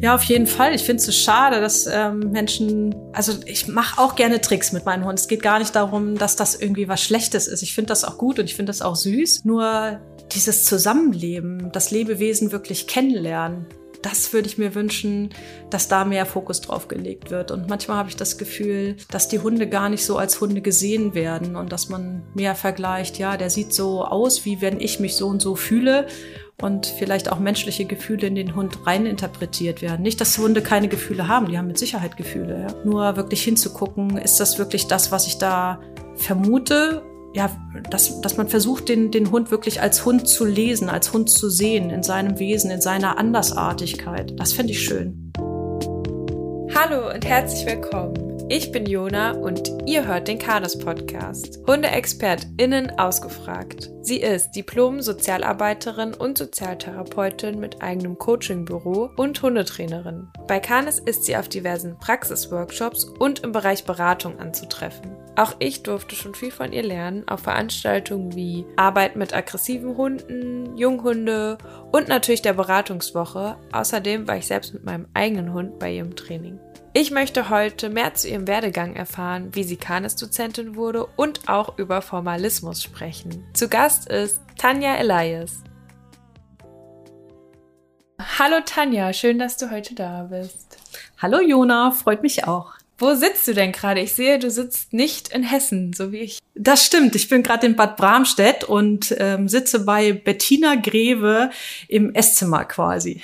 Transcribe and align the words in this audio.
Ja, 0.00 0.14
auf 0.14 0.22
jeden 0.24 0.46
Fall. 0.46 0.74
Ich 0.74 0.84
finde 0.84 1.00
es 1.00 1.06
so 1.06 1.12
schade, 1.12 1.60
dass 1.60 1.86
ähm, 1.86 2.30
Menschen, 2.30 2.94
also 3.12 3.32
ich 3.46 3.66
mache 3.66 4.00
auch 4.00 4.14
gerne 4.14 4.40
Tricks 4.40 4.70
mit 4.70 4.84
meinen 4.84 5.02
Hunden. 5.04 5.16
Es 5.16 5.26
geht 5.26 5.42
gar 5.42 5.58
nicht 5.58 5.74
darum, 5.74 6.16
dass 6.16 6.36
das 6.36 6.54
irgendwie 6.54 6.86
was 6.88 7.02
Schlechtes 7.02 7.48
ist. 7.48 7.62
Ich 7.62 7.74
finde 7.74 7.88
das 7.88 8.04
auch 8.04 8.16
gut 8.16 8.38
und 8.38 8.44
ich 8.44 8.54
finde 8.54 8.70
das 8.70 8.80
auch 8.80 8.94
süß. 8.94 9.44
Nur 9.44 10.00
dieses 10.32 10.64
Zusammenleben, 10.64 11.72
das 11.72 11.90
Lebewesen 11.90 12.52
wirklich 12.52 12.86
kennenlernen, 12.86 13.66
das 14.00 14.32
würde 14.32 14.46
ich 14.46 14.58
mir 14.58 14.76
wünschen, 14.76 15.30
dass 15.70 15.88
da 15.88 16.04
mehr 16.04 16.26
Fokus 16.26 16.60
drauf 16.60 16.86
gelegt 16.86 17.32
wird. 17.32 17.50
Und 17.50 17.68
manchmal 17.68 17.96
habe 17.96 18.08
ich 18.08 18.16
das 18.16 18.38
Gefühl, 18.38 18.96
dass 19.10 19.26
die 19.26 19.40
Hunde 19.40 19.68
gar 19.68 19.88
nicht 19.88 20.04
so 20.04 20.16
als 20.16 20.40
Hunde 20.40 20.60
gesehen 20.60 21.14
werden 21.14 21.56
und 21.56 21.72
dass 21.72 21.88
man 21.88 22.22
mehr 22.34 22.54
vergleicht, 22.54 23.18
ja, 23.18 23.36
der 23.36 23.50
sieht 23.50 23.74
so 23.74 24.04
aus, 24.04 24.44
wie 24.44 24.60
wenn 24.60 24.80
ich 24.80 25.00
mich 25.00 25.16
so 25.16 25.26
und 25.26 25.42
so 25.42 25.56
fühle 25.56 26.06
und 26.60 26.86
vielleicht 26.86 27.30
auch 27.30 27.38
menschliche 27.38 27.84
Gefühle 27.84 28.26
in 28.26 28.34
den 28.34 28.56
Hund 28.56 28.86
reininterpretiert 28.86 29.80
werden. 29.80 30.02
Nicht, 30.02 30.20
dass 30.20 30.36
Hunde 30.38 30.60
keine 30.60 30.88
Gefühle 30.88 31.28
haben, 31.28 31.46
die 31.46 31.56
haben 31.56 31.68
mit 31.68 31.78
Sicherheit 31.78 32.16
Gefühle. 32.16 32.66
Ja. 32.68 32.74
Nur 32.84 33.16
wirklich 33.16 33.42
hinzugucken, 33.42 34.16
ist 34.18 34.40
das 34.40 34.58
wirklich 34.58 34.88
das, 34.88 35.12
was 35.12 35.26
ich 35.28 35.38
da 35.38 35.80
vermute? 36.16 37.02
Ja, 37.34 37.50
dass, 37.90 38.20
dass 38.22 38.36
man 38.36 38.48
versucht, 38.48 38.88
den, 38.88 39.12
den 39.12 39.30
Hund 39.30 39.50
wirklich 39.50 39.80
als 39.80 40.04
Hund 40.04 40.28
zu 40.28 40.44
lesen, 40.44 40.88
als 40.88 41.12
Hund 41.12 41.30
zu 41.30 41.48
sehen, 41.48 41.90
in 41.90 42.02
seinem 42.02 42.38
Wesen, 42.38 42.70
in 42.70 42.80
seiner 42.80 43.18
Andersartigkeit. 43.18 44.34
Das 44.40 44.52
fände 44.52 44.72
ich 44.72 44.82
schön. 44.82 45.32
Hallo 46.74 47.12
und 47.14 47.24
herzlich 47.24 47.66
willkommen. 47.66 48.27
Ich 48.50 48.72
bin 48.72 48.86
Jona 48.86 49.32
und 49.32 49.70
ihr 49.84 50.06
hört 50.06 50.26
den 50.26 50.38
Kanes 50.38 50.78
Podcast. 50.78 51.60
HundeexpertInnen 51.66 52.98
ausgefragt. 52.98 53.90
Sie 54.00 54.22
ist 54.22 54.52
Diplom-Sozialarbeiterin 54.52 56.14
und 56.14 56.38
Sozialtherapeutin 56.38 57.60
mit 57.60 57.82
eigenem 57.82 58.16
Coachingbüro 58.16 59.10
und 59.16 59.42
Hundetrainerin. 59.42 60.28
Bei 60.46 60.60
Kanes 60.60 60.98
ist 60.98 61.24
sie 61.24 61.36
auf 61.36 61.50
diversen 61.50 61.98
Praxisworkshops 61.98 63.04
und 63.04 63.40
im 63.40 63.52
Bereich 63.52 63.84
Beratung 63.84 64.38
anzutreffen. 64.38 65.14
Auch 65.36 65.54
ich 65.58 65.82
durfte 65.82 66.16
schon 66.16 66.34
viel 66.34 66.50
von 66.50 66.72
ihr 66.72 66.82
lernen 66.82 67.28
auf 67.28 67.40
Veranstaltungen 67.40 68.34
wie 68.34 68.64
Arbeit 68.76 69.14
mit 69.14 69.34
aggressiven 69.34 69.94
Hunden, 69.98 70.74
Junghunde 70.78 71.58
und 71.92 72.08
natürlich 72.08 72.40
der 72.40 72.54
Beratungswoche. 72.54 73.56
Außerdem 73.72 74.26
war 74.26 74.38
ich 74.38 74.46
selbst 74.46 74.72
mit 74.72 74.86
meinem 74.86 75.06
eigenen 75.12 75.52
Hund 75.52 75.78
bei 75.78 75.92
ihrem 75.92 76.16
Training. 76.16 76.58
Ich 77.00 77.12
möchte 77.12 77.48
heute 77.48 77.90
mehr 77.90 78.14
zu 78.14 78.26
ihrem 78.26 78.48
Werdegang 78.48 78.96
erfahren, 78.96 79.50
wie 79.52 79.62
sie 79.62 79.76
Kanes-Dozentin 79.76 80.74
wurde 80.74 81.06
und 81.14 81.48
auch 81.48 81.78
über 81.78 82.02
Formalismus 82.02 82.82
sprechen. 82.82 83.44
Zu 83.52 83.68
Gast 83.68 84.08
ist 84.08 84.40
Tanja 84.56 84.96
Elias. 84.96 85.62
Hallo 88.36 88.56
Tanja, 88.66 89.12
schön, 89.12 89.38
dass 89.38 89.56
du 89.56 89.70
heute 89.70 89.94
da 89.94 90.24
bist. 90.24 90.76
Hallo 91.18 91.38
Jona, 91.40 91.92
freut 91.92 92.24
mich 92.24 92.48
auch. 92.48 92.72
Wo 92.98 93.14
sitzt 93.14 93.46
du 93.46 93.54
denn 93.54 93.70
gerade? 93.70 94.00
Ich 94.00 94.14
sehe, 94.14 94.40
du 94.40 94.50
sitzt 94.50 94.92
nicht 94.92 95.28
in 95.28 95.44
Hessen, 95.44 95.92
so 95.92 96.10
wie 96.10 96.18
ich. 96.18 96.40
Das 96.56 96.84
stimmt. 96.84 97.14
Ich 97.14 97.28
bin 97.28 97.44
gerade 97.44 97.64
in 97.64 97.76
Bad 97.76 97.96
Bramstedt 97.96 98.64
und 98.64 99.14
ähm, 99.20 99.46
sitze 99.46 99.84
bei 99.84 100.14
Bettina 100.14 100.74
Greve 100.74 101.50
im 101.86 102.12
Esszimmer 102.12 102.64
quasi. 102.64 103.22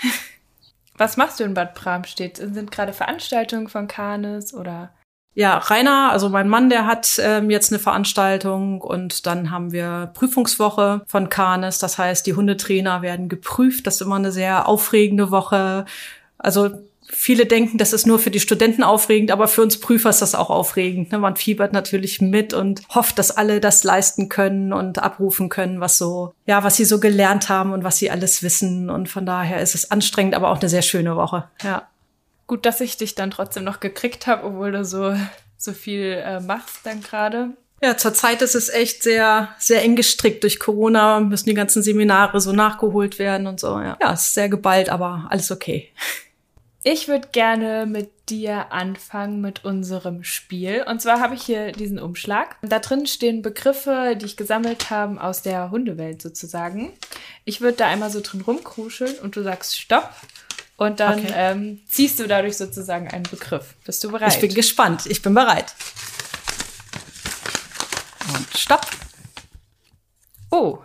Was 0.97 1.17
machst 1.17 1.41
du 1.41 1.45
in 1.45 1.55
Bad 1.55 1.75
Bramstedt? 1.75 2.37
Sind 2.37 2.71
gerade 2.71 2.93
Veranstaltungen 2.93 3.69
von 3.69 3.89
Kanes 3.89 4.55
oder? 4.55 4.93
Ja, 5.37 5.59
Rainer, 5.59 6.11
also 6.13 6.29
mein 6.29 6.49
Mann, 6.49 6.71
der 6.71 6.87
hat 6.87 7.19
ähm, 7.21 7.51
jetzt 7.51 7.73
eine 7.73 7.81
Veranstaltung 7.81 8.81
und 8.81 9.27
dann 9.27 9.51
haben 9.51 9.73
wir 9.73 10.13
Prüfungswoche 10.15 11.03
von 11.07 11.29
Kanes. 11.29 11.81
Das 11.81 11.99
heißt, 11.99 12.25
die 12.25 12.35
Hundetrainer 12.35 13.03
werden 13.03 13.29
geprüft. 13.29 13.89
Das 13.89 13.97
ist 13.97 14.03
immer 14.03 14.15
eine 14.15 14.31
sehr 14.31 14.69
aufregende 14.69 15.33
Woche. 15.33 15.87
Also 16.39 16.71
Viele 17.07 17.47
denken, 17.47 17.79
das 17.79 17.93
ist 17.93 18.07
nur 18.07 18.19
für 18.19 18.31
die 18.31 18.41
Studenten 18.41 18.83
aufregend, 18.83 19.31
aber 19.31 19.47
für 19.47 19.63
uns 19.63 19.79
Prüfer 19.79 20.11
ist 20.11 20.23
das 20.23 20.35
auch 20.35 20.51
aufregend. 20.51 21.13
Ne? 21.13 21.19
Man 21.19 21.37
fiebert 21.37 21.73
natürlich 21.73 22.21
mit 22.21 22.55
und 22.55 22.83
hofft, 22.95 23.19
dass 23.19 23.31
alle 23.31 23.61
das 23.61 23.85
leisten 23.85 24.29
können 24.29 24.73
und 24.73 24.99
abrufen 24.99 25.49
können, 25.49 25.81
was 25.81 25.99
so, 25.99 26.35
ja, 26.47 26.65
was 26.65 26.77
sie 26.77 26.85
so 26.85 27.01
gelernt 27.01 27.49
haben 27.49 27.73
und 27.73 27.85
was 27.85 27.99
sie 27.99 28.11
alles 28.11 28.43
wissen. 28.43 28.91
Und 28.91 29.09
von 29.09 29.27
daher 29.27 29.61
ist 29.61 29.75
es 29.75 29.91
anstrengend, 29.91 30.35
aber 30.35 30.51
auch 30.51 30.61
eine 30.61 30.69
sehr 30.69 30.83
schöne 30.83 31.17
Woche. 31.17 31.49
Ja. 31.63 31.89
Gut, 32.47 32.67
dass 32.67 32.81
ich 32.81 32.97
dich 32.97 33.15
dann 33.15 33.31
trotzdem 33.31 33.65
noch 33.65 33.81
gekriegt 33.81 34.27
habe, 34.27 34.45
obwohl 34.45 34.73
du 34.73 34.85
so, 34.85 35.15
so 35.57 35.73
viel 35.73 36.23
äh, 36.25 36.41
machst 36.41 36.81
dann 36.85 37.03
gerade. 37.03 37.51
Ja, 37.83 37.97
zurzeit 37.97 38.41
ist 38.41 38.55
es 38.55 38.71
echt 38.71 39.03
sehr, 39.03 39.51
sehr 39.59 39.83
eng 39.83 39.97
gestrickt. 39.97 40.43
Durch 40.43 40.59
Corona 40.59 41.21
müssen 41.21 41.49
die 41.51 41.55
ganzen 41.55 41.83
Seminare 41.83 42.41
so 42.41 42.53
nachgeholt 42.53 43.19
werden 43.19 43.47
und 43.47 43.61
so. 43.61 43.79
Ja, 43.79 43.99
ja 44.01 44.13
ist 44.13 44.33
sehr 44.33 44.49
geballt, 44.49 44.89
aber 44.89 45.27
alles 45.29 45.51
okay. 45.51 45.91
Ich 46.87 47.09
würde 47.09 47.29
gerne 47.33 47.87
mit 47.87 48.29
dir 48.29 48.71
anfangen 48.71 49.41
mit 49.41 49.65
unserem 49.65 50.23
Spiel. 50.23 50.85
Und 50.87 51.01
zwar 51.01 51.19
habe 51.19 51.35
ich 51.35 51.43
hier 51.43 51.73
diesen 51.73 51.99
Umschlag. 51.99 52.57
Da 52.61 52.79
drin 52.79 53.07
stehen 53.07 53.41
Begriffe, 53.41 54.19
die 54.21 54.27
ich 54.27 54.37
gesammelt 54.37 54.91
habe 54.91 55.19
aus 55.19 55.41
der 55.41 55.71
Hundewelt 55.71 56.21
sozusagen. 56.21 56.93
Ich 57.47 57.63
würde 57.63 57.79
da 57.79 57.87
einmal 57.87 58.11
so 58.11 58.21
drin 58.21 58.43
rumkruscheln 58.43 59.19
und 59.21 59.35
du 59.35 59.43
sagst 59.43 59.81
Stopp. 59.81 60.11
Und 60.77 61.01
dann 61.01 61.21
okay. 61.21 61.33
ähm, 61.35 61.81
ziehst 61.89 62.21
du 62.21 62.27
dadurch 62.27 62.59
sozusagen 62.59 63.09
einen 63.09 63.23
Begriff. 63.23 63.77
Bist 63.87 64.05
du 64.05 64.13
bereit? 64.13 64.35
Ich 64.35 64.41
bin 64.41 64.53
gespannt. 64.53 65.07
Ich 65.07 65.23
bin 65.23 65.33
bereit. 65.33 65.75
Und 68.29 68.59
Stopp. 68.59 68.87
Oh, 70.51 70.81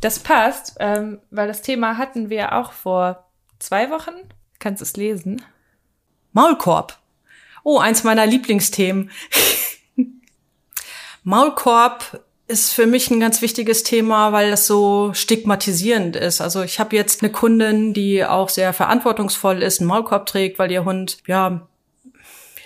das 0.00 0.20
passt, 0.20 0.76
ähm, 0.80 1.20
weil 1.30 1.48
das 1.48 1.60
Thema 1.60 1.98
hatten 1.98 2.30
wir 2.30 2.54
auch 2.54 2.72
vor 2.72 3.28
zwei 3.58 3.90
Wochen 3.90 4.14
Kannst 4.58 4.82
es 4.82 4.96
lesen? 4.96 5.42
Maulkorb. 6.32 6.98
Oh, 7.64 7.78
eins 7.78 8.04
meiner 8.04 8.26
Lieblingsthemen. 8.26 9.10
Maulkorb 11.22 12.24
ist 12.48 12.72
für 12.72 12.86
mich 12.86 13.10
ein 13.10 13.20
ganz 13.20 13.42
wichtiges 13.42 13.82
Thema, 13.82 14.32
weil 14.32 14.50
das 14.50 14.66
so 14.66 15.12
stigmatisierend 15.12 16.16
ist. 16.16 16.40
Also 16.40 16.62
ich 16.62 16.80
habe 16.80 16.96
jetzt 16.96 17.22
eine 17.22 17.30
Kundin, 17.30 17.92
die 17.92 18.24
auch 18.24 18.48
sehr 18.48 18.72
verantwortungsvoll 18.72 19.62
ist, 19.62 19.80
einen 19.80 19.88
Maulkorb 19.88 20.24
trägt, 20.26 20.58
weil 20.58 20.72
ihr 20.72 20.84
Hund 20.84 21.18
ja 21.26 21.68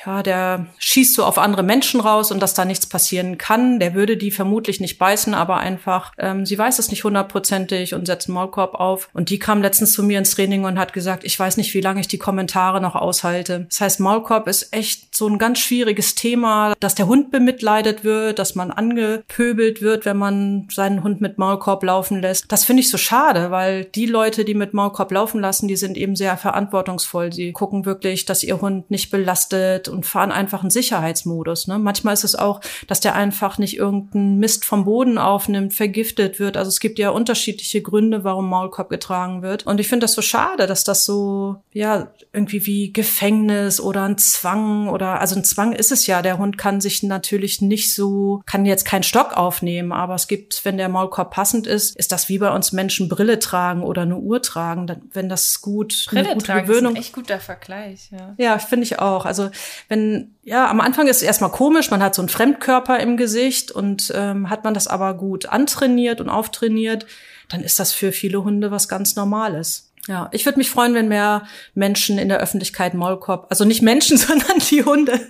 ja, 0.04 0.22
der 0.22 0.66
schießt 0.78 1.14
so 1.14 1.24
auf 1.24 1.38
andere 1.38 1.62
Menschen 1.62 2.00
raus 2.00 2.32
und 2.32 2.40
dass 2.40 2.54
da 2.54 2.64
nichts 2.64 2.86
passieren 2.86 3.38
kann. 3.38 3.78
Der 3.78 3.94
würde 3.94 4.16
die 4.16 4.30
vermutlich 4.30 4.80
nicht 4.80 4.98
beißen, 4.98 5.34
aber 5.34 5.58
einfach, 5.58 6.12
ähm, 6.18 6.44
sie 6.44 6.58
weiß 6.58 6.78
es 6.78 6.90
nicht 6.90 7.04
hundertprozentig 7.04 7.94
und 7.94 8.06
setzt 8.06 8.28
einen 8.28 8.34
Maulkorb 8.34 8.74
auf. 8.74 9.08
Und 9.12 9.30
die 9.30 9.38
kam 9.38 9.62
letztens 9.62 9.92
zu 9.92 10.02
mir 10.02 10.18
ins 10.18 10.34
Training 10.34 10.64
und 10.64 10.78
hat 10.78 10.92
gesagt, 10.92 11.24
ich 11.24 11.38
weiß 11.38 11.56
nicht, 11.56 11.74
wie 11.74 11.80
lange 11.80 12.00
ich 12.00 12.08
die 12.08 12.18
Kommentare 12.18 12.80
noch 12.80 12.96
aushalte. 12.96 13.66
Das 13.68 13.80
heißt, 13.80 14.00
Maulkorb 14.00 14.48
ist 14.48 14.72
echt 14.72 15.14
so 15.14 15.28
ein 15.28 15.38
ganz 15.38 15.60
schwieriges 15.60 16.14
Thema, 16.14 16.74
dass 16.80 16.94
der 16.94 17.06
Hund 17.06 17.30
bemitleidet 17.30 18.02
wird, 18.02 18.38
dass 18.38 18.54
man 18.54 18.70
angepöbelt 18.70 19.82
wird, 19.82 20.04
wenn 20.04 20.16
man 20.16 20.68
seinen 20.70 21.04
Hund 21.04 21.20
mit 21.20 21.38
Maulkorb 21.38 21.82
laufen 21.84 22.20
lässt. 22.20 22.50
Das 22.50 22.64
finde 22.64 22.80
ich 22.80 22.90
so 22.90 22.98
schade, 22.98 23.50
weil 23.50 23.84
die 23.84 24.06
Leute, 24.06 24.44
die 24.44 24.54
mit 24.54 24.74
Maulkorb 24.74 25.12
laufen 25.12 25.40
lassen, 25.40 25.68
die 25.68 25.76
sind 25.76 25.96
eben 25.96 26.16
sehr 26.16 26.36
verantwortungsvoll. 26.36 27.32
Sie 27.32 27.52
gucken 27.52 27.84
wirklich, 27.84 28.24
dass 28.24 28.42
ihr 28.42 28.60
Hund 28.60 28.90
nicht 28.90 29.10
belastet 29.10 29.91
und 29.92 30.06
fahren 30.06 30.32
einfach 30.32 30.62
einen 30.62 30.70
Sicherheitsmodus. 30.70 31.68
Ne? 31.68 31.78
Manchmal 31.78 32.14
ist 32.14 32.24
es 32.24 32.34
auch, 32.34 32.60
dass 32.86 33.00
der 33.00 33.14
einfach 33.14 33.58
nicht 33.58 33.76
irgendeinen 33.76 34.38
Mist 34.38 34.64
vom 34.64 34.84
Boden 34.84 35.18
aufnimmt, 35.18 35.74
vergiftet 35.74 36.40
wird. 36.40 36.56
Also 36.56 36.68
es 36.68 36.80
gibt 36.80 36.98
ja 36.98 37.10
unterschiedliche 37.10 37.82
Gründe, 37.82 38.24
warum 38.24 38.48
Maulkorb 38.48 38.88
getragen 38.88 39.42
wird. 39.42 39.66
Und 39.66 39.80
ich 39.80 39.88
finde 39.88 40.04
das 40.04 40.14
so 40.14 40.22
schade, 40.22 40.66
dass 40.66 40.84
das 40.84 41.04
so, 41.04 41.56
ja, 41.72 42.08
irgendwie 42.32 42.66
wie 42.66 42.92
Gefängnis 42.92 43.80
oder 43.80 44.04
ein 44.04 44.18
Zwang 44.18 44.88
oder, 44.88 45.20
also 45.20 45.36
ein 45.36 45.44
Zwang 45.44 45.72
ist 45.72 45.92
es 45.92 46.06
ja. 46.06 46.22
Der 46.22 46.38
Hund 46.38 46.58
kann 46.58 46.80
sich 46.80 47.02
natürlich 47.02 47.60
nicht 47.60 47.94
so, 47.94 48.42
kann 48.46 48.66
jetzt 48.66 48.84
keinen 48.84 49.02
Stock 49.02 49.36
aufnehmen, 49.36 49.92
aber 49.92 50.14
es 50.14 50.28
gibt, 50.28 50.64
wenn 50.64 50.76
der 50.76 50.88
Maulkorb 50.88 51.30
passend 51.32 51.66
ist, 51.66 51.96
ist 51.96 52.12
das 52.12 52.28
wie 52.28 52.38
bei 52.38 52.50
uns 52.50 52.72
Menschen 52.72 53.08
Brille 53.08 53.38
tragen 53.38 53.82
oder 53.82 54.02
eine 54.02 54.16
Uhr 54.16 54.42
tragen, 54.42 54.86
wenn 55.12 55.28
das 55.28 55.60
gut, 55.60 56.06
Brille 56.08 56.24
eine 56.24 56.34
gute 56.34 56.46
tragen 56.46 56.66
Gewöhnung. 56.66 56.92
Ist 56.92 56.98
ein 56.98 57.02
echt 57.02 57.12
guter 57.12 57.40
Vergleich, 57.40 58.10
ja. 58.10 58.34
Ja, 58.38 58.58
finde 58.58 58.84
ich 58.84 58.98
auch. 58.98 59.26
Also 59.26 59.50
wenn, 59.88 60.34
ja, 60.42 60.68
am 60.68 60.80
Anfang 60.80 61.06
ist 61.06 61.16
es 61.16 61.22
erstmal 61.22 61.50
komisch, 61.50 61.90
man 61.90 62.02
hat 62.02 62.14
so 62.14 62.22
einen 62.22 62.28
Fremdkörper 62.28 63.00
im 63.00 63.16
Gesicht 63.16 63.70
und 63.70 64.12
ähm, 64.14 64.50
hat 64.50 64.64
man 64.64 64.74
das 64.74 64.88
aber 64.88 65.14
gut 65.14 65.46
antrainiert 65.46 66.20
und 66.20 66.28
auftrainiert, 66.28 67.06
dann 67.48 67.62
ist 67.62 67.78
das 67.78 67.92
für 67.92 68.12
viele 68.12 68.44
Hunde 68.44 68.70
was 68.70 68.88
ganz 68.88 69.16
Normales. 69.16 69.92
Ja, 70.08 70.28
ich 70.32 70.44
würde 70.46 70.58
mich 70.58 70.68
freuen, 70.68 70.94
wenn 70.94 71.06
mehr 71.06 71.44
Menschen 71.74 72.18
in 72.18 72.28
der 72.28 72.40
Öffentlichkeit 72.40 72.92
Maulkorb, 72.94 73.46
also 73.50 73.64
nicht 73.64 73.82
Menschen, 73.82 74.16
sondern 74.18 74.58
die 74.70 74.84
Hunde, 74.84 75.20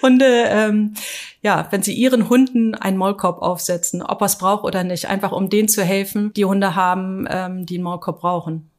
Hunde, 0.00 0.44
ähm, 0.48 0.94
ja, 1.42 1.68
wenn 1.70 1.82
sie 1.82 1.92
ihren 1.92 2.28
Hunden 2.30 2.74
einen 2.74 2.96
Maulkorb 2.96 3.42
aufsetzen, 3.42 4.02
ob 4.02 4.22
er 4.22 4.26
es 4.26 4.38
braucht 4.38 4.64
oder 4.64 4.84
nicht, 4.84 5.08
einfach 5.08 5.32
um 5.32 5.50
denen 5.50 5.68
zu 5.68 5.82
helfen, 5.82 6.32
die 6.32 6.46
Hunde 6.46 6.74
haben, 6.74 7.26
ähm, 7.28 7.66
die 7.66 7.74
einen 7.74 7.84
Maulkorb 7.84 8.20
brauchen. 8.20 8.70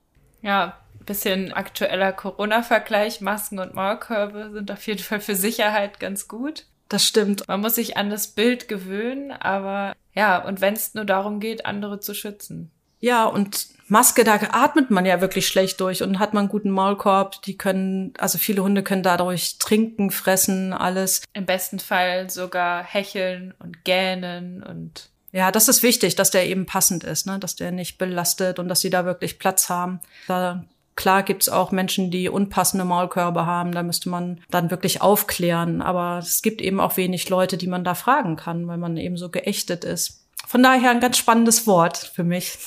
Ja, 0.41 0.77
bisschen 1.05 1.53
aktueller 1.53 2.11
Corona-Vergleich, 2.13 3.21
Masken 3.21 3.59
und 3.59 3.73
Maulkörbe 3.73 4.51
sind 4.53 4.71
auf 4.71 4.85
jeden 4.87 5.03
Fall 5.03 5.19
für 5.19 5.35
Sicherheit 5.35 5.99
ganz 5.99 6.27
gut. 6.27 6.65
Das 6.89 7.05
stimmt. 7.05 7.47
Man 7.47 7.61
muss 7.61 7.75
sich 7.75 7.97
an 7.97 8.09
das 8.09 8.27
Bild 8.27 8.67
gewöhnen, 8.67 9.31
aber 9.31 9.93
ja, 10.13 10.43
und 10.45 10.61
wenn 10.61 10.73
es 10.73 10.93
nur 10.93 11.05
darum 11.05 11.39
geht, 11.39 11.65
andere 11.65 11.99
zu 11.99 12.13
schützen. 12.13 12.71
Ja, 12.99 13.25
und 13.25 13.67
Maske, 13.87 14.23
da 14.23 14.35
atmet 14.35 14.89
man 14.89 15.05
ja 15.05 15.19
wirklich 15.19 15.47
schlecht 15.47 15.81
durch 15.81 16.03
und 16.03 16.19
hat 16.19 16.33
man 16.33 16.43
einen 16.43 16.49
guten 16.49 16.71
Maulkorb. 16.71 17.41
Die 17.41 17.57
können, 17.57 18.13
also 18.17 18.37
viele 18.37 18.63
Hunde 18.63 18.81
können 18.81 19.03
dadurch 19.03 19.57
trinken, 19.57 20.09
fressen, 20.09 20.71
alles. 20.71 21.23
Im 21.33 21.45
besten 21.45 21.79
Fall 21.79 22.29
sogar 22.29 22.83
hecheln 22.83 23.53
und 23.59 23.83
gähnen 23.83 24.63
und 24.63 25.09
ja, 25.33 25.51
das 25.51 25.67
ist 25.67 25.81
wichtig, 25.81 26.15
dass 26.15 26.29
der 26.29 26.45
eben 26.45 26.67
passend 26.67 27.03
ist, 27.03 27.25
ne? 27.25 27.39
dass 27.39 27.55
der 27.55 27.71
nicht 27.71 27.97
belastet 27.97 28.59
und 28.59 28.67
dass 28.67 28.81
sie 28.81 28.91
da 28.91 29.03
wirklich 29.03 29.39
Platz 29.39 29.67
haben. 29.67 29.99
Da 30.27 30.63
Klar 30.95 31.23
gibt's 31.23 31.49
auch 31.49 31.71
Menschen, 31.71 32.11
die 32.11 32.29
unpassende 32.29 32.85
Maulkörbe 32.85 33.45
haben. 33.45 33.71
Da 33.71 33.83
müsste 33.83 34.09
man 34.09 34.41
dann 34.49 34.71
wirklich 34.71 35.01
aufklären. 35.01 35.81
Aber 35.81 36.19
es 36.19 36.41
gibt 36.41 36.61
eben 36.61 36.79
auch 36.79 36.97
wenig 36.97 37.29
Leute, 37.29 37.57
die 37.57 37.67
man 37.67 37.83
da 37.83 37.95
fragen 37.95 38.35
kann, 38.35 38.67
weil 38.67 38.77
man 38.77 38.97
eben 38.97 39.17
so 39.17 39.29
geächtet 39.29 39.83
ist. 39.83 40.27
Von 40.45 40.61
daher 40.61 40.91
ein 40.91 40.99
ganz 40.99 41.17
spannendes 41.17 41.65
Wort 41.65 41.97
für 41.97 42.23
mich. 42.23 42.57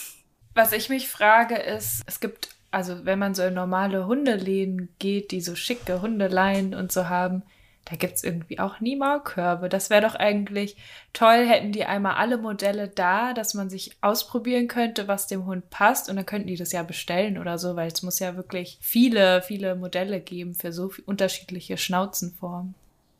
Was 0.54 0.72
ich 0.72 0.88
mich 0.88 1.08
frage 1.08 1.56
ist, 1.56 2.02
es 2.06 2.18
gibt, 2.18 2.48
also 2.70 3.04
wenn 3.04 3.18
man 3.18 3.34
so 3.34 3.42
in 3.42 3.54
normale 3.54 4.06
Hundeläden 4.06 4.88
geht, 4.98 5.30
die 5.30 5.40
so 5.40 5.54
schicke 5.54 6.00
Hundeleien 6.00 6.74
und 6.74 6.90
so 6.90 7.08
haben, 7.08 7.42
da 7.88 7.94
gibt's 7.94 8.24
irgendwie 8.24 8.58
auch 8.58 8.80
nie 8.80 8.96
Maulkörbe. 8.96 9.68
Das 9.68 9.90
wäre 9.90 10.02
doch 10.02 10.16
eigentlich 10.16 10.76
toll, 11.12 11.46
hätten 11.46 11.70
die 11.70 11.84
einmal 11.84 12.16
alle 12.16 12.36
Modelle 12.36 12.88
da, 12.88 13.32
dass 13.32 13.54
man 13.54 13.70
sich 13.70 13.96
ausprobieren 14.00 14.66
könnte, 14.66 15.06
was 15.06 15.28
dem 15.28 15.46
Hund 15.46 15.70
passt. 15.70 16.10
Und 16.10 16.16
dann 16.16 16.26
könnten 16.26 16.48
die 16.48 16.56
das 16.56 16.72
ja 16.72 16.82
bestellen 16.82 17.38
oder 17.38 17.58
so, 17.58 17.76
weil 17.76 17.86
es 17.86 18.02
muss 18.02 18.18
ja 18.18 18.36
wirklich 18.36 18.78
viele, 18.80 19.40
viele 19.40 19.76
Modelle 19.76 20.20
geben 20.20 20.54
für 20.54 20.72
so 20.72 20.92
unterschiedliche 21.06 21.78
Schnauzenformen. 21.78 22.74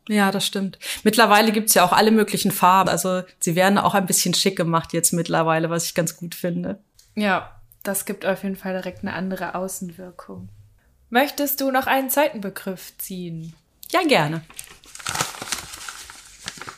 Ja, 0.09 0.31
das 0.31 0.45
stimmt. 0.45 0.79
Mittlerweile 1.03 1.53
gibt's 1.53 1.73
ja 1.73 1.85
auch 1.85 1.93
alle 1.93 2.11
möglichen 2.11 2.51
Farben. 2.51 2.89
Also 2.89 3.23
sie 3.39 3.55
werden 3.55 3.77
auch 3.77 3.93
ein 3.93 4.05
bisschen 4.05 4.33
schick 4.33 4.57
gemacht 4.57 4.91
jetzt 4.91 5.13
mittlerweile, 5.13 5.69
was 5.69 5.85
ich 5.85 5.95
ganz 5.95 6.17
gut 6.17 6.35
finde. 6.35 6.79
Ja, 7.15 7.57
das 7.83 8.05
gibt 8.05 8.25
auf 8.25 8.43
jeden 8.43 8.57
Fall 8.57 8.73
direkt 8.73 9.03
eine 9.03 9.13
andere 9.13 9.55
Außenwirkung. 9.55 10.49
Möchtest 11.09 11.61
du 11.61 11.71
noch 11.71 11.87
einen 11.87 12.09
zweiten 12.09 12.41
Begriff 12.41 12.97
ziehen? 12.97 13.53
Ja, 13.91 14.03
gerne. 14.03 14.41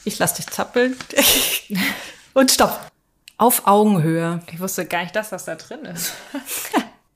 Ich 0.05 0.19
lass 0.19 0.35
dich 0.35 0.47
zappeln. 0.47 0.95
Und 2.33 2.51
stopp. 2.51 2.79
Auf 3.37 3.67
Augenhöhe. 3.67 4.41
Ich 4.51 4.59
wusste 4.59 4.85
gar 4.85 5.03
nicht, 5.03 5.15
dass 5.15 5.29
das 5.29 5.45
da 5.45 5.55
drin 5.55 5.85
ist. 5.85 6.13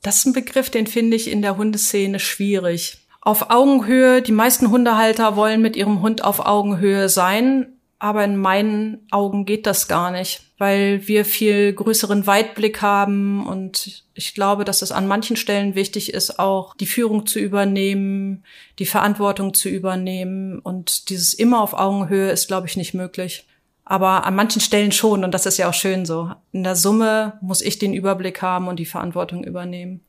das 0.02 0.18
ist 0.18 0.26
ein 0.26 0.34
Begriff, 0.34 0.70
den 0.70 0.88
finde 0.88 1.18
ich 1.18 1.30
in 1.30 1.42
der 1.42 1.58
Hundeszene 1.58 2.20
schwierig. 2.20 3.00
Auf 3.22 3.50
Augenhöhe, 3.50 4.22
die 4.22 4.32
meisten 4.32 4.70
Hundehalter 4.70 5.36
wollen 5.36 5.62
mit 5.62 5.76
ihrem 5.76 6.02
Hund 6.02 6.24
auf 6.24 6.46
Augenhöhe 6.46 7.08
sein, 7.10 7.78
aber 8.00 8.24
in 8.24 8.38
meinen 8.38 9.08
Augen 9.12 9.46
geht 9.46 9.66
das 9.66 9.88
gar 9.88 10.12
nicht, 10.12 10.42
weil 10.64 11.06
wir 11.10 11.26
viel 11.26 11.74
größeren 11.74 12.26
Weitblick 12.26 12.82
haben 12.82 13.46
und 13.46 14.06
ich 14.14 14.34
glaube, 14.34 14.64
dass 14.64 14.82
es 14.82 14.94
an 14.94 15.08
manchen 15.08 15.36
Stellen 15.36 15.76
wichtig 15.76 16.14
ist, 16.14 16.40
auch 16.40 16.74
die 16.78 16.86
Führung 16.86 17.26
zu 17.26 17.38
übernehmen, 17.38 18.46
die 18.80 18.86
Verantwortung 18.86 19.54
zu 19.54 19.68
übernehmen 19.68 20.60
und 20.60 21.10
dieses 21.10 21.34
immer 21.34 21.60
auf 21.62 21.74
Augenhöhe 21.74 22.32
ist, 22.32 22.48
glaube 22.48 22.68
ich, 22.68 22.78
nicht 22.78 22.94
möglich. 22.94 23.46
Aber 23.84 24.26
an 24.26 24.38
manchen 24.38 24.62
Stellen 24.62 24.94
schon 24.94 25.26
und 25.26 25.34
das 25.34 25.46
ist 25.46 25.58
ja 25.58 25.68
auch 25.68 25.74
schön 25.74 26.06
so. 26.06 26.32
In 26.54 26.64
der 26.64 26.78
Summe 26.78 27.38
muss 27.42 27.62
ich 27.62 27.78
den 27.78 27.94
Überblick 27.94 28.42
haben 28.42 28.70
und 28.70 28.78
die 28.78 28.86
Verantwortung 28.86 29.44
übernehmen. 29.44 30.00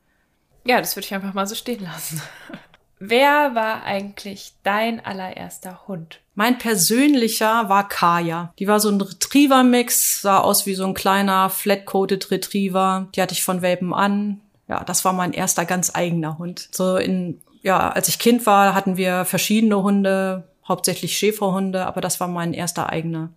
Ja, 0.64 0.78
das 0.78 0.94
würde 0.94 1.06
ich 1.06 1.14
einfach 1.14 1.34
mal 1.34 1.48
so 1.48 1.56
stehen 1.56 1.82
lassen. 1.82 2.22
Wer 3.08 3.54
war 3.54 3.82
eigentlich 3.82 4.54
dein 4.62 5.04
allererster 5.04 5.86
Hund? 5.86 6.20
Mein 6.34 6.56
persönlicher 6.56 7.68
war 7.68 7.86
Kaya. 7.86 8.54
Die 8.58 8.66
war 8.66 8.80
so 8.80 8.88
ein 8.88 9.00
Retriever-Mix, 9.00 10.22
sah 10.22 10.38
aus 10.38 10.64
wie 10.64 10.74
so 10.74 10.86
ein 10.86 10.94
kleiner 10.94 11.50
flat-coated 11.50 12.30
Retriever. 12.30 13.08
Die 13.14 13.20
hatte 13.20 13.34
ich 13.34 13.44
von 13.44 13.60
Welpen 13.60 13.92
an. 13.92 14.40
Ja, 14.68 14.84
das 14.84 15.04
war 15.04 15.12
mein 15.12 15.34
erster 15.34 15.66
ganz 15.66 15.94
eigener 15.94 16.38
Hund. 16.38 16.68
So 16.72 16.96
in, 16.96 17.42
ja, 17.62 17.90
als 17.90 18.08
ich 18.08 18.18
Kind 18.18 18.46
war, 18.46 18.74
hatten 18.74 18.96
wir 18.96 19.26
verschiedene 19.26 19.82
Hunde, 19.82 20.48
hauptsächlich 20.66 21.18
Schäferhunde, 21.18 21.84
aber 21.86 22.00
das 22.00 22.20
war 22.20 22.28
mein 22.28 22.54
erster 22.54 22.88
eigener. 22.88 23.30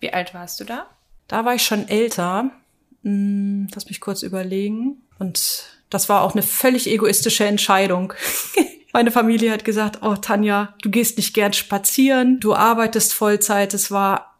Wie 0.00 0.12
alt 0.12 0.34
warst 0.34 0.60
du 0.60 0.64
da? 0.64 0.86
Da 1.28 1.46
war 1.46 1.54
ich 1.54 1.62
schon 1.62 1.88
älter. 1.88 2.50
Hm, 3.04 3.68
lass 3.74 3.86
mich 3.86 4.02
kurz 4.02 4.22
überlegen. 4.22 5.02
Und 5.18 5.64
das 5.88 6.10
war 6.10 6.22
auch 6.22 6.34
eine 6.34 6.42
völlig 6.42 6.86
egoistische 6.88 7.46
Entscheidung. 7.46 8.12
Meine 8.92 9.10
Familie 9.10 9.52
hat 9.52 9.64
gesagt, 9.64 9.98
oh 10.02 10.16
Tanja, 10.16 10.74
du 10.82 10.90
gehst 10.90 11.18
nicht 11.18 11.34
gern 11.34 11.52
spazieren, 11.52 12.40
du 12.40 12.54
arbeitest 12.54 13.12
Vollzeit. 13.12 13.74
Es 13.74 13.90
war 13.90 14.37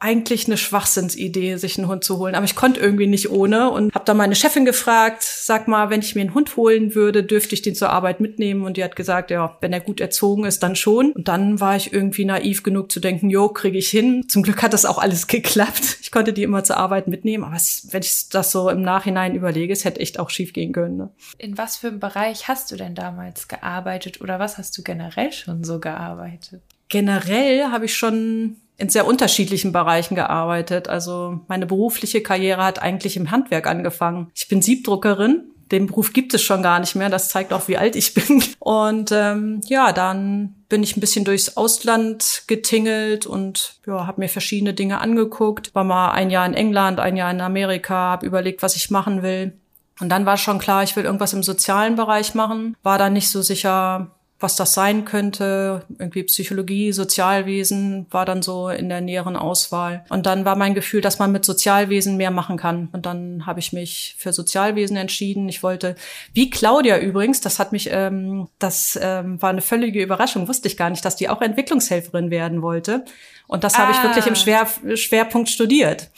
eigentlich 0.00 0.46
eine 0.46 0.56
Schwachsinnsidee, 0.56 1.56
sich 1.56 1.76
einen 1.76 1.88
Hund 1.88 2.04
zu 2.04 2.18
holen. 2.18 2.36
Aber 2.36 2.44
ich 2.44 2.54
konnte 2.54 2.78
irgendwie 2.78 3.08
nicht 3.08 3.30
ohne 3.30 3.70
und 3.70 3.92
habe 3.94 4.04
dann 4.04 4.16
meine 4.16 4.36
Chefin 4.36 4.64
gefragt, 4.64 5.24
sag 5.24 5.66
mal, 5.66 5.90
wenn 5.90 6.00
ich 6.00 6.14
mir 6.14 6.20
einen 6.20 6.34
Hund 6.34 6.56
holen 6.56 6.94
würde, 6.94 7.24
dürfte 7.24 7.54
ich 7.54 7.62
den 7.62 7.74
zur 7.74 7.90
Arbeit 7.90 8.20
mitnehmen? 8.20 8.64
Und 8.64 8.76
die 8.76 8.84
hat 8.84 8.94
gesagt, 8.94 9.32
ja, 9.32 9.56
wenn 9.60 9.72
er 9.72 9.80
gut 9.80 10.00
erzogen 10.00 10.44
ist, 10.44 10.62
dann 10.62 10.76
schon. 10.76 11.10
Und 11.12 11.26
dann 11.26 11.58
war 11.58 11.74
ich 11.74 11.92
irgendwie 11.92 12.24
naiv 12.24 12.62
genug 12.62 12.92
zu 12.92 13.00
denken, 13.00 13.28
jo, 13.28 13.48
kriege 13.48 13.78
ich 13.78 13.88
hin. 13.88 14.24
Zum 14.28 14.44
Glück 14.44 14.62
hat 14.62 14.72
das 14.72 14.86
auch 14.86 14.98
alles 14.98 15.26
geklappt. 15.26 15.98
Ich 16.00 16.12
konnte 16.12 16.32
die 16.32 16.44
immer 16.44 16.62
zur 16.62 16.76
Arbeit 16.76 17.08
mitnehmen. 17.08 17.42
Aber 17.42 17.56
wenn 17.56 18.02
ich 18.02 18.28
das 18.28 18.52
so 18.52 18.70
im 18.70 18.82
Nachhinein 18.82 19.34
überlege, 19.34 19.72
es 19.72 19.84
hätte 19.84 20.00
echt 20.00 20.20
auch 20.20 20.30
schief 20.30 20.52
gehen 20.52 20.72
können. 20.72 20.96
Ne? 20.96 21.10
In 21.38 21.58
was 21.58 21.76
für 21.76 21.88
einem 21.88 21.98
Bereich 21.98 22.46
hast 22.46 22.70
du 22.70 22.76
denn 22.76 22.94
damals 22.94 23.48
gearbeitet 23.48 24.20
oder 24.20 24.38
was 24.38 24.58
hast 24.58 24.78
du 24.78 24.82
generell 24.82 25.32
schon 25.32 25.64
so 25.64 25.80
gearbeitet? 25.80 26.62
Generell 26.88 27.64
habe 27.64 27.86
ich 27.86 27.96
schon 27.96 28.56
in 28.78 28.88
sehr 28.88 29.06
unterschiedlichen 29.06 29.72
Bereichen 29.72 30.14
gearbeitet. 30.14 30.88
Also 30.88 31.40
meine 31.48 31.66
berufliche 31.66 32.22
Karriere 32.22 32.64
hat 32.64 32.80
eigentlich 32.80 33.16
im 33.16 33.30
Handwerk 33.30 33.66
angefangen. 33.66 34.30
Ich 34.34 34.48
bin 34.48 34.62
Siebdruckerin. 34.62 35.50
Den 35.72 35.86
Beruf 35.86 36.12
gibt 36.12 36.32
es 36.32 36.42
schon 36.42 36.62
gar 36.62 36.78
nicht 36.78 36.94
mehr. 36.94 37.10
Das 37.10 37.28
zeigt 37.28 37.52
auch, 37.52 37.68
wie 37.68 37.76
alt 37.76 37.96
ich 37.96 38.14
bin. 38.14 38.42
Und 38.60 39.10
ähm, 39.12 39.60
ja, 39.66 39.92
dann 39.92 40.54
bin 40.68 40.82
ich 40.82 40.96
ein 40.96 41.00
bisschen 41.00 41.24
durchs 41.24 41.56
Ausland 41.56 42.44
getingelt 42.46 43.24
und 43.24 43.80
ja, 43.86 44.06
habe 44.06 44.20
mir 44.20 44.28
verschiedene 44.28 44.74
Dinge 44.74 45.00
angeguckt. 45.00 45.74
War 45.74 45.84
mal 45.84 46.10
ein 46.10 46.28
Jahr 46.28 46.44
in 46.44 46.52
England, 46.52 47.00
ein 47.00 47.16
Jahr 47.16 47.30
in 47.30 47.40
Amerika, 47.40 47.94
habe 47.94 48.26
überlegt, 48.26 48.62
was 48.62 48.76
ich 48.76 48.90
machen 48.90 49.22
will. 49.22 49.54
Und 49.98 50.10
dann 50.10 50.26
war 50.26 50.36
schon 50.36 50.58
klar, 50.58 50.82
ich 50.82 50.94
will 50.94 51.04
irgendwas 51.04 51.32
im 51.32 51.42
sozialen 51.42 51.96
Bereich 51.96 52.34
machen. 52.34 52.76
War 52.82 52.98
dann 52.98 53.14
nicht 53.14 53.30
so 53.30 53.40
sicher, 53.40 54.10
was 54.40 54.54
das 54.54 54.74
sein 54.74 55.04
könnte. 55.04 55.84
Irgendwie 55.98 56.22
Psychologie, 56.22 56.92
Sozialwesen 56.92 58.06
war 58.10 58.24
dann 58.24 58.42
so 58.42 58.68
in 58.68 58.88
der 58.88 59.00
näheren 59.00 59.36
Auswahl. 59.36 60.04
Und 60.10 60.26
dann 60.26 60.44
war 60.44 60.54
mein 60.54 60.74
Gefühl, 60.74 61.00
dass 61.00 61.18
man 61.18 61.32
mit 61.32 61.44
Sozialwesen 61.44 62.16
mehr 62.16 62.30
machen 62.30 62.56
kann. 62.56 62.88
Und 62.92 63.04
dann 63.04 63.46
habe 63.46 63.58
ich 63.58 63.72
mich 63.72 64.14
für 64.18 64.32
Sozialwesen 64.32 64.96
entschieden. 64.96 65.48
Ich 65.48 65.62
wollte, 65.62 65.96
wie 66.34 66.50
Claudia 66.50 66.98
übrigens, 66.98 67.40
das 67.40 67.58
hat 67.58 67.72
mich, 67.72 67.90
ähm, 67.90 68.48
das 68.58 68.98
ähm, 69.00 69.42
war 69.42 69.50
eine 69.50 69.60
völlige 69.60 70.02
Überraschung, 70.02 70.46
wusste 70.46 70.68
ich 70.68 70.76
gar 70.76 70.90
nicht, 70.90 71.04
dass 71.04 71.16
die 71.16 71.28
auch 71.28 71.42
Entwicklungshelferin 71.42 72.30
werden 72.30 72.62
wollte. 72.62 73.04
Und 73.48 73.64
das 73.64 73.74
ah. 73.74 73.78
habe 73.78 73.92
ich 73.92 74.02
wirklich 74.02 74.26
im 74.26 74.34
ah. 74.34 74.36
Schwer, 74.36 74.96
Schwerpunkt 74.96 75.48
studiert 75.48 76.10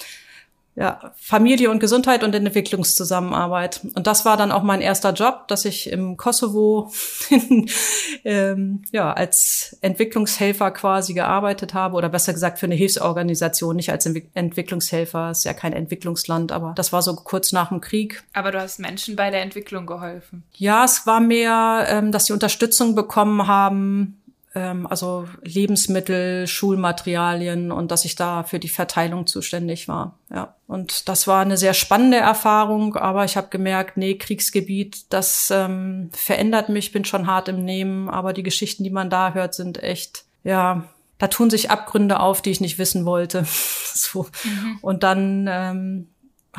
ja, 0.81 1.13
Familie 1.15 1.71
und 1.71 1.79
Gesundheit 1.79 2.25
und 2.25 2.35
Entwicklungszusammenarbeit. 2.35 3.83
Und 3.95 4.07
das 4.07 4.25
war 4.25 4.39
dann 4.39 4.51
auch 4.51 4.63
mein 4.63 4.81
erster 4.81 5.13
Job, 5.13 5.47
dass 5.49 5.67
ich 5.67 5.93
im 5.93 6.17
Kosovo 6.17 6.91
ähm, 8.25 8.83
ja, 8.91 9.13
als 9.13 9.77
Entwicklungshelfer 9.83 10.71
quasi 10.71 11.13
gearbeitet 11.13 11.75
habe 11.75 11.97
oder 11.97 12.09
besser 12.09 12.33
gesagt 12.33 12.59
für 12.59 12.65
eine 12.65 12.77
Hilfsorganisation, 12.77 13.77
nicht 13.77 13.91
als 13.91 14.07
Entwicklungshelfer, 14.07 15.33
ist 15.33 15.45
ja 15.45 15.53
kein 15.53 15.75
Entwicklungsland, 15.75 16.51
aber 16.51 16.73
das 16.75 16.95
war 16.95 17.03
so 17.03 17.15
kurz 17.15 17.53
nach 17.53 17.69
dem 17.69 17.83
Krieg. 17.83 18.25
Aber 18.33 18.51
du 18.51 18.59
hast 18.59 18.79
Menschen 18.79 19.17
bei 19.17 19.31
der 19.31 19.43
Entwicklung 19.43 19.85
geholfen. 19.85 20.45
Ja, 20.55 20.87
es 20.87 21.07
war 21.07 21.21
mehr, 21.21 21.85
ähm, 21.91 22.11
dass 22.11 22.25
sie 22.25 22.33
Unterstützung 22.33 22.95
bekommen 22.95 23.47
haben, 23.47 24.20
ähm, 24.55 24.87
also 24.87 25.29
Lebensmittel, 25.43 26.47
Schulmaterialien 26.47 27.71
und 27.71 27.91
dass 27.91 28.05
ich 28.05 28.17
da 28.17 28.43
für 28.43 28.59
die 28.59 28.69
Verteilung 28.69 29.27
zuständig 29.27 29.89
war. 29.89 30.19
Ja, 30.31 30.55
und 30.67 31.09
das 31.09 31.27
war 31.27 31.41
eine 31.43 31.57
sehr 31.57 31.75
spannende 31.75 32.19
Erfahrung, 32.19 32.97
aber 32.97 33.25
ich 33.25 33.37
habe 33.37 33.49
gemerkt, 33.51 33.97
nee, 33.97 34.15
Kriegsgebiet, 34.15 35.13
das 35.13 35.51
ähm, 35.53 36.11
verändert 36.13 36.69
mich, 36.69 36.93
bin 36.93 37.05
schon 37.05 37.27
hart 37.27 37.49
im 37.49 37.65
Nehmen, 37.65 38.09
aber 38.09 38.33
die 38.33 38.43
Geschichten, 38.43 38.85
die 38.85 38.91
man 38.91 39.11
da 39.11 39.35
hört, 39.35 39.55
sind 39.55 39.83
echt, 39.83 40.25
ja, 40.43 40.85
da 41.19 41.29
tun 41.29 41.51
sich 41.51 41.71
Abgründe 41.71 42.19
auf, 42.19 42.41
die 42.43 42.51
ich 42.51 42.61
nicht 42.61 42.79
wissen 42.79 43.05
wollte. 43.05 43.45
so. 43.95 44.27
Mhm. 44.45 44.79
Und 44.81 45.03
dann 45.03 45.47
ähm, 45.49 46.09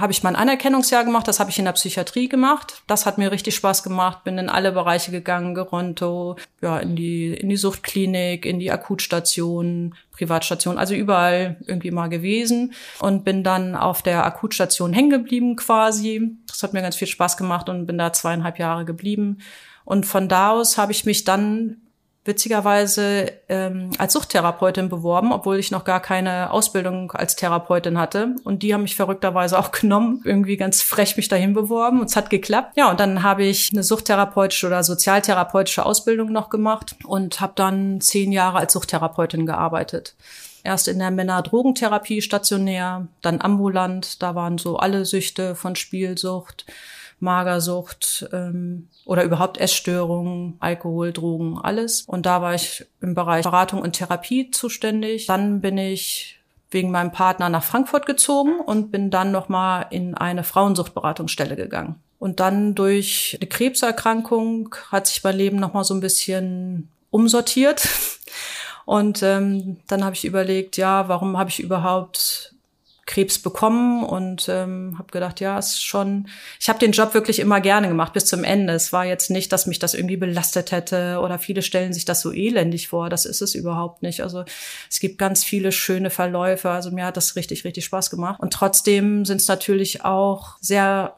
habe 0.02 0.12
ich 0.12 0.24
mein 0.24 0.36
Anerkennungsjahr 0.36 1.06
gemacht, 1.06 1.28
das 1.28 1.40
habe 1.40 1.52
ich 1.52 1.60
in 1.60 1.66
der 1.66 1.72
Psychiatrie 1.74 2.28
gemacht. 2.28 2.82
Das 2.88 3.06
hat 3.06 3.18
mir 3.18 3.32
richtig 3.32 3.56
Spaß 3.56 3.84
gemacht, 3.84 4.24
bin 4.24 4.38
in 4.38 4.50
alle 4.50 4.72
Bereiche 4.72 5.12
gegangen, 5.12 5.54
Geronto, 5.54 6.36
ja, 6.62 6.80
in 6.80 6.96
die, 6.96 7.34
in 7.34 7.50
die 7.50 7.58
Suchtklinik, 7.58 8.46
in 8.46 8.60
die 8.60 8.72
Akutstation, 8.72 9.96
Privatstation, 10.12 10.78
also 10.78 10.94
überall 10.94 11.58
irgendwie 11.66 11.92
mal 11.92 12.08
gewesen 12.08 12.74
und 13.00 13.24
bin 13.24 13.44
dann 13.44 13.76
auf 13.76 14.02
der 14.02 14.26
Akutstation 14.26 14.92
hängen 14.92 15.12
geblieben 15.12 15.56
quasi. 15.56 16.36
Das 16.48 16.64
hat 16.64 16.74
mir 16.74 16.82
ganz 16.82 16.96
viel 16.96 17.08
Spaß 17.08 17.38
gemacht 17.38 17.70
und 17.70 17.86
bin 17.86 17.98
da 17.98 18.12
zweieinhalb 18.12 18.60
Jahre 18.60 18.86
geblieben. 18.86 19.38
Und 19.86 20.06
von 20.06 20.28
da 20.28 20.52
aus 20.52 20.78
habe 20.78 20.92
ich 20.92 21.06
mich 21.06 21.24
dann 21.24 21.78
witzigerweise 22.24 23.32
ähm, 23.50 23.90
als 23.98 24.14
Suchttherapeutin 24.14 24.90
beworben, 24.90 25.32
obwohl 25.32 25.58
ich 25.58 25.72
noch 25.72 25.84
gar 25.84 26.00
keine 26.00 26.52
Ausbildung 26.52 27.12
als 27.14 27.36
Therapeutin 27.36 27.98
hatte. 27.98 28.36
Und 28.44 28.62
die 28.62 28.74
haben 28.74 28.84
mich 28.84 28.96
verrückterweise 28.96 29.58
auch 29.58 29.72
genommen, 29.72 30.22
irgendwie 30.24 30.58
ganz 30.58 30.82
frech 30.82 31.18
mich 31.18 31.30
dahin 31.30 31.54
beworben 31.54 32.00
und 32.00 32.10
es 32.10 32.16
hat 32.16 32.30
geklappt. 32.30 32.78
Ja, 32.78 32.92
und 32.92 33.00
dann 33.00 33.24
habe 33.24 33.44
ich 33.44 33.72
eine 33.72 33.84
suchttherapeutische 33.84 34.68
oder 34.68 34.84
sozialtherapeutische 34.84 35.86
Ausbildung 35.86 36.32
noch 36.32 36.50
gemacht 36.50 36.96
und 37.06 37.42
habe 37.42 37.54
dann 37.56 38.02
zehn 38.02 38.32
Jahre 38.32 38.60
als 38.60 38.74
Suchttherapeutin 38.74 39.48
gearbeitet. 39.48 40.16
Erst 40.64 40.88
in 40.88 41.00
der 41.00 41.10
Männer-Drogentherapie 41.10 42.22
stationär, 42.22 43.08
dann 43.22 43.42
ambulant, 43.42 44.22
da 44.22 44.36
waren 44.36 44.60
so 44.60 44.78
alle 44.78 45.06
Süchte 45.06 45.56
von 45.56 45.76
Spielsucht, 45.76 46.66
Magersucht 47.22 48.28
ähm, 48.34 48.88
oder 49.06 49.24
überhaupt 49.24 49.58
Essstörungen, 49.58 50.58
Alkohol, 50.60 51.14
Drogen, 51.14 51.60
alles. 51.62 52.02
Und 52.02 52.26
da 52.26 52.42
war 52.42 52.56
ich 52.56 52.86
im 53.00 53.14
Bereich 53.14 53.44
Beratung 53.44 53.82
und 53.82 53.94
Therapie 53.94 54.52
zuständig. 54.52 55.28
Dann 55.28 55.62
bin 55.62 55.78
ich 55.78 56.40
wegen 56.72 56.92
meinem 56.92 57.12
Partner 57.12 57.50
nach 57.50 57.64
Frankfurt 57.64 58.06
gezogen 58.06 58.60
und 58.60 58.92
bin 58.92 59.12
dann 59.12 59.32
nochmal 59.32 59.88
in 59.90 60.16
eine 60.16 60.44
Frauensuchtberatungsstelle 60.44 61.56
gegangen. 61.56 61.96
Und 62.18 62.40
dann 62.40 62.76
durch 62.76 63.38
eine 63.40 63.50
Krebserkrankung 63.50 64.76
hat 64.92 65.08
sich 65.08 65.24
mein 65.24 65.36
Leben 65.36 65.58
nochmal 65.58 65.84
so 65.84 65.94
ein 65.94 66.02
bisschen 66.02 66.88
umsortiert. 67.10 67.88
Und 68.86 69.22
ähm, 69.24 69.78
dann 69.88 70.04
habe 70.04 70.16
ich 70.16 70.26
überlegt, 70.26 70.76
ja, 70.76 71.08
warum 71.08 71.38
habe 71.38 71.50
ich 71.50 71.60
überhaupt 71.60 72.54
Krebs 73.06 73.40
bekommen 73.40 74.04
und 74.04 74.48
ähm, 74.48 74.96
habe 74.98 75.12
gedacht, 75.12 75.40
ja, 75.40 75.58
ist 75.58 75.84
schon. 75.84 76.28
Ich 76.60 76.70
habe 76.70 76.80
den 76.80 76.92
Job 76.92 77.14
wirklich 77.14 77.40
immer 77.40 77.60
gerne 77.60 77.88
gemacht 77.88 78.14
bis 78.14 78.26
zum 78.26 78.44
Ende. 78.44 78.74
Es 78.74 78.94
war 78.94 79.06
jetzt 79.06 79.32
nicht, 79.32 79.52
dass 79.52 79.66
mich 79.66 79.80
das 79.80 79.94
irgendwie 79.94 80.18
belastet 80.18 80.72
hätte 80.72 81.20
oder 81.20 81.40
viele 81.40 81.62
stellen 81.64 81.94
sich 81.94 82.06
das 82.06 82.22
so 82.22 82.32
elendig 82.32 82.90
vor. 82.90 83.10
Das 83.10 83.26
ist 83.26 83.42
es 83.42 83.56
überhaupt 83.56 84.04
nicht. 84.04 84.22
Also 84.22 84.46
es 84.90 85.00
gibt 85.00 85.18
ganz 85.18 85.44
viele 85.44 85.72
schöne 85.72 86.10
Verläufe. 86.10 86.70
Also 86.70 86.92
mir 86.92 87.06
hat 87.06 87.18
das 87.18 87.36
richtig, 87.36 87.66
richtig 87.66 87.86
Spaß 87.86 88.12
gemacht. 88.12 88.40
Und 88.40 88.54
trotzdem 88.54 89.26
sind 89.26 89.42
es 89.42 89.48
natürlich 89.48 90.06
auch 90.06 90.58
sehr 90.62 91.16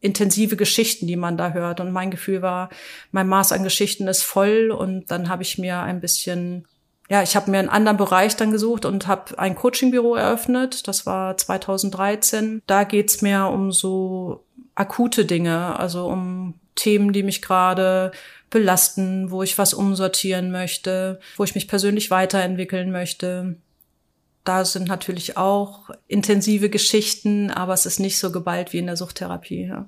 intensive 0.00 0.56
Geschichten, 0.56 1.06
die 1.06 1.16
man 1.16 1.36
da 1.36 1.52
hört. 1.52 1.80
Und 1.80 1.92
mein 1.92 2.10
Gefühl 2.10 2.40
war, 2.40 2.70
mein 3.10 3.28
Maß 3.28 3.52
an 3.52 3.62
Geschichten 3.62 4.08
ist 4.08 4.22
voll. 4.22 4.70
Und 4.70 5.10
dann 5.10 5.28
habe 5.28 5.42
ich 5.42 5.58
mir 5.58 5.80
ein 5.80 6.00
bisschen 6.00 6.66
ja, 7.08 7.22
ich 7.22 7.36
habe 7.36 7.50
mir 7.50 7.58
einen 7.58 7.68
anderen 7.68 7.96
Bereich 7.96 8.36
dann 8.36 8.50
gesucht 8.50 8.84
und 8.84 9.06
habe 9.06 9.38
ein 9.38 9.54
Coachingbüro 9.54 10.16
eröffnet. 10.16 10.88
Das 10.88 11.06
war 11.06 11.36
2013. 11.36 12.62
Da 12.66 12.84
geht's 12.84 13.22
mehr 13.22 13.48
um 13.48 13.70
so 13.70 14.44
akute 14.74 15.24
Dinge, 15.24 15.78
also 15.78 16.08
um 16.08 16.54
Themen, 16.74 17.12
die 17.12 17.22
mich 17.22 17.42
gerade 17.42 18.12
belasten, 18.50 19.30
wo 19.30 19.42
ich 19.42 19.58
was 19.58 19.74
umsortieren 19.74 20.50
möchte, 20.50 21.20
wo 21.36 21.44
ich 21.44 21.54
mich 21.54 21.68
persönlich 21.68 22.10
weiterentwickeln 22.10 22.90
möchte. 22.90 23.56
Da 24.44 24.64
sind 24.64 24.86
natürlich 24.86 25.36
auch 25.36 25.90
intensive 26.06 26.70
Geschichten, 26.70 27.50
aber 27.50 27.74
es 27.74 27.86
ist 27.86 27.98
nicht 27.98 28.18
so 28.18 28.30
geballt 28.30 28.72
wie 28.72 28.78
in 28.78 28.86
der 28.86 28.96
Suchttherapie. 28.96 29.66
Ja. 29.66 29.86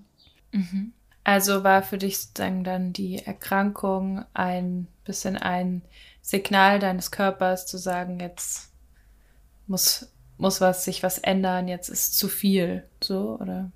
Mhm. 0.52 0.92
Also 1.24 1.62
war 1.62 1.82
für 1.82 1.98
dich 1.98 2.18
sozusagen 2.18 2.64
dann 2.64 2.92
die 2.92 3.18
Erkrankung 3.18 4.24
ein 4.34 4.88
bisschen 5.04 5.36
ein 5.36 5.82
Signal 6.28 6.78
deines 6.78 7.10
Körpers 7.10 7.66
zu 7.66 7.78
sagen, 7.78 8.20
jetzt 8.20 8.68
muss, 9.66 10.12
muss 10.36 10.60
was, 10.60 10.84
sich 10.84 11.02
was 11.02 11.16
ändern, 11.16 11.68
jetzt 11.68 11.88
ist 11.88 12.18
zu 12.18 12.28
viel, 12.28 12.84
so, 13.02 13.38
oder? 13.40 13.72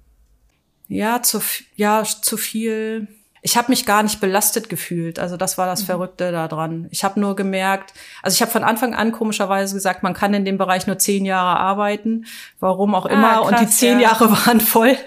Ja, 0.86 1.22
zu, 1.22 1.40
ja, 1.76 2.02
zu 2.04 2.36
viel. 2.36 3.08
Ich 3.40 3.56
habe 3.56 3.70
mich 3.70 3.86
gar 3.86 4.02
nicht 4.02 4.20
belastet 4.20 4.68
gefühlt. 4.68 5.18
Also 5.18 5.38
das 5.38 5.56
war 5.56 5.66
das 5.66 5.80
mhm. 5.80 5.86
Verrückte 5.86 6.30
daran. 6.30 6.88
Ich 6.90 7.04
habe 7.04 7.18
nur 7.18 7.36
gemerkt, 7.36 7.94
also 8.22 8.34
ich 8.34 8.42
habe 8.42 8.52
von 8.52 8.64
Anfang 8.64 8.94
an 8.94 9.12
komischerweise 9.12 9.74
gesagt, 9.74 10.02
man 10.02 10.12
kann 10.12 10.34
in 10.34 10.44
dem 10.44 10.58
Bereich 10.58 10.86
nur 10.86 10.98
zehn 10.98 11.24
Jahre 11.24 11.58
arbeiten, 11.58 12.26
warum 12.60 12.94
auch 12.94 13.06
ah, 13.06 13.12
immer. 13.12 13.32
Ah, 13.32 13.48
krass, 13.48 13.50
und 13.50 13.60
die 13.60 13.74
zehn 13.74 13.98
ja. 13.98 14.10
Jahre 14.10 14.30
waren 14.46 14.60
voll 14.60 14.98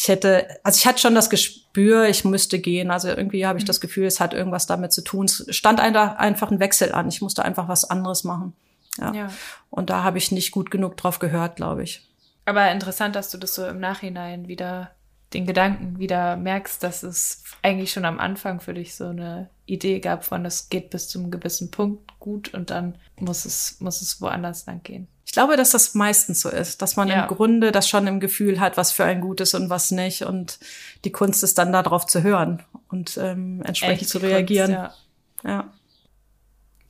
ich 0.00 0.06
hätte, 0.06 0.46
also 0.62 0.78
ich 0.78 0.86
hatte 0.86 1.00
schon 1.00 1.16
das 1.16 1.28
Gespür, 1.28 2.06
ich 2.06 2.24
müsste 2.24 2.60
gehen. 2.60 2.92
Also 2.92 3.08
irgendwie 3.08 3.44
habe 3.46 3.58
ich 3.58 3.64
mhm. 3.64 3.66
das 3.66 3.80
Gefühl, 3.80 4.06
es 4.06 4.20
hat 4.20 4.32
irgendwas 4.32 4.68
damit 4.68 4.92
zu 4.92 5.02
tun. 5.02 5.24
Es 5.24 5.44
stand 5.50 5.80
einfach 5.80 6.52
ein 6.52 6.60
Wechsel 6.60 6.92
an. 6.92 7.08
Ich 7.08 7.20
musste 7.20 7.44
einfach 7.44 7.66
was 7.66 7.84
anderes 7.84 8.22
machen. 8.22 8.52
Ja. 8.96 9.12
ja. 9.12 9.32
Und 9.70 9.90
da 9.90 10.04
habe 10.04 10.16
ich 10.18 10.30
nicht 10.30 10.52
gut 10.52 10.70
genug 10.70 10.96
drauf 10.96 11.18
gehört, 11.18 11.56
glaube 11.56 11.82
ich. 11.82 12.08
Aber 12.44 12.70
interessant, 12.70 13.16
dass 13.16 13.30
du 13.30 13.38
das 13.38 13.56
so 13.56 13.66
im 13.66 13.80
Nachhinein 13.80 14.46
wieder 14.46 14.92
den 15.34 15.46
Gedanken 15.46 15.98
wieder 15.98 16.36
merkst, 16.36 16.80
dass 16.80 17.02
es 17.02 17.42
eigentlich 17.62 17.90
schon 17.90 18.04
am 18.04 18.20
Anfang 18.20 18.60
für 18.60 18.74
dich 18.74 18.94
so 18.94 19.06
eine 19.06 19.50
Idee 19.68 20.00
gab 20.00 20.24
von, 20.24 20.44
es 20.44 20.68
geht 20.68 20.90
bis 20.90 21.08
zum 21.08 21.30
gewissen 21.30 21.70
Punkt 21.70 22.18
gut 22.18 22.54
und 22.54 22.70
dann 22.70 22.96
muss 23.16 23.44
es, 23.44 23.76
muss 23.80 24.00
es 24.02 24.20
woanders 24.20 24.66
lang 24.66 24.82
gehen. 24.82 25.08
Ich 25.24 25.32
glaube, 25.32 25.56
dass 25.56 25.70
das 25.70 25.94
meistens 25.94 26.40
so 26.40 26.48
ist, 26.48 26.80
dass 26.80 26.96
man 26.96 27.08
ja. 27.08 27.22
im 27.22 27.28
Grunde 27.28 27.70
das 27.70 27.88
schon 27.88 28.06
im 28.06 28.18
Gefühl 28.18 28.60
hat, 28.60 28.78
was 28.78 28.92
für 28.92 29.04
ein 29.04 29.20
gut 29.20 29.42
ist 29.42 29.54
und 29.54 29.68
was 29.68 29.90
nicht. 29.90 30.22
Und 30.22 30.58
die 31.04 31.12
Kunst 31.12 31.42
ist 31.44 31.58
dann 31.58 31.70
darauf 31.70 32.06
zu 32.06 32.22
hören 32.22 32.62
und 32.88 33.18
ähm, 33.18 33.62
entsprechend 33.62 34.02
Echt, 34.02 34.10
zu 34.10 34.18
reagieren. 34.18 34.74
Kunst, 34.74 34.96
ja. 35.44 35.50
ja. 35.50 35.72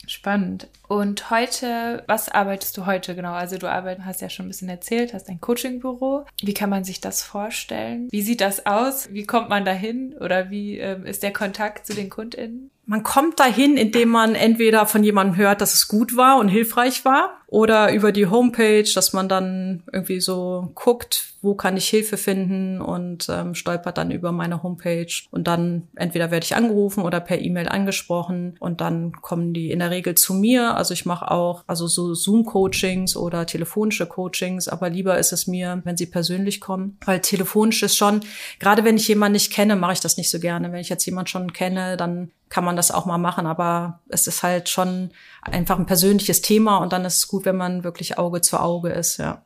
Spannend. 0.09 0.69
Und 0.89 1.29
heute, 1.31 2.03
was 2.07 2.31
arbeitest 2.31 2.77
du 2.79 2.87
heute 2.87 3.15
genau? 3.15 3.35
Also 3.35 3.59
du 3.59 3.71
arbeitest, 3.71 4.07
hast 4.07 4.23
ja 4.23 4.31
schon 4.31 4.47
ein 4.47 4.49
bisschen 4.49 4.71
erzählt, 4.71 5.13
hast 5.13 5.29
ein 5.29 5.41
Coachingbüro. 5.41 6.25
Wie 6.41 6.55
kann 6.55 6.71
man 6.71 6.83
sich 6.83 7.03
das 7.03 7.23
vorstellen? 7.23 8.09
Wie 8.11 8.23
sieht 8.23 8.41
das 8.41 8.65
aus? 8.65 9.13
Wie 9.13 9.25
kommt 9.25 9.51
man 9.51 9.67
dahin? 9.67 10.15
Oder 10.19 10.49
wie 10.49 10.79
ähm, 10.79 11.05
ist 11.05 11.23
der 11.23 11.35
Kontakt 11.35 11.87
zu 11.87 11.95
den 11.95 12.09
KundInnen? 12.09 12.71
Man 12.87 13.03
kommt 13.03 13.39
dahin, 13.39 13.77
indem 13.77 14.09
man 14.09 14.35
entweder 14.35 14.87
von 14.87 15.05
jemandem 15.05 15.37
hört, 15.37 15.61
dass 15.61 15.75
es 15.75 15.89
gut 15.89 16.17
war 16.17 16.39
und 16.39 16.49
hilfreich 16.49 17.05
war, 17.05 17.43
oder 17.51 17.95
über 17.95 18.13
die 18.13 18.27
Homepage, 18.27 18.85
dass 18.95 19.15
man 19.15 19.27
dann 19.27 19.83
irgendwie 19.91 20.21
so 20.21 20.71
guckt, 20.75 21.33
wo 21.41 21.55
kann 21.55 21.79
ich 21.79 21.89
Hilfe 21.89 22.19
finden 22.19 22.81
und 22.83 23.29
ähm, 23.31 23.55
stolpert 23.55 23.97
dann 23.97 24.11
über 24.11 24.33
meine 24.33 24.63
Homepage. 24.63 25.11
Und 25.31 25.49
dann 25.49 25.89
entweder 25.97 26.31
werde 26.31 26.45
ich 26.45 26.55
angerufen 26.55 27.05
oder 27.05 27.21
per 27.21 27.41
E-Mail 27.41 27.69
angesprochen 27.69 28.57
und 28.61 28.83
dann 28.83 29.13
kommen 29.13 29.55
die 29.55 29.71
in 29.71 29.79
der 29.79 29.91
Regel 29.91 30.15
zu 30.15 30.35
mir. 30.35 30.77
Also 30.77 30.93
ich 30.93 31.07
mache 31.07 31.31
auch 31.31 31.65
also 31.67 31.87
so 31.87 32.13
Zoom-Coachings 32.13 33.17
oder 33.17 33.47
telefonische 33.47 34.07
Coachings, 34.07 34.69
aber 34.69 34.91
lieber 34.91 35.19
ist 35.19 35.33
es 35.33 35.47
mir, 35.47 35.81
wenn 35.85 35.97
sie 35.97 36.07
persönlich 36.07 36.61
kommen, 36.61 36.99
weil 37.07 37.21
telefonisch 37.21 37.83
ist 37.83 37.97
schon, 37.97 38.21
gerade 38.59 38.85
wenn 38.85 38.97
ich 38.97 39.09
jemanden 39.09 39.35
nicht 39.35 39.53
kenne, 39.53 39.75
mache 39.75 39.95
ich 39.95 40.01
das 40.01 40.19
nicht 40.19 40.31
so 40.31 40.39
gerne. 40.39 40.71
Wenn 40.71 40.81
ich 40.81 40.91
jetzt 40.91 41.07
jemanden 41.07 41.29
schon 41.29 41.53
kenne, 41.55 41.97
dann 41.97 42.31
kann 42.49 42.65
man 42.65 42.77
das 42.77 42.91
auch 42.91 43.07
mal 43.07 43.19
machen, 43.19 43.47
aber 43.47 44.01
es 44.09 44.27
ist 44.27 44.43
halt 44.43 44.69
schon 44.69 45.11
einfach 45.53 45.79
ein 45.79 45.87
persönliches 45.87 46.43
Thema 46.43 46.79
und 46.79 46.93
dann 46.93 47.05
ist 47.05 47.17
es 47.17 47.29
gut, 47.29 47.45
wenn 47.45 47.57
man 47.57 47.85
wirklich 47.85 48.19
Auge 48.19 48.41
zu 48.41 48.59
Auge 48.59 48.91
ist, 48.91 49.19
ja. 49.19 49.43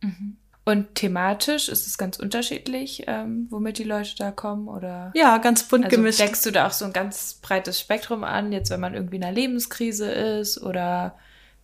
Mhm. 0.00 0.36
Und 0.64 0.94
thematisch 0.94 1.68
ist 1.68 1.86
es 1.86 1.98
ganz 1.98 2.18
unterschiedlich, 2.18 3.04
ähm, 3.06 3.46
womit 3.50 3.78
die 3.78 3.84
Leute 3.84 4.14
da 4.16 4.30
kommen, 4.30 4.68
oder? 4.68 5.10
Ja, 5.14 5.38
ganz 5.38 5.64
bunt 5.64 5.86
also 5.86 5.96
gemischt. 5.96 6.20
Deckst 6.20 6.44
du 6.44 6.52
da 6.52 6.66
auch 6.66 6.72
so 6.72 6.84
ein 6.84 6.92
ganz 6.92 7.34
breites 7.34 7.80
Spektrum 7.80 8.24
an, 8.24 8.52
jetzt 8.52 8.70
wenn 8.70 8.80
man 8.80 8.94
irgendwie 8.94 9.16
in 9.16 9.24
einer 9.24 9.32
Lebenskrise 9.32 10.10
ist 10.10 10.62
oder 10.62 11.16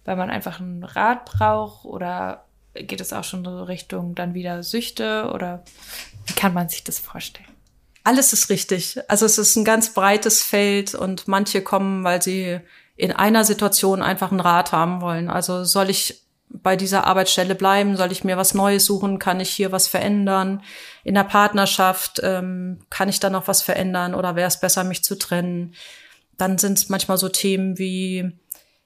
weil 0.04 0.16
man 0.16 0.30
einfach 0.30 0.60
einen 0.60 0.82
Rat 0.82 1.24
braucht 1.24 1.84
oder 1.84 2.46
geht 2.74 3.00
es 3.00 3.12
auch 3.12 3.24
schon 3.24 3.44
so 3.44 3.64
Richtung 3.64 4.14
dann 4.14 4.34
wieder 4.34 4.62
Süchte 4.62 5.30
oder 5.32 5.62
wie 6.26 6.34
kann 6.34 6.54
man 6.54 6.68
sich 6.68 6.82
das 6.84 6.98
vorstellen? 6.98 7.48
Alles 8.02 8.32
ist 8.32 8.50
richtig. 8.50 8.98
Also 9.08 9.26
es 9.26 9.36
ist 9.36 9.56
ein 9.56 9.64
ganz 9.64 9.92
breites 9.92 10.42
Feld 10.42 10.94
und 10.94 11.26
manche 11.28 11.62
kommen, 11.62 12.04
weil 12.04 12.22
sie 12.22 12.60
in 12.96 13.12
einer 13.12 13.44
Situation 13.44 14.02
einfach 14.02 14.30
einen 14.30 14.40
Rat 14.40 14.72
haben 14.72 15.00
wollen. 15.00 15.28
Also 15.28 15.64
soll 15.64 15.90
ich 15.90 16.22
bei 16.48 16.76
dieser 16.76 17.06
Arbeitsstelle 17.06 17.54
bleiben? 17.54 17.96
Soll 17.96 18.12
ich 18.12 18.24
mir 18.24 18.36
was 18.36 18.54
Neues 18.54 18.84
suchen? 18.84 19.18
Kann 19.18 19.40
ich 19.40 19.50
hier 19.50 19.72
was 19.72 19.88
verändern? 19.88 20.62
In 21.04 21.14
der 21.14 21.24
Partnerschaft 21.24 22.20
ähm, 22.22 22.80
kann 22.90 23.08
ich 23.08 23.20
da 23.20 23.30
noch 23.30 23.48
was 23.48 23.62
verändern 23.62 24.14
oder 24.14 24.36
wäre 24.36 24.48
es 24.48 24.60
besser, 24.60 24.84
mich 24.84 25.04
zu 25.04 25.18
trennen? 25.18 25.74
Dann 26.36 26.58
sind 26.58 26.78
es 26.78 26.88
manchmal 26.88 27.18
so 27.18 27.28
Themen 27.28 27.78
wie 27.78 28.32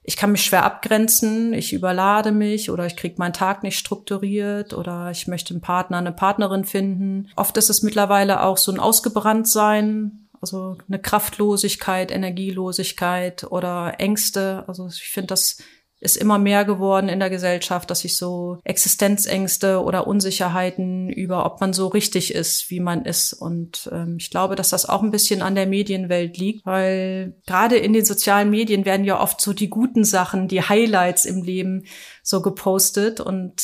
ich 0.03 0.17
kann 0.17 0.31
mich 0.31 0.43
schwer 0.43 0.63
abgrenzen, 0.63 1.53
ich 1.53 1.73
überlade 1.73 2.31
mich 2.31 2.71
oder 2.71 2.87
ich 2.87 2.95
kriege 2.95 3.15
meinen 3.19 3.33
Tag 3.33 3.61
nicht 3.61 3.77
strukturiert 3.77 4.73
oder 4.73 5.11
ich 5.11 5.27
möchte 5.27 5.53
einen 5.53 5.61
Partner, 5.61 5.97
eine 5.97 6.11
Partnerin 6.11 6.65
finden. 6.65 7.29
Oft 7.35 7.55
ist 7.57 7.69
es 7.69 7.83
mittlerweile 7.83 8.41
auch 8.41 8.57
so 8.57 8.71
ein 8.71 8.79
Ausgebranntsein, 8.79 10.20
also 10.41 10.77
eine 10.87 10.99
Kraftlosigkeit, 10.99 12.11
Energielosigkeit 12.11 13.45
oder 13.45 13.95
Ängste. 13.99 14.63
Also 14.67 14.87
ich 14.87 15.09
finde 15.09 15.27
das 15.27 15.57
ist 16.01 16.17
immer 16.17 16.39
mehr 16.39 16.65
geworden 16.65 17.09
in 17.09 17.19
der 17.19 17.29
Gesellschaft, 17.29 17.91
dass 17.91 17.99
sich 17.99 18.17
so 18.17 18.57
Existenzängste 18.63 19.83
oder 19.83 20.07
Unsicherheiten 20.07 21.09
über, 21.09 21.45
ob 21.45 21.61
man 21.61 21.73
so 21.73 21.87
richtig 21.87 22.33
ist, 22.33 22.71
wie 22.71 22.79
man 22.79 23.05
ist. 23.05 23.33
Und 23.33 23.87
ähm, 23.93 24.17
ich 24.19 24.31
glaube, 24.31 24.55
dass 24.55 24.69
das 24.69 24.89
auch 24.89 25.03
ein 25.03 25.11
bisschen 25.11 25.43
an 25.43 25.53
der 25.53 25.67
Medienwelt 25.67 26.39
liegt, 26.39 26.65
weil 26.65 27.35
gerade 27.45 27.77
in 27.77 27.93
den 27.93 28.03
sozialen 28.03 28.49
Medien 28.49 28.83
werden 28.83 29.05
ja 29.05 29.21
oft 29.21 29.39
so 29.39 29.53
die 29.53 29.69
guten 29.69 30.03
Sachen, 30.03 30.47
die 30.47 30.63
Highlights 30.63 31.25
im 31.25 31.43
Leben 31.43 31.85
so 32.23 32.41
gepostet 32.41 33.19
und 33.19 33.61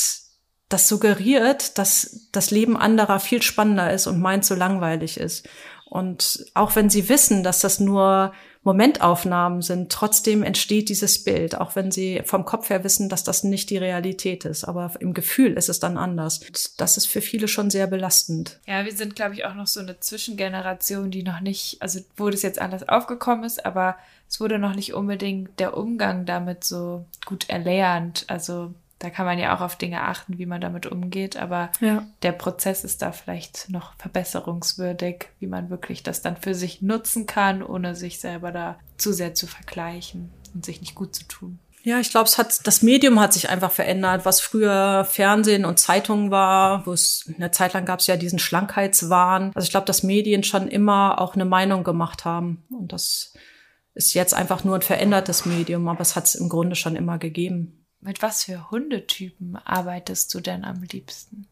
das 0.70 0.88
suggeriert, 0.88 1.80
dass 1.80 2.28
das 2.32 2.52
Leben 2.52 2.78
anderer 2.78 3.20
viel 3.20 3.42
spannender 3.42 3.92
ist 3.92 4.06
und 4.06 4.20
meint 4.20 4.46
so 4.46 4.54
langweilig 4.54 5.20
ist. 5.20 5.48
Und 5.90 6.46
auch 6.54 6.76
wenn 6.76 6.90
sie 6.90 7.10
wissen, 7.10 7.44
dass 7.44 7.62
das 7.62 7.80
nur 7.80 8.34
Momentaufnahmen 8.68 9.62
sind. 9.62 9.90
Trotzdem 9.94 10.44
entsteht 10.44 10.90
dieses 10.90 11.24
Bild, 11.24 11.56
auch 11.56 11.78
wenn 11.78 11.90
sie 11.90 12.22
vom 12.26 12.44
Kopf 12.44 12.70
her 12.70 12.84
wissen, 12.84 13.08
dass 13.08 13.24
das 13.24 13.46
nicht 13.46 13.70
die 13.70 13.78
Realität 13.78 14.44
ist. 14.44 14.66
Aber 14.66 14.92
im 15.00 15.14
Gefühl 15.14 15.54
ist 15.54 15.70
es 15.70 15.80
dann 15.80 15.98
anders. 15.98 16.42
Das 16.76 16.98
ist 16.98 17.06
für 17.06 17.22
viele 17.22 17.48
schon 17.48 17.70
sehr 17.70 17.88
belastend. 17.88 18.60
Ja, 18.68 18.84
wir 18.84 18.92
sind, 18.92 19.16
glaube 19.16 19.36
ich, 19.36 19.46
auch 19.46 19.54
noch 19.54 19.68
so 19.68 19.80
eine 19.80 20.02
Zwischengeneration, 20.02 21.12
die 21.12 21.24
noch 21.24 21.40
nicht, 21.40 21.82
also 21.82 22.02
wo 22.18 22.30
das 22.30 22.42
jetzt 22.42 22.60
anders 22.60 22.90
aufgekommen 22.90 23.46
ist, 23.46 23.66
aber 23.66 23.96
es 24.28 24.42
wurde 24.42 24.60
noch 24.60 24.76
nicht 24.76 24.94
unbedingt 24.94 25.58
der 25.62 25.78
Umgang 25.78 26.26
damit 26.26 26.66
so 26.66 27.06
gut 27.26 27.50
erlernt. 27.50 28.26
Also 28.28 28.74
da 29.00 29.10
kann 29.10 29.26
man 29.26 29.38
ja 29.38 29.56
auch 29.56 29.62
auf 29.62 29.76
Dinge 29.76 30.02
achten, 30.02 30.40
wie 30.40 30.46
man 30.46 30.62
damit 30.62 30.88
umgeht, 30.88 31.38
aber 31.38 31.72
ja. 31.82 32.06
der 32.24 32.32
Prozess 32.32 32.84
ist 32.84 33.02
da 33.02 33.12
vielleicht 33.12 33.70
noch 33.70 33.96
verbesserungswürdig, 33.98 35.28
wie 35.40 35.48
man 35.48 35.70
wirklich 35.70 36.02
das 36.04 36.22
dann 36.22 36.38
für 36.38 36.56
sich 36.56 36.82
nutzen 36.82 37.28
kann, 37.28 37.62
ohne 37.62 37.96
sich 37.96 38.20
selber 38.20 38.52
da 38.52 38.80
zu 38.98 39.14
sehr 39.14 39.36
zu 39.36 39.46
vergleichen 39.46 40.32
und 40.54 40.66
sich 40.66 40.82
nicht 40.82 40.96
gut 40.96 41.16
zu 41.16 41.28
tun. 41.28 41.60
Ja, 41.84 42.00
ich 42.00 42.10
glaube, 42.10 42.28
es 42.28 42.38
hat 42.38 42.68
das 42.68 42.82
Medium 42.82 43.20
hat 43.20 43.32
sich 43.32 43.50
einfach 43.50 43.72
verändert, 43.72 44.26
was 44.26 44.42
früher 44.42 45.06
Fernsehen 45.06 45.64
und 45.64 45.80
Zeitungen 45.80 46.32
war, 46.32 46.86
wo 46.86 46.92
es 46.92 47.32
eine 47.34 47.52
Zeit 47.52 47.74
lang 47.74 47.86
gab 47.86 48.00
es 48.00 48.08
ja 48.08 48.18
diesen 48.18 48.40
Schlankheitswahn. 48.40 49.52
Also 49.56 49.66
ich 49.66 49.72
glaube, 49.72 49.86
dass 49.86 50.04
Medien 50.04 50.44
schon 50.44 50.68
immer 50.68 51.22
auch 51.22 51.36
eine 51.36 51.46
Meinung 51.46 51.84
gemacht 51.84 52.26
haben 52.26 52.66
und 52.70 52.92
das 52.92 53.34
ist 53.94 54.14
jetzt 54.14 54.34
einfach 54.34 54.64
nur 54.64 54.76
ein 54.76 54.82
verändertes 54.82 55.46
Medium, 55.46 55.88
aber 55.88 56.02
es 56.02 56.16
hat 56.16 56.26
es 56.26 56.36
im 56.36 56.50
Grunde 56.50 56.76
schon 56.76 56.96
immer 56.96 57.20
gegeben. 57.20 57.77
Mit 58.00 58.22
was 58.22 58.44
für 58.44 58.70
Hundetypen 58.72 59.58
arbeitest 59.66 60.34
du 60.34 60.40
denn 60.40 60.64
am 60.64 60.84
liebsten? 60.84 61.48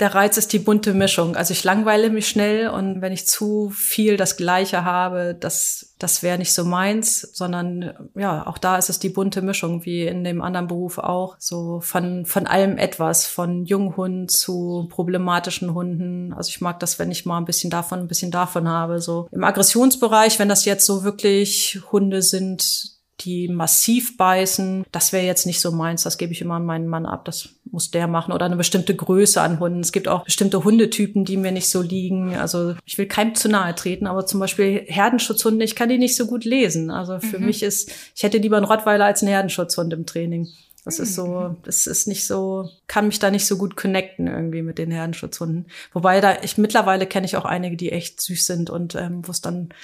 Der 0.00 0.14
Reiz 0.14 0.38
ist 0.38 0.54
die 0.54 0.58
bunte 0.58 0.94
Mischung. 0.94 1.36
Also 1.36 1.52
ich 1.52 1.62
langweile 1.62 2.08
mich 2.08 2.26
schnell 2.26 2.68
und 2.70 3.02
wenn 3.02 3.12
ich 3.12 3.26
zu 3.26 3.68
viel 3.68 4.16
das 4.16 4.38
Gleiche 4.38 4.82
habe, 4.82 5.36
das, 5.38 5.94
das 5.98 6.22
wäre 6.22 6.38
nicht 6.38 6.54
so 6.54 6.64
meins, 6.64 7.20
sondern 7.34 8.10
ja, 8.16 8.46
auch 8.46 8.56
da 8.56 8.78
ist 8.78 8.88
es 8.88 8.98
die 8.98 9.10
bunte 9.10 9.42
Mischung, 9.42 9.84
wie 9.84 10.06
in 10.06 10.24
dem 10.24 10.40
anderen 10.40 10.68
Beruf 10.68 10.96
auch. 10.96 11.36
So 11.38 11.82
von, 11.82 12.24
von 12.24 12.46
allem 12.46 12.78
etwas, 12.78 13.26
von 13.26 13.66
Junghunden 13.66 14.30
zu 14.30 14.88
problematischen 14.90 15.74
Hunden. 15.74 16.32
Also 16.32 16.48
ich 16.48 16.62
mag 16.62 16.80
das, 16.80 16.98
wenn 16.98 17.10
ich 17.10 17.26
mal 17.26 17.36
ein 17.36 17.44
bisschen 17.44 17.68
davon, 17.68 17.98
ein 17.98 18.08
bisschen 18.08 18.30
davon 18.30 18.68
habe. 18.68 19.02
So 19.02 19.28
im 19.32 19.44
Aggressionsbereich, 19.44 20.38
wenn 20.38 20.48
das 20.48 20.64
jetzt 20.64 20.86
so 20.86 21.04
wirklich 21.04 21.78
Hunde 21.92 22.22
sind, 22.22 22.99
die 23.20 23.48
massiv 23.48 24.16
beißen. 24.16 24.84
Das 24.92 25.12
wäre 25.12 25.24
jetzt 25.24 25.46
nicht 25.46 25.60
so 25.60 25.72
meins. 25.72 26.02
Das 26.02 26.18
gebe 26.18 26.32
ich 26.32 26.40
immer 26.40 26.54
an 26.54 26.66
meinen 26.66 26.88
Mann 26.88 27.06
ab. 27.06 27.24
Das 27.24 27.50
muss 27.70 27.90
der 27.90 28.06
machen. 28.06 28.32
Oder 28.32 28.46
eine 28.46 28.56
bestimmte 28.56 28.94
Größe 28.94 29.40
an 29.40 29.60
Hunden. 29.60 29.80
Es 29.80 29.92
gibt 29.92 30.08
auch 30.08 30.24
bestimmte 30.24 30.64
Hundetypen, 30.64 31.24
die 31.24 31.36
mir 31.36 31.52
nicht 31.52 31.68
so 31.68 31.82
liegen. 31.82 32.34
Also 32.36 32.74
ich 32.84 32.98
will 32.98 33.06
keinem 33.06 33.34
zu 33.34 33.48
nahe 33.48 33.74
treten, 33.74 34.06
aber 34.06 34.26
zum 34.26 34.40
Beispiel 34.40 34.84
Herdenschutzhunde, 34.86 35.64
ich 35.64 35.76
kann 35.76 35.88
die 35.88 35.98
nicht 35.98 36.16
so 36.16 36.26
gut 36.26 36.44
lesen. 36.44 36.90
Also 36.90 37.20
für 37.20 37.38
mhm. 37.38 37.46
mich 37.46 37.62
ist, 37.62 37.90
ich 38.14 38.22
hätte 38.22 38.38
lieber 38.38 38.56
einen 38.56 38.66
Rottweiler 38.66 39.04
als 39.04 39.22
einen 39.22 39.32
Herdenschutzhund 39.32 39.92
im 39.92 40.06
Training. 40.06 40.48
Das 40.84 40.98
ist 40.98 41.14
so, 41.14 41.26
mhm. 41.26 41.56
das 41.64 41.86
ist 41.86 42.08
nicht 42.08 42.26
so, 42.26 42.70
kann 42.86 43.06
mich 43.06 43.18
da 43.18 43.30
nicht 43.30 43.46
so 43.46 43.58
gut 43.58 43.76
connecten 43.76 44.26
irgendwie 44.26 44.62
mit 44.62 44.78
den 44.78 44.90
Herdenschutzhunden. 44.90 45.66
Wobei 45.92 46.22
da, 46.22 46.42
ich 46.42 46.56
mittlerweile 46.56 47.06
kenne 47.06 47.26
ich 47.26 47.36
auch 47.36 47.44
einige, 47.44 47.76
die 47.76 47.92
echt 47.92 48.20
süß 48.20 48.46
sind 48.46 48.70
und 48.70 48.94
ähm, 48.94 49.26
wo 49.26 49.30
es 49.30 49.42
dann 49.42 49.74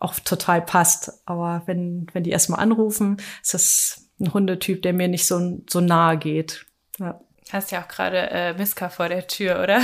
auch 0.00 0.18
total 0.20 0.62
passt. 0.62 1.22
Aber 1.26 1.62
wenn, 1.66 2.06
wenn 2.12 2.24
die 2.24 2.30
erstmal 2.30 2.60
anrufen, 2.60 3.18
ist 3.42 3.54
das 3.54 4.08
ein 4.20 4.32
Hundetyp, 4.32 4.82
der 4.82 4.92
mir 4.92 5.08
nicht 5.08 5.26
so, 5.26 5.60
so 5.68 5.80
nahe 5.80 6.18
geht. 6.18 6.66
Ja. 6.98 7.20
Hast 7.50 7.70
ja 7.70 7.82
auch 7.82 7.88
gerade 7.88 8.30
äh, 8.30 8.54
Miska 8.54 8.90
vor 8.90 9.08
der 9.08 9.26
Tür, 9.26 9.62
oder? 9.62 9.80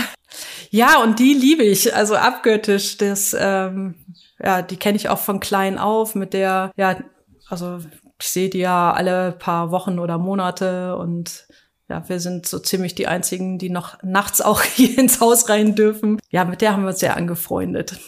Ja, 0.71 1.03
und 1.03 1.19
die 1.19 1.33
liebe 1.33 1.63
ich, 1.63 1.95
also 1.95 2.15
abgöttisch. 2.17 2.99
Das, 2.99 3.35
ähm, 3.39 3.95
ja, 4.43 4.61
die 4.61 4.77
kenne 4.77 4.97
ich 4.97 5.09
auch 5.09 5.19
von 5.19 5.41
klein 5.41 5.79
auf, 5.79 6.15
mit 6.15 6.35
der, 6.35 6.73
ja, 6.77 6.97
also 7.49 7.79
ich 8.21 8.29
sehe 8.29 8.51
die 8.51 8.59
ja 8.59 8.93
alle 8.93 9.33
paar 9.33 9.71
Wochen 9.71 9.99
oder 9.99 10.19
Monate 10.19 10.97
und 10.97 11.47
ja, 11.89 12.09
wir 12.09 12.19
sind 12.21 12.47
so 12.47 12.59
ziemlich 12.59 12.95
die 12.95 13.07
einzigen, 13.07 13.59
die 13.59 13.71
noch 13.71 14.03
nachts 14.03 14.41
auch 14.41 14.63
hier 14.75 14.99
ins 14.99 15.21
Haus 15.21 15.49
rein 15.49 15.75
dürfen. 15.75 16.19
Ja, 16.31 16.45
mit 16.45 16.61
der 16.61 16.73
haben 16.73 16.83
wir 16.83 16.91
uns 16.91 17.01
sehr 17.01 17.17
angefreundet. 17.17 17.99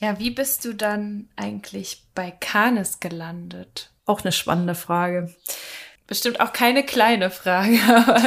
Ja. 0.00 0.18
Wie 0.18 0.30
bist 0.30 0.64
du 0.64 0.74
dann 0.74 1.28
eigentlich 1.36 2.04
bei 2.14 2.30
Canis 2.30 3.00
gelandet? 3.00 3.90
Auch 4.04 4.22
eine 4.22 4.32
spannende 4.32 4.74
Frage. 4.74 5.34
Bestimmt 6.06 6.38
auch 6.38 6.52
keine 6.52 6.84
kleine 6.84 7.30
Frage. 7.30 7.78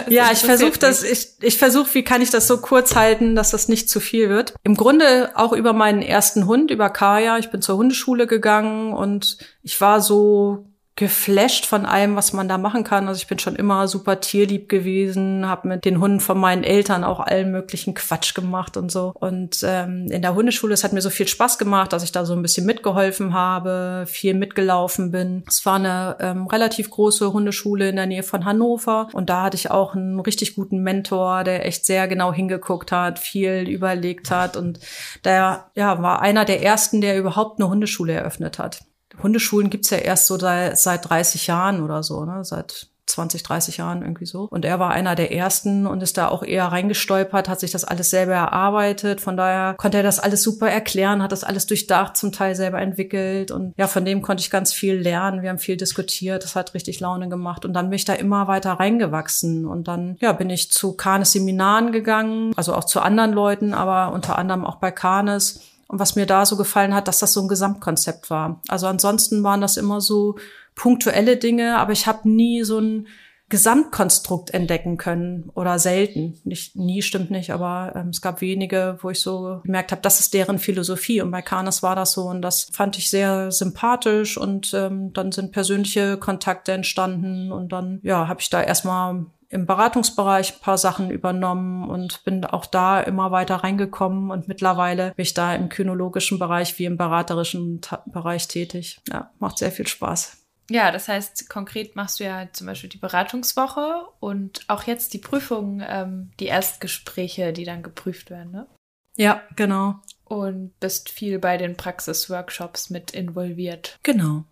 ja, 0.09 0.31
ich 0.33 0.39
versuche 0.39 0.77
das, 0.77 1.01
ich, 1.01 1.29
ich 1.39 1.57
versuche, 1.57 1.93
wie 1.93 2.03
kann 2.03 2.21
ich 2.21 2.29
das 2.29 2.45
so 2.45 2.59
kurz 2.59 2.95
halten, 2.95 3.35
dass 3.35 3.51
das 3.51 3.69
nicht 3.69 3.89
zu 3.89 4.01
viel 4.01 4.27
wird. 4.29 4.53
Im 4.63 4.75
Grunde 4.75 5.31
auch 5.35 5.53
über 5.53 5.71
meinen 5.71 6.01
ersten 6.01 6.45
Hund, 6.45 6.71
über 6.71 6.89
Kaya. 6.89 7.37
Ich 7.37 7.51
bin 7.51 7.61
zur 7.61 7.77
Hundeschule 7.77 8.27
gegangen 8.27 8.91
und 8.91 9.37
ich 9.63 9.79
war 9.79 10.01
so 10.01 10.68
geflasht 10.99 11.65
von 11.65 11.85
allem, 11.85 12.17
was 12.17 12.33
man 12.33 12.49
da 12.49 12.57
machen 12.57 12.83
kann. 12.83 13.07
Also 13.07 13.19
ich 13.19 13.27
bin 13.27 13.39
schon 13.39 13.55
immer 13.55 13.87
super 13.87 14.19
tierlieb 14.19 14.67
gewesen, 14.67 15.47
habe 15.47 15.69
mit 15.69 15.85
den 15.85 16.01
Hunden 16.01 16.19
von 16.19 16.37
meinen 16.37 16.65
Eltern 16.65 17.05
auch 17.05 17.21
allen 17.21 17.51
möglichen 17.51 17.93
Quatsch 17.93 18.33
gemacht 18.33 18.75
und 18.75 18.91
so. 18.91 19.13
Und 19.15 19.61
ähm, 19.63 20.11
in 20.11 20.21
der 20.21 20.35
Hundeschule, 20.35 20.73
es 20.73 20.83
hat 20.83 20.91
mir 20.91 20.99
so 20.99 21.09
viel 21.09 21.25
Spaß 21.25 21.57
gemacht, 21.57 21.93
dass 21.93 22.03
ich 22.03 22.11
da 22.11 22.25
so 22.25 22.33
ein 22.33 22.41
bisschen 22.41 22.65
mitgeholfen 22.65 23.33
habe, 23.33 24.03
viel 24.07 24.33
mitgelaufen 24.33 25.09
bin. 25.09 25.45
Es 25.47 25.65
war 25.65 25.75
eine 25.75 26.17
ähm, 26.19 26.47
relativ 26.47 26.89
große 26.89 27.31
Hundeschule 27.31 27.87
in 27.87 27.95
der 27.95 28.05
Nähe 28.05 28.23
von 28.23 28.43
Hannover 28.43 29.07
und 29.13 29.29
da 29.29 29.43
hatte 29.43 29.55
ich 29.55 29.71
auch 29.71 29.95
einen 29.95 30.19
richtig 30.19 30.55
guten 30.55 30.79
Mentor, 30.83 31.45
der 31.45 31.65
echt 31.65 31.85
sehr 31.85 32.09
genau 32.09 32.33
hingeguckt 32.33 32.91
hat, 32.91 33.19
viel 33.19 33.69
überlegt 33.69 34.31
hat 34.31 34.57
und 34.57 34.81
der 35.23 35.69
ja 35.75 36.03
war 36.03 36.21
einer 36.21 36.43
der 36.43 36.61
ersten, 36.61 36.99
der 36.99 37.17
überhaupt 37.17 37.61
eine 37.61 37.69
Hundeschule 37.69 38.11
eröffnet 38.11 38.59
hat. 38.59 38.81
Hundeschulen 39.21 39.69
gibt's 39.69 39.89
ja 39.89 39.97
erst 39.97 40.27
so 40.27 40.37
seit, 40.37 40.77
seit 40.77 41.09
30 41.09 41.47
Jahren 41.47 41.83
oder 41.83 42.03
so, 42.03 42.25
ne? 42.25 42.43
Seit 42.43 42.89
20, 43.09 43.43
30 43.43 43.77
Jahren 43.77 44.01
irgendwie 44.01 44.25
so. 44.25 44.43
Und 44.43 44.65
er 44.65 44.79
war 44.79 44.91
einer 44.91 45.15
der 45.15 45.33
ersten 45.33 45.87
und 45.87 46.01
ist 46.01 46.17
da 46.17 46.27
auch 46.27 46.43
eher 46.43 46.65
reingestolpert, 46.65 47.49
hat 47.49 47.59
sich 47.59 47.71
das 47.71 47.83
alles 47.83 48.09
selber 48.09 48.33
erarbeitet. 48.33 49.19
Von 49.19 49.35
daher 49.35 49.73
konnte 49.73 49.97
er 49.97 50.03
das 50.03 50.19
alles 50.19 50.43
super 50.43 50.69
erklären, 50.69 51.21
hat 51.21 51.31
das 51.31 51.43
alles 51.43 51.65
durchdacht, 51.65 52.15
zum 52.15 52.31
Teil 52.31 52.55
selber 52.55 52.79
entwickelt. 52.79 53.51
Und 53.51 53.73
ja, 53.77 53.87
von 53.87 54.05
dem 54.05 54.21
konnte 54.21 54.41
ich 54.41 54.51
ganz 54.51 54.73
viel 54.73 54.95
lernen. 54.95 55.41
Wir 55.41 55.49
haben 55.49 55.59
viel 55.59 55.77
diskutiert. 55.77 56.43
Das 56.43 56.55
hat 56.55 56.73
richtig 56.73 56.99
Laune 56.99 57.29
gemacht. 57.29 57.65
Und 57.65 57.73
dann 57.73 57.89
bin 57.89 57.95
ich 57.95 58.05
da 58.05 58.13
immer 58.13 58.47
weiter 58.47 58.73
reingewachsen. 58.73 59.65
Und 59.65 59.87
dann, 59.87 60.15
ja, 60.19 60.31
bin 60.31 60.49
ich 60.49 60.71
zu 60.71 60.93
Kanes 60.93 61.31
Seminaren 61.31 61.91
gegangen, 61.91 62.53
also 62.55 62.73
auch 62.73 62.83
zu 62.83 63.01
anderen 63.01 63.33
Leuten, 63.33 63.73
aber 63.73 64.13
unter 64.13 64.37
anderem 64.37 64.65
auch 64.65 64.75
bei 64.75 64.91
Kanes 64.91 65.61
und 65.89 65.99
was 65.99 66.15
mir 66.15 66.27
da 66.27 66.45
so 66.45 66.55
gefallen 66.55 66.93
hat, 66.93 67.07
dass 67.07 67.19
das 67.19 67.33
so 67.33 67.41
ein 67.41 67.47
Gesamtkonzept 67.47 68.29
war. 68.29 68.61
Also 68.67 68.85
ansonsten 68.85 69.43
waren 69.43 69.59
das 69.59 69.75
immer 69.75 70.01
so 70.01 70.35
punktuelle 70.75 71.35
Dinge, 71.35 71.77
aber 71.77 71.91
ich 71.91 72.05
habe 72.05 72.29
nie 72.29 72.63
so 72.63 72.79
ein 72.79 73.07
Gesamtkonstrukt 73.49 74.51
entdecken 74.53 74.97
können 74.97 75.49
oder 75.55 75.79
selten. 75.79 76.39
Nicht 76.43 76.75
nie 76.75 77.01
stimmt 77.01 77.31
nicht, 77.31 77.49
aber 77.49 77.93
ähm, 77.95 78.09
es 78.09 78.21
gab 78.21 78.41
wenige, 78.41 78.99
wo 79.01 79.09
ich 79.09 79.19
so 79.19 79.61
gemerkt 79.63 79.91
habe, 79.91 80.03
das 80.03 80.19
ist 80.19 80.35
deren 80.35 80.59
Philosophie. 80.59 81.21
Und 81.21 81.31
bei 81.31 81.41
Kanes 81.41 81.81
war 81.81 81.95
das 81.95 82.11
so 82.11 82.25
und 82.25 82.43
das 82.43 82.69
fand 82.71 82.95
ich 82.99 83.09
sehr 83.09 83.51
sympathisch 83.51 84.37
und 84.37 84.71
ähm, 84.75 85.11
dann 85.13 85.31
sind 85.31 85.51
persönliche 85.51 86.17
Kontakte 86.17 86.73
entstanden 86.73 87.51
und 87.51 87.71
dann 87.71 87.99
ja 88.03 88.27
habe 88.27 88.41
ich 88.41 88.51
da 88.51 88.61
erstmal 88.61 89.25
im 89.49 89.65
Beratungsbereich 89.65 90.53
ein 90.53 90.61
paar 90.61 90.77
Sachen 90.77 91.09
übernommen 91.09 91.89
und 91.89 92.23
bin 92.23 92.45
auch 92.45 92.65
da 92.65 93.01
immer 93.01 93.31
weiter 93.31 93.57
reingekommen 93.57 94.29
und 94.29 94.47
mittlerweile 94.47 95.13
bin 95.15 95.23
ich 95.23 95.33
da 95.33 95.55
im 95.55 95.69
kynologischen 95.69 96.37
Bereich 96.37 96.77
wie 96.77 96.85
im 96.85 96.97
beraterischen 96.97 97.81
Bereich 98.05 98.47
tätig. 98.47 99.01
Ja, 99.09 99.31
macht 99.39 99.57
sehr 99.57 99.71
viel 99.71 99.87
Spaß. 99.87 100.37
Ja, 100.69 100.91
das 100.91 101.07
heißt, 101.07 101.49
konkret 101.49 101.95
machst 101.95 102.19
du 102.19 102.25
ja 102.25 102.47
zum 102.53 102.67
Beispiel 102.67 102.91
die 102.91 102.99
Beratungswoche 102.99 104.05
und 104.19 104.65
auch 104.67 104.83
jetzt 104.83 105.15
die 105.15 105.17
Prüfungen, 105.17 105.83
ähm, 105.87 106.29
die 106.39 106.45
Erstgespräche, 106.45 107.51
die 107.51 107.65
dann 107.65 107.81
geprüft 107.81 108.29
werden, 108.29 108.51
ne? 108.51 108.67
Ja, 109.15 109.41
genau. 109.55 109.95
Und 110.25 110.79
bist 110.79 111.09
viel 111.09 111.39
bei 111.39 111.57
den 111.57 111.75
Praxisworkshops 111.75 112.91
mit 112.91 113.11
involviert. 113.11 113.97
Genau 114.03 114.45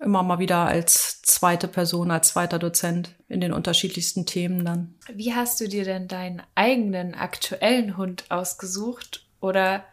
immer 0.00 0.22
mal 0.22 0.38
wieder 0.38 0.66
als 0.66 1.22
zweite 1.22 1.68
Person, 1.68 2.10
als 2.10 2.28
zweiter 2.28 2.58
Dozent 2.58 3.14
in 3.28 3.40
den 3.40 3.52
unterschiedlichsten 3.52 4.26
Themen 4.26 4.64
dann. 4.64 4.94
Wie 5.12 5.34
hast 5.34 5.60
du 5.60 5.68
dir 5.68 5.84
denn 5.84 6.08
deinen 6.08 6.42
eigenen 6.54 7.14
aktuellen 7.14 7.96
Hund 7.96 8.24
ausgesucht? 8.30 9.26
Oder 9.40 9.84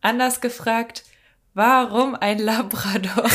anders 0.00 0.40
gefragt, 0.40 1.04
warum 1.54 2.14
ein 2.14 2.38
Labrador? 2.38 3.24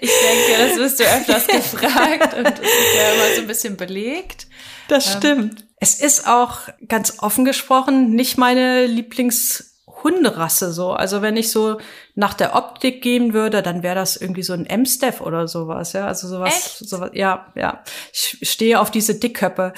ich 0.00 0.10
denke, 0.10 0.58
das 0.58 0.76
wirst 0.76 1.00
du 1.00 1.04
öfters 1.04 1.46
gefragt 1.46 2.34
und 2.34 2.44
das 2.44 2.60
ist 2.60 2.96
ja 2.96 3.12
immer 3.12 3.34
so 3.34 3.40
ein 3.42 3.46
bisschen 3.46 3.76
belegt. 3.76 4.46
Das 4.88 5.06
ähm, 5.06 5.18
stimmt. 5.18 5.66
Es 5.76 6.00
ist 6.00 6.26
auch 6.26 6.68
ganz 6.88 7.18
offen 7.20 7.46
gesprochen 7.46 8.14
nicht 8.14 8.36
meine 8.36 8.84
Lieblings 8.86 9.69
Hunderasse 10.02 10.72
so. 10.72 10.92
Also 10.92 11.22
wenn 11.22 11.36
ich 11.36 11.50
so 11.50 11.78
nach 12.14 12.34
der 12.34 12.54
Optik 12.54 13.02
gehen 13.02 13.32
würde, 13.32 13.62
dann 13.62 13.82
wäre 13.82 13.94
das 13.94 14.16
irgendwie 14.16 14.42
so 14.42 14.52
ein 14.52 14.66
M-Staff 14.66 15.20
oder 15.20 15.48
sowas, 15.48 15.92
ja. 15.92 16.06
Also 16.06 16.28
sowas, 16.28 16.54
Echt? 16.54 16.88
sowas, 16.88 17.10
ja, 17.14 17.46
ja. 17.54 17.82
Ich 18.12 18.38
stehe 18.50 18.80
auf 18.80 18.90
diese 18.90 19.14
Dickköppe. 19.14 19.72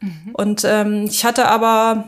Mhm. 0.00 0.30
Und 0.34 0.64
ähm, 0.64 1.04
ich 1.04 1.24
hatte 1.24 1.48
aber 1.48 2.04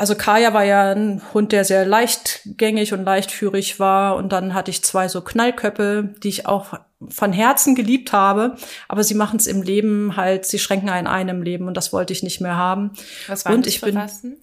also 0.00 0.14
Kaya 0.14 0.54
war 0.54 0.64
ja 0.64 0.92
ein 0.92 1.20
Hund, 1.34 1.52
der 1.52 1.66
sehr 1.66 1.84
leichtgängig 1.84 2.94
und 2.94 3.04
leichtführig 3.04 3.78
war. 3.78 4.16
Und 4.16 4.32
dann 4.32 4.54
hatte 4.54 4.70
ich 4.70 4.82
zwei 4.82 5.08
so 5.08 5.20
Knallköppe, 5.20 6.14
die 6.22 6.30
ich 6.30 6.46
auch 6.46 6.78
von 7.10 7.34
Herzen 7.34 7.74
geliebt 7.74 8.10
habe. 8.14 8.56
Aber 8.88 9.04
sie 9.04 9.14
machen 9.14 9.38
es 9.38 9.46
im 9.46 9.60
Leben 9.60 10.16
halt, 10.16 10.46
sie 10.46 10.58
schränken 10.58 10.88
einen 10.88 11.06
ein 11.06 11.28
im 11.28 11.42
Leben 11.42 11.68
und 11.68 11.76
das 11.76 11.92
wollte 11.92 12.14
ich 12.14 12.22
nicht 12.22 12.40
mehr 12.40 12.56
haben. 12.56 12.92
Was 13.26 13.44
waren 13.44 13.56
und 13.56 13.66
das 13.66 13.74
ich 13.74 13.82
bin, 13.82 13.94
Rassen? 13.94 14.38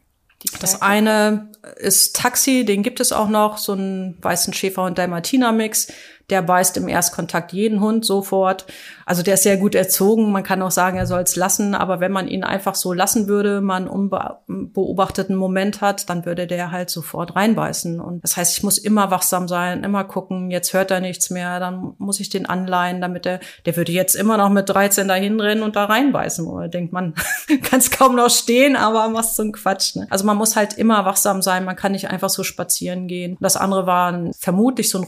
Das 0.60 0.82
eine 0.82 1.52
ist 1.78 2.16
Taxi, 2.16 2.66
den 2.66 2.84
gibt 2.84 3.00
es 3.00 3.12
auch 3.12 3.30
noch, 3.30 3.58
so 3.58 3.74
einen 3.74 4.18
weißen 4.22 4.54
Schäfer- 4.54 4.86
und 4.86 4.98
Dalmatiner-Mix. 4.98 5.88
Der 6.30 6.42
beißt 6.42 6.76
im 6.78 6.88
Erstkontakt 6.90 7.54
jeden 7.54 7.80
Hund 7.80 8.06
sofort. 8.06 8.66
Also 9.06 9.24
der 9.24 9.36
ist 9.36 9.44
sehr 9.44 9.56
gut 9.56 9.76
erzogen. 9.76 10.34
Man 10.34 10.44
kann 10.44 10.62
auch 10.62 10.72
sagen, 10.72 10.98
er 10.98 11.06
soll 11.06 11.22
es 11.22 11.38
lassen. 11.38 11.74
Aber 11.74 12.02
wenn 12.02 12.12
man 12.12 12.28
ihn 12.28 12.44
einfach 12.44 12.76
so 12.76 12.92
lassen 12.92 13.28
würde, 13.28 13.62
man 13.62 13.88
unbeobachteten 13.88 15.36
Moment 15.36 15.80
hat, 15.80 16.10
dann 16.10 16.26
würde 16.26 16.46
der 16.46 16.72
halt 16.72 16.90
sofort 16.90 17.38
reinbeißen. 17.38 18.02
Und 18.02 18.22
das 18.24 18.36
heißt, 18.36 18.58
ich 18.58 18.64
muss 18.64 18.78
immer 18.78 19.10
wachsam 19.10 19.48
sein, 19.48 19.86
immer 19.86 20.04
gucken, 20.04 20.52
jetzt 20.52 20.74
hört 20.74 20.92
er 20.92 21.00
nichts 21.00 21.30
mehr, 21.30 21.62
dann 21.62 21.94
muss 21.98 22.20
ich 22.20 22.28
den 22.28 22.46
anleihen, 22.46 23.00
damit 23.00 23.26
er, 23.26 23.40
der 23.66 23.78
würde 23.78 23.94
jetzt 23.94 24.16
immer 24.16 24.36
noch 24.36 24.50
mit 24.50 24.68
13 24.68 25.08
dahin 25.08 25.40
rennen 25.40 25.64
und 25.64 25.78
da 25.78 25.86
reinbeißen. 25.86 26.46
Oder 26.46 26.68
denkt 26.68 26.92
man, 26.92 27.14
kann 27.64 27.80
es 27.80 27.92
kaum 27.92 28.16
noch 28.16 28.30
stehen, 28.30 28.76
aber 28.76 29.14
was 29.14 29.38
so 29.38 29.44
ein 29.44 29.54
Quatsch. 29.54 29.96
Ne? 29.96 30.08
Also 30.10 30.26
man 30.26 30.36
muss 30.36 30.58
halt 30.58 30.74
immer 30.74 31.06
wachsam 31.06 31.42
sein, 31.42 31.64
man 31.64 31.78
kann 31.78 31.94
nicht 31.94 32.10
einfach 32.10 32.30
so 32.30 32.44
spazieren 32.44 33.08
gehen. 33.08 33.38
Das 33.40 33.56
andere 33.56 33.88
war 33.88 34.32
vermutlich 34.38 34.90
so 34.90 34.98
ein 34.98 35.06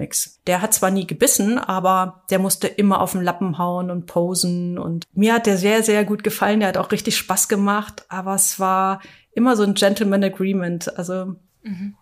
Rottweiler-Schäferhund-Mix. 0.00 0.40
Der 0.46 0.62
hat 0.62 0.74
zwar 0.74 0.90
nie 0.90 1.06
gebissen, 1.06 1.58
aber 1.58 2.22
der 2.30 2.38
musste 2.38 2.66
immer 2.66 3.00
auf 3.00 3.12
den 3.12 3.22
Lappen 3.22 3.58
hauen 3.58 3.90
und 3.90 4.06
posen. 4.06 4.78
Und 4.78 5.04
mir 5.12 5.34
hat 5.34 5.46
der 5.46 5.56
sehr, 5.56 5.82
sehr 5.82 6.04
gut 6.04 6.24
gefallen. 6.24 6.60
Der 6.60 6.68
hat 6.70 6.76
auch 6.76 6.92
richtig 6.92 7.16
Spaß 7.16 7.48
gemacht, 7.48 8.04
aber 8.08 8.34
es 8.34 8.58
war 8.58 9.00
immer 9.34 9.56
so 9.56 9.62
ein 9.62 9.74
Gentleman 9.74 10.24
Agreement. 10.24 10.96
Also 10.98 11.36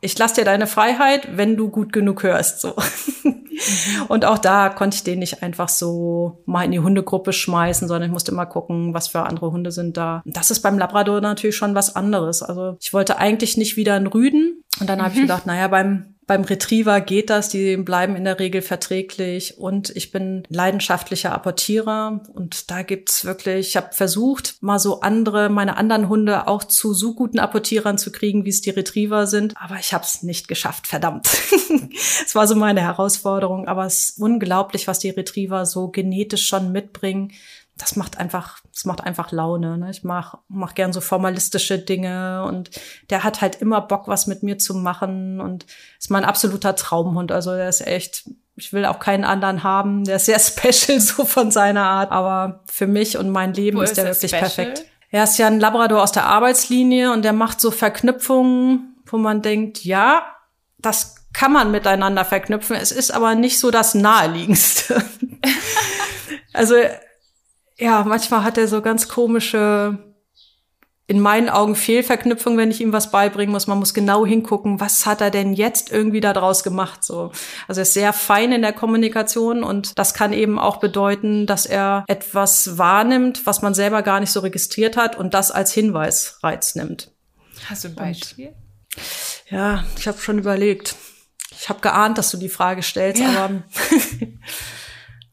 ich 0.01 0.17
lasse 0.17 0.37
dir 0.37 0.45
deine 0.45 0.67
Freiheit, 0.67 1.37
wenn 1.37 1.57
du 1.57 1.69
gut 1.69 1.93
genug 1.93 2.23
hörst. 2.23 2.61
So. 2.61 2.75
Und 4.09 4.25
auch 4.25 4.39
da 4.39 4.69
konnte 4.69 4.95
ich 4.95 5.03
den 5.03 5.19
nicht 5.19 5.43
einfach 5.43 5.69
so 5.69 6.43
mal 6.47 6.63
in 6.63 6.71
die 6.71 6.79
Hundegruppe 6.79 7.33
schmeißen, 7.33 7.89
sondern 7.89 8.09
ich 8.09 8.13
musste 8.13 8.31
immer 8.31 8.47
gucken, 8.47 8.95
was 8.95 9.09
für 9.09 9.23
andere 9.23 9.51
Hunde 9.51 9.73
sind 9.73 9.97
da. 9.97 10.23
Und 10.25 10.37
das 10.37 10.53
ist 10.53 10.61
beim 10.61 10.79
Labrador 10.79 11.21
natürlich 11.21 11.57
schon 11.57 11.75
was 11.75 11.97
anderes. 11.97 12.43
Also 12.43 12.77
ich 12.81 12.93
wollte 12.93 13.19
eigentlich 13.19 13.57
nicht 13.57 13.77
wieder 13.77 13.95
einen 13.95 14.07
Rüden. 14.07 14.63
Und 14.81 14.89
dann 14.89 15.03
habe 15.03 15.15
ich 15.15 15.21
gedacht, 15.21 15.45
naja, 15.45 15.67
beim 15.67 16.15
beim 16.29 16.45
Retriever 16.45 17.01
geht 17.01 17.31
das, 17.31 17.49
die 17.49 17.79
bleiben 17.79 18.15
in 18.15 18.25
der 18.25 18.39
Regel 18.39 18.61
verträglich 18.61 19.57
und 19.57 19.89
ich 19.97 20.13
bin 20.13 20.43
leidenschaftlicher 20.51 21.33
Apportierer 21.33 22.21
und 22.35 22.71
da 22.71 22.83
gibt's 22.83 23.25
wirklich, 23.25 23.69
ich 23.69 23.77
habe 23.79 23.95
versucht, 23.95 24.57
mal 24.61 24.79
so 24.79 25.01
andere, 25.01 25.49
meine 25.49 25.79
anderen 25.79 26.11
Hunde 26.11 26.47
auch 26.47 26.65
zu 26.65 26.93
so 26.93 27.15
guten 27.15 27.39
Apportierern 27.39 27.97
zu 27.97 28.13
kriegen, 28.13 28.45
wie 28.45 28.51
es 28.51 28.61
die 28.61 28.69
Retriever 28.69 29.27
sind, 29.27 29.55
aber 29.57 29.77
ich 29.81 29.95
habe 29.95 30.05
es 30.05 30.23
nicht 30.23 30.49
geschafft, 30.49 30.87
verdammt. 30.87 31.29
Es 32.25 32.35
war 32.35 32.47
so 32.47 32.55
meine 32.55 32.83
Herausforderung, 32.83 33.67
aber 33.67 33.87
es 33.87 34.11
ist 34.11 34.21
unglaublich, 34.21 34.87
was 34.87 34.99
die 34.99 35.11
Retriever 35.11 35.65
so 35.65 35.89
genetisch 35.89 36.47
schon 36.47 36.71
mitbringen 36.71 37.33
das 37.79 37.97
macht 37.97 38.19
einfach, 38.19 38.59
das 38.73 38.85
macht 38.85 39.03
einfach 39.03 39.33
Laune. 39.33 39.79
Ne? 39.79 39.91
Ich 39.91 40.03
mach, 40.03 40.39
mach 40.49 40.75
gern 40.75 40.93
so 40.93 41.01
formalistische 41.01 41.79
Dinge 41.79 42.45
und 42.45 42.71
der 43.09 43.25
hat 43.25 43.41
halt 43.41 43.63
immer 43.63 43.81
Bock, 43.81 44.09
was 44.09 44.27
mit 44.27 44.43
mir 44.43 44.59
zu 44.59 44.75
machen 44.75 45.41
und 45.41 45.67
ist 45.99 46.11
mein 46.11 46.25
absoluter 46.25 46.75
Traumhund. 46.75 47.31
Also 47.33 47.55
der 47.55 47.69
ist 47.69 47.87
echt, 47.87 48.29
ich 48.57 48.73
will 48.73 48.85
auch 48.85 48.99
keinen 48.99 49.25
anderen 49.25 49.63
haben. 49.63 50.05
Der 50.05 50.17
ist 50.17 50.27
sehr 50.27 50.39
special 50.41 51.01
so 51.01 51.25
von 51.25 51.51
seiner 51.51 51.85
Art, 51.85 52.11
aber 52.11 52.65
für 52.67 52.87
mich 52.87 53.17
und 53.17 53.31
mein 53.31 53.55
Leben 53.55 53.79
Wo 53.79 53.83
ist 53.83 53.97
der 53.97 54.07
er 54.07 54.15
wirklich 54.15 54.31
special? 54.31 54.43
perfekt. 54.43 54.85
Er 55.11 55.25
ist 55.25 55.39
ja 55.39 55.47
ein 55.47 55.61
Labrador 55.61 56.03
aus 56.03 56.13
der 56.13 56.27
Arbeitslinie 56.27 57.13
und 57.13 57.23
der 57.25 57.33
macht 57.33 57.61
so 57.61 57.71
Verknüpfungen, 57.71 58.97
wo 59.07 59.17
man 59.17 59.41
denkt, 59.41 59.85
ja, 59.85 60.23
das 60.79 61.15
kann 61.33 61.53
man 61.53 61.71
miteinander 61.71 62.25
verknüpfen. 62.25 62.77
Es 62.77 62.93
ist 62.93 63.11
aber 63.11 63.35
nicht 63.35 63.59
so 63.59 63.71
das 63.71 63.95
naheliegendste. 63.95 65.03
also 66.53 66.75
ja, 67.79 68.05
manchmal 68.05 68.45
hat 68.45 68.59
er 68.59 68.69
so 68.69 68.83
ganz 68.83 69.09
komische, 69.09 69.99
in 71.07 71.21
meinen 71.21 71.49
Augen 71.49 71.75
Fehlverknüpfungen, 71.75 72.59
wenn 72.59 72.71
ich 72.71 72.83
ihm 72.83 72.93
was 72.93 73.11
beibringen 73.11 73.51
muss. 73.53 73.67
Man 73.67 73.79
muss 73.79 73.95
genau 73.95 74.27
hingucken, 74.27 74.79
was 74.79 75.07
hat 75.07 75.23
er 75.23 75.31
denn 75.31 75.55
jetzt 75.55 75.91
irgendwie 75.91 76.21
da 76.21 76.35
draus 76.35 76.63
gemacht, 76.63 77.03
so. 77.03 77.33
Also 77.67 77.81
er 77.81 77.83
ist 77.83 77.95
sehr 77.95 78.13
fein 78.13 78.53
in 78.53 78.61
der 78.61 78.75
Kommunikation 78.75 79.63
und 79.65 79.99
das 79.99 80.13
kann 80.13 80.35
eben 80.35 80.59
auch 80.59 80.77
bedeuten, 80.81 81.47
dass 81.47 81.65
er 81.65 82.05
etwas 82.09 82.77
wahrnimmt, 82.77 83.47
was 83.47 83.63
man 83.63 83.73
selber 83.73 84.03
gar 84.03 84.21
nicht 84.21 84.33
so 84.33 84.41
registriert 84.41 84.99
hat 84.99 85.17
und 85.17 85.33
das 85.33 85.51
als 85.51 85.73
Hinweisreiz 85.73 86.75
nimmt. 86.75 87.11
Hast 87.71 87.85
du 87.85 87.89
ein 87.89 87.95
Beispiel? 87.95 88.53
Ja, 89.49 89.85
ich 89.99 90.07
habe 90.09 90.19
schon 90.19 90.39
überlegt. 90.39 90.95
Ich 91.53 91.71
habe 91.71 91.81
geahnt, 91.81 92.19
dass 92.19 92.31
du 92.31 92.37
die 92.37 92.51
Frage 92.51 92.83
stellst, 92.83 93.23
Ja. 93.23 93.45
aber 93.47 93.63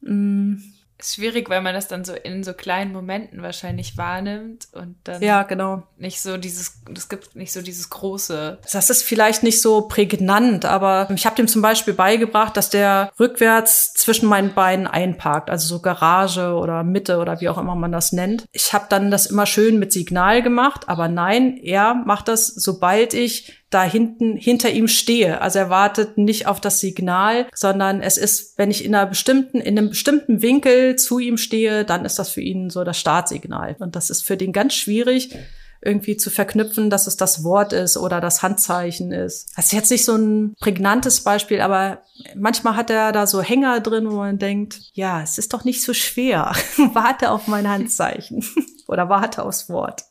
mm, 0.00 0.54
schwierig, 1.00 1.50
weil 1.50 1.60
man 1.60 1.74
das 1.74 1.88
dann 1.88 2.04
so 2.04 2.14
in 2.14 2.42
so 2.42 2.54
kleinen 2.54 2.92
Momenten 2.92 3.42
wahrscheinlich 3.42 3.96
wahrnimmt 3.96 4.68
und 4.72 4.96
dann 5.04 5.22
ja, 5.22 5.42
genau. 5.42 5.82
nicht 5.98 6.20
so 6.20 6.36
dieses, 6.36 6.80
es 6.94 7.08
gibt 7.08 7.36
nicht 7.36 7.52
so 7.52 7.60
dieses 7.60 7.90
große. 7.90 8.58
Das 8.72 8.90
ist 8.90 9.02
vielleicht 9.02 9.42
nicht 9.42 9.60
so 9.60 9.82
prägnant, 9.82 10.64
aber 10.64 11.08
ich 11.14 11.26
habe 11.26 11.36
dem 11.36 11.48
zum 11.48 11.60
Beispiel 11.60 11.94
beigebracht, 11.94 12.56
dass 12.56 12.70
der 12.70 13.12
rückwärts 13.20 13.92
zwischen 13.92 14.28
meinen 14.28 14.54
Beinen 14.54 14.86
einparkt, 14.86 15.50
also 15.50 15.66
so 15.66 15.82
Garage 15.82 16.54
oder 16.54 16.82
Mitte 16.82 17.18
oder 17.18 17.40
wie 17.40 17.48
auch 17.48 17.58
immer 17.58 17.74
man 17.74 17.92
das 17.92 18.12
nennt. 18.12 18.46
Ich 18.52 18.72
habe 18.72 18.86
dann 18.88 19.10
das 19.10 19.26
immer 19.26 19.46
schön 19.46 19.78
mit 19.78 19.92
Signal 19.92 20.42
gemacht, 20.42 20.88
aber 20.88 21.08
nein, 21.08 21.58
er 21.58 21.94
macht 21.94 22.28
das, 22.28 22.46
sobald 22.46 23.12
ich 23.12 23.65
da 23.70 23.82
hinten 23.82 24.36
hinter 24.36 24.70
ihm 24.70 24.88
stehe. 24.88 25.40
Also 25.40 25.58
er 25.58 25.70
wartet 25.70 26.18
nicht 26.18 26.46
auf 26.46 26.60
das 26.60 26.80
Signal, 26.80 27.46
sondern 27.54 28.00
es 28.00 28.16
ist, 28.16 28.56
wenn 28.58 28.70
ich 28.70 28.84
in 28.84 28.94
einer 28.94 29.06
bestimmten, 29.06 29.60
in 29.60 29.78
einem 29.78 29.90
bestimmten 29.90 30.40
Winkel 30.42 30.96
zu 30.96 31.18
ihm 31.18 31.36
stehe, 31.36 31.84
dann 31.84 32.04
ist 32.04 32.18
das 32.18 32.30
für 32.30 32.40
ihn 32.40 32.70
so 32.70 32.84
das 32.84 32.98
Startsignal. 32.98 33.76
Und 33.80 33.96
das 33.96 34.10
ist 34.10 34.22
für 34.22 34.36
den 34.36 34.52
ganz 34.52 34.74
schwierig, 34.74 35.36
irgendwie 35.82 36.16
zu 36.16 36.30
verknüpfen, 36.30 36.90
dass 36.90 37.06
es 37.06 37.16
das 37.16 37.44
Wort 37.44 37.72
ist 37.72 37.96
oder 37.96 38.20
das 38.20 38.42
Handzeichen 38.42 39.12
ist. 39.12 39.48
Das 39.56 39.66
ist 39.66 39.72
jetzt 39.72 39.90
nicht 39.90 40.04
so 40.04 40.16
ein 40.16 40.54
prägnantes 40.60 41.20
Beispiel, 41.20 41.60
aber 41.60 42.02
manchmal 42.34 42.76
hat 42.76 42.90
er 42.90 43.12
da 43.12 43.26
so 43.26 43.42
Hänger 43.42 43.80
drin, 43.80 44.10
wo 44.10 44.16
man 44.16 44.38
denkt, 44.38 44.80
ja, 44.94 45.22
es 45.22 45.38
ist 45.38 45.52
doch 45.52 45.64
nicht 45.64 45.82
so 45.82 45.92
schwer. 45.92 46.52
warte 46.92 47.30
auf 47.30 47.46
mein 47.46 47.68
Handzeichen 47.68 48.44
oder 48.88 49.08
warte 49.08 49.44
aufs 49.44 49.68
Wort. 49.68 50.04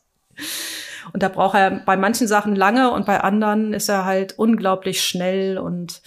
Und 1.12 1.22
da 1.22 1.28
braucht 1.28 1.56
er 1.56 1.70
bei 1.70 1.96
manchen 1.96 2.26
Sachen 2.26 2.56
lange 2.56 2.90
und 2.90 3.06
bei 3.06 3.20
anderen 3.20 3.72
ist 3.72 3.88
er 3.88 4.04
halt 4.04 4.38
unglaublich 4.38 5.02
schnell 5.02 5.58
und 5.58 6.02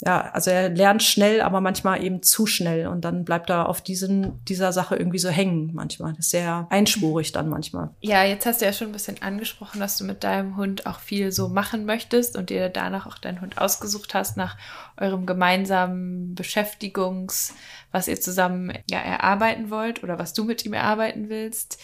ja, 0.00 0.30
also 0.32 0.50
er 0.50 0.68
lernt 0.70 1.02
schnell, 1.02 1.40
aber 1.40 1.60
manchmal 1.60 2.02
eben 2.02 2.22
zu 2.22 2.46
schnell 2.46 2.88
und 2.88 3.04
dann 3.04 3.24
bleibt 3.24 3.48
er 3.48 3.68
auf 3.68 3.80
diesen, 3.80 4.44
dieser 4.44 4.72
Sache 4.72 4.96
irgendwie 4.96 5.18
so 5.18 5.28
hängen 5.28 5.70
manchmal. 5.72 6.12
Das 6.12 6.26
ist 6.26 6.30
sehr 6.30 6.66
einspurig 6.68 7.32
dann 7.32 7.48
manchmal. 7.48 7.90
Ja, 8.00 8.24
jetzt 8.24 8.44
hast 8.44 8.60
du 8.60 8.66
ja 8.66 8.72
schon 8.72 8.88
ein 8.88 8.92
bisschen 8.92 9.22
angesprochen, 9.22 9.80
dass 9.80 9.96
du 9.96 10.04
mit 10.04 10.24
deinem 10.24 10.56
Hund 10.56 10.86
auch 10.86 10.98
viel 10.98 11.30
so 11.30 11.48
machen 11.48 11.86
möchtest 11.86 12.36
und 12.36 12.50
dir 12.50 12.68
danach 12.68 13.06
auch 13.06 13.18
deinen 13.18 13.40
Hund 13.40 13.56
ausgesucht 13.58 14.14
hast 14.14 14.36
nach 14.36 14.58
eurem 14.96 15.26
gemeinsamen 15.26 16.34
Beschäftigungs, 16.34 17.54
was 17.92 18.08
ihr 18.08 18.20
zusammen 18.20 18.72
ja 18.90 18.98
erarbeiten 18.98 19.70
wollt 19.70 20.02
oder 20.02 20.18
was 20.18 20.34
du 20.34 20.44
mit 20.44 20.66
ihm 20.66 20.72
erarbeiten 20.72 21.28
willst. 21.28 21.78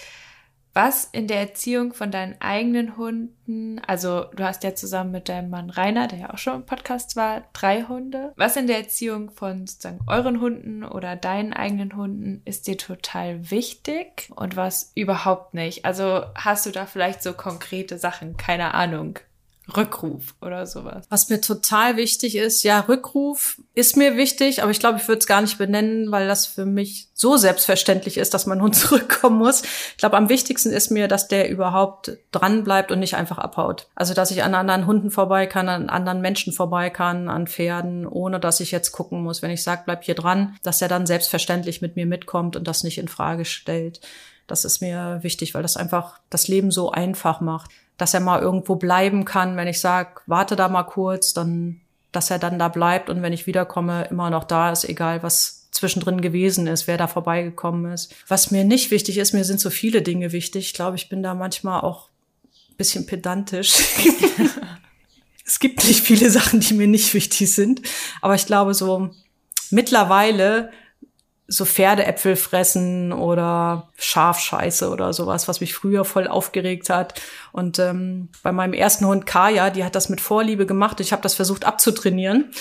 Was 0.73 1.05
in 1.05 1.27
der 1.27 1.41
Erziehung 1.41 1.93
von 1.93 2.11
deinen 2.11 2.41
eigenen 2.41 2.97
Hunden, 2.97 3.81
also 3.81 4.25
du 4.37 4.45
hast 4.45 4.63
ja 4.63 4.75
zusammen 4.75 5.11
mit 5.11 5.29
deinem 5.29 5.51
Mann 5.51 5.71
Rainer, 5.71 6.07
der 6.07 6.19
ja 6.19 6.31
auch 6.31 6.39
schon 6.39 6.55
im 6.55 6.67
Podcast 6.67 7.17
war, 7.17 7.45
drei 7.53 7.83
Hunde. 7.83 8.33
Was 8.37 8.57
in 8.57 8.69
der 8.69 8.79
Erziehung 8.79 9.31
von 9.31 9.67
sozusagen 9.67 10.01
euren 10.07 10.41
Hunden 10.41 10.85
oder 10.85 11.17
deinen 11.17 11.53
eigenen 11.53 11.97
Hunden 11.97 12.43
ist 12.45 12.69
dir 12.69 12.79
total 12.79 13.51
wichtig 13.51 14.31
und 14.35 14.55
was 14.55 14.93
überhaupt 14.95 15.55
nicht? 15.55 15.85
Also 15.85 16.25
hast 16.37 16.67
du 16.67 16.71
da 16.71 16.87
vielleicht 16.87 17.23
so 17.23 17.33
konkrete 17.33 17.99
Sachen, 17.99 18.37
keine 18.37 18.75
Ahnung, 18.75 19.19
Rückruf 19.77 20.35
oder 20.41 20.67
sowas? 20.67 21.07
Was 21.09 21.29
mir 21.29 21.41
total 21.41 21.97
wichtig 21.97 22.37
ist, 22.37 22.63
ja, 22.63 22.81
Rückruf 22.81 23.61
ist 23.75 23.97
mir 23.97 24.17
wichtig, 24.17 24.63
aber 24.63 24.71
ich 24.71 24.81
glaube, 24.81 24.99
ich 24.99 25.09
würde 25.09 25.21
es 25.21 25.27
gar 25.27 25.41
nicht 25.41 25.59
benennen, 25.59 26.11
weil 26.11 26.27
das 26.27 26.47
für 26.47 26.67
mich 26.67 27.09
so 27.15 27.37
selbstverständlich 27.37 28.17
ist, 28.17 28.35
dass 28.35 28.47
mein 28.47 28.63
Hund 28.63 28.75
zurückkommen 28.77 29.39
muss. 29.39 29.63
Ich 29.63 29.99
glaube, 29.99 30.17
am 30.17 30.29
wichtigsten 30.29 30.71
ist 30.71 30.91
mir, 30.91 31.09
dass 31.09 31.29
der 31.29 31.51
überhaupt 31.51 32.19
dran 32.33 32.65
bleibt 32.65 32.91
und 32.93 32.99
nicht 32.99 33.15
einfach 33.15 33.39
abhaut. 33.39 33.89
Also, 33.95 34.15
dass 34.15 34.31
ich 34.31 34.43
an 34.43 34.55
anderen 34.55 34.87
Hunden 34.87 35.11
vorbei 35.11 35.47
kann, 35.47 35.69
an 35.69 35.91
anderen 35.91 36.21
Menschen 36.21 36.53
vorbei 36.53 36.91
kann, 36.91 37.29
an 37.29 37.47
Pferden, 37.47 38.07
ohne 38.07 38.41
dass 38.41 38.61
ich 38.61 38.71
jetzt 38.71 38.93
gucken 38.93 39.23
muss, 39.23 39.43
wenn 39.43 39.51
ich 39.51 39.63
sage, 39.63 39.83
bleib 39.85 40.05
hier 40.05 40.15
dran, 40.15 40.57
dass 40.63 40.83
er 40.83 40.89
dann 40.89 41.07
selbstverständlich 41.07 41.83
mit 41.83 41.97
mir 41.97 42.07
mitkommt 42.07 42.57
und 42.57 42.67
das 42.67 42.85
nicht 42.85 42.99
in 42.99 43.09
Frage 43.09 43.45
stellt. 43.45 44.01
Das 44.51 44.65
ist 44.65 44.81
mir 44.81 45.21
wichtig, 45.23 45.55
weil 45.55 45.63
das 45.63 45.77
einfach 45.77 46.19
das 46.31 46.49
Leben 46.49 46.71
so 46.71 46.91
einfach 46.91 47.41
macht 47.41 47.71
dass 48.01 48.15
er 48.15 48.21
mal 48.21 48.41
irgendwo 48.41 48.77
bleiben 48.77 49.25
kann. 49.27 49.57
Wenn 49.57 49.69
ich 49.69 49.81
sage, 49.81 50.23
warte 50.27 50.57
da 50.57 50.69
mal 50.69 50.85
kurz, 50.85 51.35
dann, 51.35 51.83
dass 52.13 52.31
er 52.31 52.39
dann 52.39 52.59
da 52.59 52.69
bleibt 52.69 53.11
und 53.11 53.21
wenn 53.21 53.35
ich 53.35 53.47
wiederkomme, 53.47 54.05
immer 54.11 54.31
noch 54.31 54.45
da 54.45 54.73
ist, 54.73 54.89
egal 54.89 55.23
was 55.23 55.69
zwischendrin 55.71 56.23
gewesen 56.23 56.67
ist, 56.67 56.87
wer 56.87 56.97
da 56.97 57.07
vorbeigekommen 57.07 57.93
ist. 57.93 58.15
Was 58.27 58.51
mir 58.51 58.65
nicht 58.65 58.91
wichtig 58.91 59.19
ist, 59.19 59.35
mir 59.35 59.45
sind 59.45 59.61
so 59.61 59.69
viele 59.69 60.01
Dinge 60.01 60.33
wichtig. 60.33 60.67
Ich 60.67 60.75
glaube, 60.75 60.97
ich 60.97 61.09
bin 61.11 61.23
da 61.23 61.35
manchmal 61.35 61.83
auch 61.83 62.09
bisschen 62.79 63.05
pedantisch. 63.05 63.75
es 65.45 65.59
gibt 65.59 65.87
nicht 65.87 66.01
viele 66.01 66.31
Sachen, 66.31 66.61
die 66.61 66.73
mir 66.73 66.87
nicht 66.87 67.13
wichtig 67.13 67.55
sind. 67.55 67.83
Aber 68.23 68.35
ich 68.35 68.47
glaube, 68.47 68.73
so 68.73 69.11
mittlerweile 69.71 70.71
so 71.53 71.65
Pferdeäpfel 71.65 72.37
fressen 72.37 73.13
oder 73.13 73.89
Schafscheiße 73.99 74.89
oder 74.89 75.13
sowas, 75.13 75.49
was 75.49 75.61
mich 75.61 75.75
früher 75.75 76.05
voll 76.05 76.29
aufgeregt 76.29 76.89
hat. 76.91 77.21
Und 77.51 77.81
ähm, 77.81 78.29
bei 78.45 78.53
meinem 78.53 78.73
ersten 78.73 79.05
Hund 79.05 79.27
Kaya, 79.27 79.71
die 79.71 79.85
hat 79.85 79.97
das 79.97 80.09
mit 80.09 80.21
Vorliebe 80.21 80.65
gemacht. 80.65 81.01
Ich 81.01 81.11
habe 81.11 81.23
das 81.23 81.35
versucht 81.35 81.65
abzutrainieren. 81.65 82.53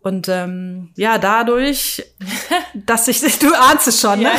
Und 0.00 0.28
ähm, 0.28 0.88
ja, 0.96 1.18
dadurch, 1.18 2.02
dass 2.74 3.08
ich, 3.08 3.20
du 3.38 3.52
ahnst 3.52 3.88
es 3.88 4.00
schon, 4.00 4.20
ne? 4.20 4.32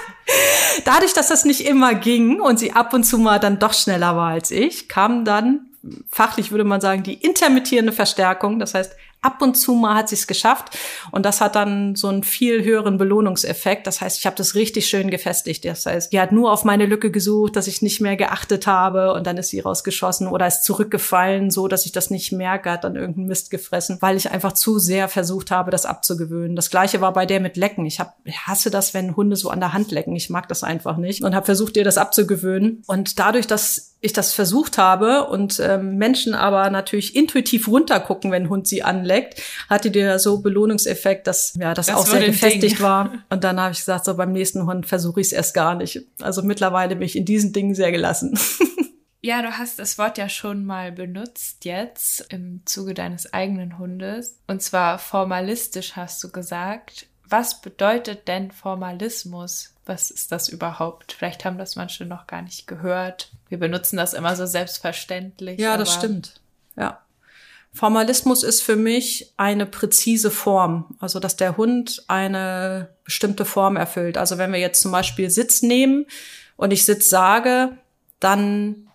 dadurch, 0.84 1.14
dass 1.14 1.28
das 1.28 1.46
nicht 1.46 1.62
immer 1.62 1.94
ging 1.94 2.38
und 2.38 2.58
sie 2.58 2.72
ab 2.72 2.92
und 2.92 3.04
zu 3.04 3.16
mal 3.16 3.40
dann 3.40 3.58
doch 3.58 3.72
schneller 3.72 4.14
war 4.14 4.32
als 4.32 4.50
ich, 4.50 4.90
kam 4.90 5.24
dann 5.24 5.70
fachlich 6.10 6.50
würde 6.50 6.64
man 6.64 6.80
sagen, 6.80 7.02
die 7.02 7.14
intermittierende 7.14 7.92
Verstärkung. 7.92 8.58
Das 8.58 8.74
heißt, 8.74 8.96
ab 9.26 9.42
und 9.42 9.56
zu 9.56 9.74
mal 9.74 9.96
hat 9.96 10.08
sie 10.08 10.14
es 10.14 10.26
geschafft 10.26 10.78
und 11.10 11.26
das 11.26 11.40
hat 11.40 11.56
dann 11.56 11.96
so 11.96 12.08
einen 12.08 12.22
viel 12.22 12.64
höheren 12.64 12.96
Belohnungseffekt. 12.96 13.86
Das 13.86 14.00
heißt, 14.00 14.18
ich 14.18 14.26
habe 14.26 14.36
das 14.36 14.54
richtig 14.54 14.86
schön 14.86 15.10
gefestigt. 15.10 15.64
Das 15.64 15.84
heißt, 15.84 16.12
die 16.12 16.20
hat 16.20 16.32
nur 16.32 16.52
auf 16.52 16.64
meine 16.64 16.86
Lücke 16.86 17.10
gesucht, 17.10 17.56
dass 17.56 17.66
ich 17.66 17.82
nicht 17.82 18.00
mehr 18.00 18.16
geachtet 18.16 18.66
habe 18.66 19.12
und 19.12 19.26
dann 19.26 19.36
ist 19.36 19.48
sie 19.48 19.60
rausgeschossen 19.60 20.28
oder 20.28 20.46
ist 20.46 20.64
zurückgefallen, 20.64 21.50
so 21.50 21.66
dass 21.66 21.86
ich 21.86 21.92
das 21.92 22.10
nicht 22.10 22.30
merke, 22.32 22.70
hat 22.70 22.84
dann 22.84 22.94
irgendeinen 22.94 23.26
Mist 23.26 23.50
gefressen, 23.50 23.98
weil 24.00 24.16
ich 24.16 24.30
einfach 24.30 24.52
zu 24.52 24.78
sehr 24.78 25.08
versucht 25.08 25.50
habe, 25.50 25.70
das 25.70 25.86
abzugewöhnen. 25.86 26.54
Das 26.54 26.70
gleiche 26.70 27.00
war 27.00 27.12
bei 27.12 27.26
der 27.26 27.40
mit 27.40 27.56
Lecken. 27.56 27.84
Ich 27.84 27.98
hab, 27.98 28.16
hasse 28.46 28.70
das, 28.70 28.94
wenn 28.94 29.16
Hunde 29.16 29.34
so 29.34 29.50
an 29.50 29.60
der 29.60 29.72
Hand 29.72 29.90
lecken. 29.90 30.14
Ich 30.14 30.30
mag 30.30 30.48
das 30.48 30.62
einfach 30.62 30.96
nicht 30.96 31.24
und 31.24 31.34
habe 31.34 31.46
versucht, 31.46 31.76
ihr 31.76 31.84
das 31.84 31.98
abzugewöhnen. 31.98 32.84
Und 32.86 33.18
dadurch, 33.18 33.46
dass 33.46 33.95
ich 34.06 34.12
das 34.12 34.32
versucht 34.32 34.78
habe 34.78 35.24
und 35.24 35.60
ähm, 35.60 35.96
Menschen 35.96 36.34
aber 36.34 36.70
natürlich 36.70 37.14
intuitiv 37.14 37.68
runtergucken, 37.68 38.30
wenn 38.30 38.44
ein 38.44 38.48
Hund 38.48 38.66
sie 38.66 38.82
anleckt, 38.82 39.42
hatte 39.68 39.90
der 39.90 40.18
so 40.18 40.40
Belohnungseffekt, 40.40 41.26
dass 41.26 41.54
ja 41.58 41.74
das, 41.74 41.86
das 41.86 41.96
auch 41.96 42.06
sehr 42.06 42.24
gefestigt 42.24 42.78
Ding. 42.78 42.80
war. 42.80 43.12
Und 43.30 43.44
dann 43.44 43.60
habe 43.60 43.72
ich 43.72 43.78
gesagt, 43.78 44.04
so 44.04 44.16
beim 44.16 44.32
nächsten 44.32 44.66
Hund 44.66 44.86
versuche 44.86 45.20
ich 45.20 45.28
es 45.28 45.32
erst 45.32 45.54
gar 45.54 45.74
nicht. 45.74 46.02
Also 46.20 46.42
mittlerweile 46.42 46.96
bin 46.96 47.06
ich 47.06 47.16
in 47.16 47.24
diesen 47.24 47.52
Dingen 47.52 47.74
sehr 47.74 47.92
gelassen. 47.92 48.38
Ja, 49.22 49.42
du 49.42 49.58
hast 49.58 49.80
das 49.80 49.98
Wort 49.98 50.18
ja 50.18 50.28
schon 50.28 50.64
mal 50.64 50.92
benutzt 50.92 51.64
jetzt 51.64 52.32
im 52.32 52.62
Zuge 52.64 52.94
deines 52.94 53.32
eigenen 53.32 53.76
Hundes. 53.76 54.38
Und 54.46 54.62
zwar 54.62 55.00
formalistisch 55.00 55.96
hast 55.96 56.22
du 56.22 56.30
gesagt. 56.30 57.08
Was 57.28 57.60
bedeutet 57.60 58.28
denn 58.28 58.50
Formalismus? 58.50 59.74
Was 59.84 60.10
ist 60.10 60.32
das 60.32 60.48
überhaupt? 60.48 61.12
Vielleicht 61.12 61.44
haben 61.44 61.58
das 61.58 61.76
manche 61.76 62.04
noch 62.04 62.26
gar 62.26 62.42
nicht 62.42 62.66
gehört. 62.66 63.30
Wir 63.48 63.58
benutzen 63.58 63.96
das 63.96 64.14
immer 64.14 64.34
so 64.36 64.46
selbstverständlich. 64.46 65.60
Ja, 65.60 65.76
das 65.76 65.94
stimmt. 65.94 66.40
Ja. 66.76 67.00
Formalismus 67.72 68.42
ist 68.42 68.62
für 68.62 68.76
mich 68.76 69.32
eine 69.36 69.66
präzise 69.66 70.30
Form, 70.30 70.96
also 70.98 71.20
dass 71.20 71.36
der 71.36 71.58
Hund 71.58 72.04
eine 72.08 72.88
bestimmte 73.04 73.44
Form 73.44 73.76
erfüllt. 73.76 74.16
Also 74.16 74.38
wenn 74.38 74.52
wir 74.52 74.58
jetzt 74.58 74.80
zum 74.80 74.92
Beispiel 74.92 75.28
Sitz 75.28 75.60
nehmen 75.62 76.06
und 76.56 76.72
ich 76.72 76.86
Sitz 76.86 77.10
sage, 77.10 77.76
dann 78.18 78.85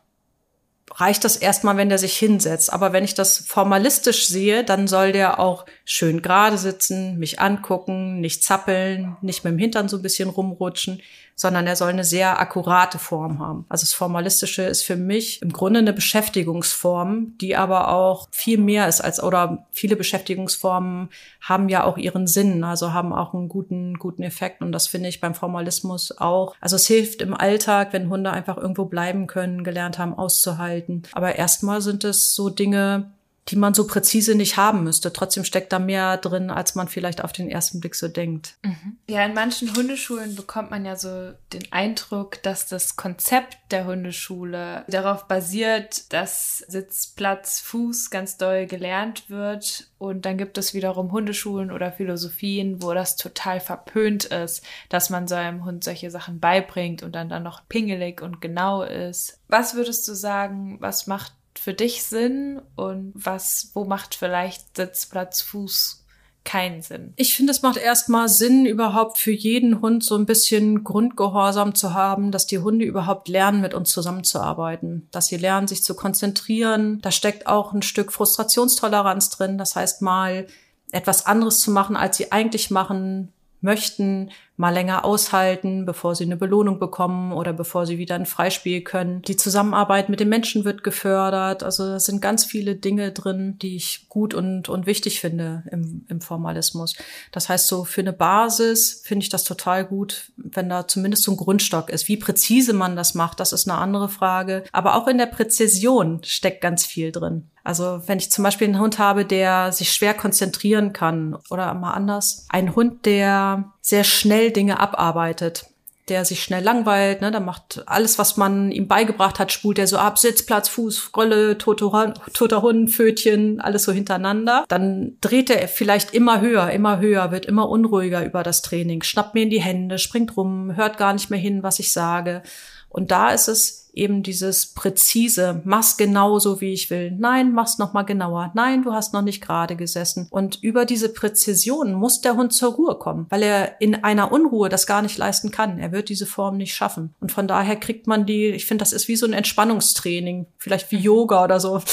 reicht 0.96 1.24
das 1.24 1.38
erstmal, 1.38 1.78
wenn 1.78 1.90
der 1.90 1.98
sich 1.98 2.18
hinsetzt. 2.18 2.72
Aber 2.72 2.94
wenn 2.94 3.04
ich 3.04 3.14
das 3.14 3.40
formalistisch 3.48 4.28
sehe, 4.28 4.64
dann 4.64 4.88
soll 4.88 5.12
der 5.12 5.40
auch 5.40 5.66
schön 5.86 6.22
gerade 6.22 6.58
sitzen, 6.58 7.18
mich 7.18 7.40
angucken, 7.40 8.20
nicht 8.20 8.44
zappeln, 8.44 9.18
nicht 9.22 9.44
mit 9.44 9.54
dem 9.54 9.60
Hintern 9.60 9.90
so 9.90 9.98
ein 9.98 10.04
bisschen 10.04 10.30
rumrutschen 10.30 11.02
sondern 11.36 11.68
er 11.68 11.76
soll 11.76 11.90
eine 11.90 12.04
sehr 12.04 12.40
akkurate 12.40 13.00
Form 13.00 13.40
haben. 13.40 13.66
Also 13.70 13.84
das 13.84 13.94
Formalistische 13.94 14.64
ist 14.64 14.84
für 14.84 14.96
mich 14.96 15.42
im 15.42 15.52
Grunde 15.52 15.80
eine 15.80 15.94
Beschäftigungsform, 15.94 17.38
die 17.40 17.56
aber 17.56 17.94
auch 17.94 18.28
viel 18.32 18.58
mehr 18.58 18.88
ist 18.88 19.02
als, 19.02 19.22
oder 19.22 19.66
viele 19.72 19.96
Beschäftigungsformen 19.96 21.10
haben 21.42 21.70
ja 21.70 21.84
auch 21.84 21.98
ihren 21.98 22.28
Sinn, 22.28 22.64
also 22.64 22.94
haben 22.94 23.14
auch 23.14 23.34
einen 23.34 23.50
guten, 23.50 23.98
guten 23.98 24.24
Effekt. 24.24 24.62
Und 24.62 24.72
das 24.72 24.88
finde 24.88 25.10
ich 25.10 25.22
beim 25.22 25.34
Formalismus 25.34 26.18
auch. 26.18 26.56
Also 26.62 26.76
es 26.76 26.88
hilft 26.88 27.22
im 27.22 27.34
Alltag, 27.34 27.94
wenn 27.94 28.10
Hunde 28.10 28.32
einfach 28.32 28.58
irgendwo 28.58 28.86
bleiben 28.86 29.28
können, 29.28 29.64
gelernt 29.64 29.98
haben, 29.98 30.14
auszuhalten. 30.14 31.04
Aber 31.14 31.36
erstmal 31.36 31.82
sind 31.82 32.04
es 32.04 32.36
so 32.36 32.50
Dinge, 32.50 33.12
die 33.52 33.58
man 33.58 33.74
so 33.74 33.86
präzise 33.86 34.34
nicht 34.34 34.56
haben 34.56 34.84
müsste. 34.84 35.12
Trotzdem 35.12 35.44
steckt 35.44 35.74
da 35.74 35.80
mehr 35.80 36.18
drin, 36.18 36.50
als 36.50 36.74
man 36.76 36.88
vielleicht 36.88 37.22
auf 37.22 37.34
den 37.34 37.50
ersten 37.50 37.82
Blick 37.82 37.96
so 37.96 38.08
denkt. 38.08 38.56
Mhm. 38.64 38.98
Ja, 39.10 39.26
in 39.26 39.34
manchen 39.34 39.76
Hundeschulen 39.76 40.36
bekommt 40.36 40.72
man 40.72 40.86
ja 40.86 40.96
so 40.96 41.34
den 41.52 41.72
Eindruck, 41.72 42.42
dass 42.44 42.68
das 42.68 42.96
Konzept 42.96 43.58
der 43.72 43.86
Hundeschule 43.86 44.86
darauf 44.88 45.28
basiert, 45.28 46.14
dass 46.14 46.60
Sitz, 46.60 47.08
Platz, 47.08 47.60
Fuß 47.60 48.10
ganz 48.10 48.38
doll 48.38 48.68
gelernt 48.68 49.30
wird. 49.30 49.90
Und 49.98 50.26
dann 50.26 50.38
gibt 50.38 50.58
es 50.58 50.74
wiederum 50.74 51.12
Hundeschulen 51.12 51.72
oder 51.72 51.92
Philosophien, 51.92 52.82
wo 52.82 52.94
das 52.94 53.18
total 53.18 53.60
verpönt 53.60 54.26
ist, 54.26 54.64
dass 54.90 55.10
man 55.10 55.28
seinem 55.28 55.66
Hund 55.66 55.84
solche 55.84 56.10
Sachen 56.10 56.40
beibringt 56.40 57.04
und 57.04 57.14
dann 57.14 57.30
dann 57.30 57.44
noch 57.44 57.68
pingelig 57.68 58.22
und 58.22 58.40
genau 58.40 58.84
ist. 58.84 59.40
Was 59.50 59.76
würdest 59.76 60.08
du 60.08 60.14
sagen, 60.14 60.78
was 60.80 61.06
macht 61.06 61.34
für 61.60 61.74
dich 61.74 62.04
Sinn 62.04 62.62
und 62.76 63.12
was, 63.16 63.72
wo 63.74 63.86
macht 63.86 64.16
vielleicht 64.16 64.76
Sitzplatz, 64.76 65.42
Fuß 65.42 66.06
keinen 66.44 66.82
Sinn? 66.82 67.14
Ich 67.18 67.36
finde, 67.36 67.52
es 67.52 67.62
macht 67.62 67.78
erstmal 67.78 68.30
Sinn, 68.30 68.66
überhaupt 68.66 69.18
für 69.18 69.32
jeden 69.32 69.82
Hund 69.82 70.04
so 70.04 70.16
ein 70.16 70.26
bisschen 70.26 70.84
Grundgehorsam 70.84 71.76
zu 71.76 71.94
haben, 71.94 72.32
dass 72.32 72.48
die 72.48 72.60
Hunde 72.60 72.86
überhaupt 72.86 73.28
lernen, 73.28 73.62
mit 73.62 73.74
uns 73.74 73.92
zusammenzuarbeiten, 73.92 75.08
dass 75.12 75.28
sie 75.28 75.38
lernen, 75.38 75.68
sich 75.68 75.84
zu 75.84 75.96
konzentrieren. 75.96 77.00
Da 77.02 77.12
steckt 77.12 77.48
auch 77.48 77.74
ein 77.74 77.82
Stück 77.82 78.12
Frustrationstoleranz 78.12 79.30
drin. 79.30 79.58
Das 79.58 79.76
heißt, 79.76 80.02
mal 80.02 80.48
etwas 80.92 81.26
anderes 81.26 81.60
zu 81.60 81.72
machen, 81.72 81.96
als 81.96 82.18
sie 82.18 82.32
eigentlich 82.32 82.72
machen 82.72 83.32
möchten, 83.62 84.32
mal 84.58 84.74
länger 84.74 85.06
aushalten, 85.06 85.86
bevor 85.86 86.16
sie 86.16 86.24
eine 86.24 86.38
Belohnung 86.38 86.80
bekommen 86.80 87.32
oder 87.32 87.54
bevor 87.54 87.86
sie 87.86 87.98
wieder 87.98 88.16
ein 88.16 88.26
Freispiel 88.26 88.82
können. 88.82 89.22
Die 89.24 89.36
Zusammenarbeit 89.36 90.10
mit 90.10 90.20
den 90.20 90.30
Menschen 90.30 90.66
wird 90.66 90.84
gefördert. 90.84 91.64
Also 91.64 91.86
da 91.88 92.00
sind 92.00 92.22
ganz 92.22 92.46
viele 92.46 92.76
Dinge 92.76 93.12
drin, 93.12 93.58
die 93.60 93.76
ich 93.76 94.08
gut 94.10 94.34
und, 94.34 94.70
und 94.70 94.86
wichtig 94.86 95.20
finde 95.20 95.64
im, 95.72 96.06
im 96.10 96.22
Formalismus. 96.22 96.96
Das 97.32 97.50
heißt, 97.50 97.68
so 97.68 97.84
für 97.86 98.02
eine 98.02 98.14
Basis 98.14 99.02
finde 99.04 99.24
ich 99.24 99.30
das 99.30 99.44
total 99.44 99.86
gut, 99.86 100.32
wenn 100.38 100.70
da 100.70 100.88
zumindest 100.88 101.24
so 101.24 101.32
ein 101.32 101.38
Grundstock 101.38 101.90
ist. 101.90 102.08
Wie 102.08 102.18
präzise 102.18 102.74
man 102.74 102.96
das 102.96 103.16
macht, 103.16 103.40
das 103.40 103.54
ist 103.54 103.70
eine 103.70 103.78
andere 103.78 104.10
Frage. 104.10 104.64
Aber 104.72 104.96
auch 104.96 105.08
in 105.08 105.18
der 105.18 105.28
Präzision 105.28 106.22
steckt 106.24 106.62
ganz 106.62 106.86
viel 106.86 107.12
drin. 107.12 107.51
Also 107.64 108.02
wenn 108.08 108.18
ich 108.18 108.32
zum 108.32 108.44
Beispiel 108.44 108.68
einen 108.68 108.80
Hund 108.80 109.00
habe, 109.00 109.26
der 109.26 109.72
sich 109.72 109.92
schwer 109.92 110.14
konzentrieren 110.14 110.94
kann 110.94 111.38
oder 111.50 111.74
mal 111.74 111.94
anders, 111.94 112.48
ein 112.50 112.76
Hund, 112.76 113.06
der 113.06 113.72
sehr 113.82 114.04
schnell 114.04 114.52
Dinge 114.52 114.80
abarbeitet, 114.80 115.66
der 116.08 116.26
sich 116.26 116.44
schnell 116.44 116.64
langweilt, 116.64 117.22
ne, 117.22 117.32
der 117.32 117.40
macht 117.40 117.84
alles, 117.86 118.18
was 118.18 118.36
man 118.36 118.72
ihm 118.72 118.88
beigebracht 118.88 119.40
hat, 119.40 119.52
spult 119.52 119.80
er 119.80 119.88
so 119.88 119.98
ab, 119.98 120.18
Sitz, 120.18 120.46
Platz, 120.46 120.68
Fuß, 120.68 121.12
Rolle, 121.16 121.58
toter, 121.58 122.14
toter 122.34 122.62
Hund, 122.62 122.90
Pfötchen, 122.90 123.62
alles 123.62 123.84
so 123.84 123.92
hintereinander. 123.92 124.66
Dann 124.68 125.18
dreht 125.22 125.50
er 125.50 125.68
vielleicht 125.68 126.14
immer 126.14 126.42
höher, 126.42 126.72
immer 126.72 127.00
höher, 127.00 127.32
wird 127.32 127.46
immer 127.46 127.70
unruhiger 127.70 128.26
über 128.26 128.44
das 128.44 128.62
Training, 128.62 129.04
schnappt 129.04 129.36
mir 129.36 129.44
in 129.44 129.50
die 129.50 129.62
Hände, 129.62 130.00
springt 130.00 130.36
rum, 130.36 130.76
hört 130.76 130.98
gar 130.98 131.14
nicht 131.14 131.30
mehr 131.30 131.40
hin, 131.40 131.64
was 131.64 131.80
ich 131.80 131.94
sage. 131.94 132.42
Und 132.90 133.12
da 133.12 133.30
ist 133.30 133.48
es 133.48 133.81
eben 133.94 134.24
dieses 134.24 134.68
präzise, 134.68 135.62
mach's 135.66 135.98
genauso 135.98 136.62
wie 136.62 136.74
ich 136.74 136.90
will. 136.90 137.12
Nein, 137.12 137.54
mach's 137.54 137.78
noch 137.78 137.94
mal 137.94 138.04
genauer. 138.04 138.52
Nein, 138.54 138.84
du 138.84 138.94
hast 138.94 139.14
noch 139.14 139.22
nicht 139.22 139.42
gerade 139.42 139.76
gesessen. 139.76 140.28
Und 140.32 140.62
über 140.62 140.86
diese 140.86 141.10
Präzision 141.10 141.94
muss 141.94 142.22
der 142.22 142.36
Hund 142.36 142.54
zur 142.54 142.74
Ruhe 142.74 142.96
kommen, 142.96 143.28
weil 143.30 143.44
er 143.44 143.82
in 143.82 144.04
einer 144.04 144.32
Unruhe 144.32 144.70
das 144.70 144.88
gar 144.88 145.02
nicht 145.02 145.18
leisten 145.18 145.52
kann. 145.52 145.80
Er 145.80 145.92
wird 145.92 146.10
diese 146.10 146.26
Form 146.26 146.58
nicht 146.58 146.74
schaffen. 146.74 147.14
Und 147.20 147.32
von 147.32 147.48
daher 147.48 147.76
kriegt 147.76 148.08
man 148.08 148.26
die, 148.26 148.48
ich 148.48 148.66
finde, 148.66 148.84
das 148.84 148.94
ist 148.94 149.08
wie 149.08 149.16
so 149.16 149.26
ein 149.26 149.34
Entspannungstraining, 149.34 150.48
vielleicht 150.58 150.92
wie 150.92 150.98
Yoga 150.98 151.44
oder 151.44 151.60
so. 151.60 151.82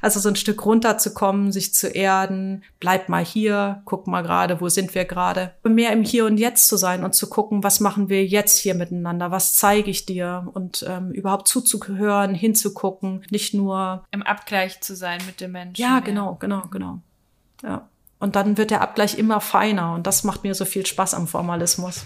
Also 0.00 0.20
so 0.20 0.28
ein 0.28 0.36
Stück 0.36 0.64
runterzukommen, 0.64 1.52
sich 1.52 1.74
zu 1.74 1.88
erden, 1.88 2.62
bleib 2.80 3.08
mal 3.08 3.24
hier, 3.24 3.82
guck 3.84 4.06
mal 4.06 4.22
gerade, 4.22 4.60
wo 4.60 4.68
sind 4.68 4.94
wir 4.94 5.04
gerade. 5.04 5.54
Mehr 5.64 5.92
im 5.92 6.02
Hier 6.02 6.26
und 6.26 6.38
Jetzt 6.38 6.68
zu 6.68 6.76
sein 6.76 7.04
und 7.04 7.14
zu 7.14 7.28
gucken, 7.28 7.62
was 7.64 7.80
machen 7.80 8.08
wir 8.08 8.24
jetzt 8.24 8.58
hier 8.58 8.74
miteinander, 8.74 9.30
was 9.30 9.54
zeige 9.54 9.90
ich 9.90 10.06
dir 10.06 10.48
und 10.54 10.84
ähm, 10.88 11.10
überhaupt 11.10 11.48
zuzuhören, 11.48 12.34
hinzugucken, 12.34 13.24
nicht 13.30 13.54
nur 13.54 14.04
im 14.10 14.22
Abgleich 14.22 14.80
zu 14.80 14.94
sein 14.94 15.20
mit 15.26 15.40
dem 15.40 15.52
Menschen. 15.52 15.80
Ja, 15.80 16.00
genau, 16.00 16.36
genau, 16.36 16.62
genau. 16.70 17.00
Ja. 17.62 17.88
Und 18.20 18.34
dann 18.36 18.56
wird 18.56 18.70
der 18.70 18.80
Abgleich 18.80 19.16
immer 19.18 19.40
feiner 19.40 19.94
und 19.94 20.06
das 20.06 20.24
macht 20.24 20.42
mir 20.42 20.54
so 20.54 20.64
viel 20.64 20.84
Spaß 20.84 21.14
am 21.14 21.28
Formalismus. 21.28 22.04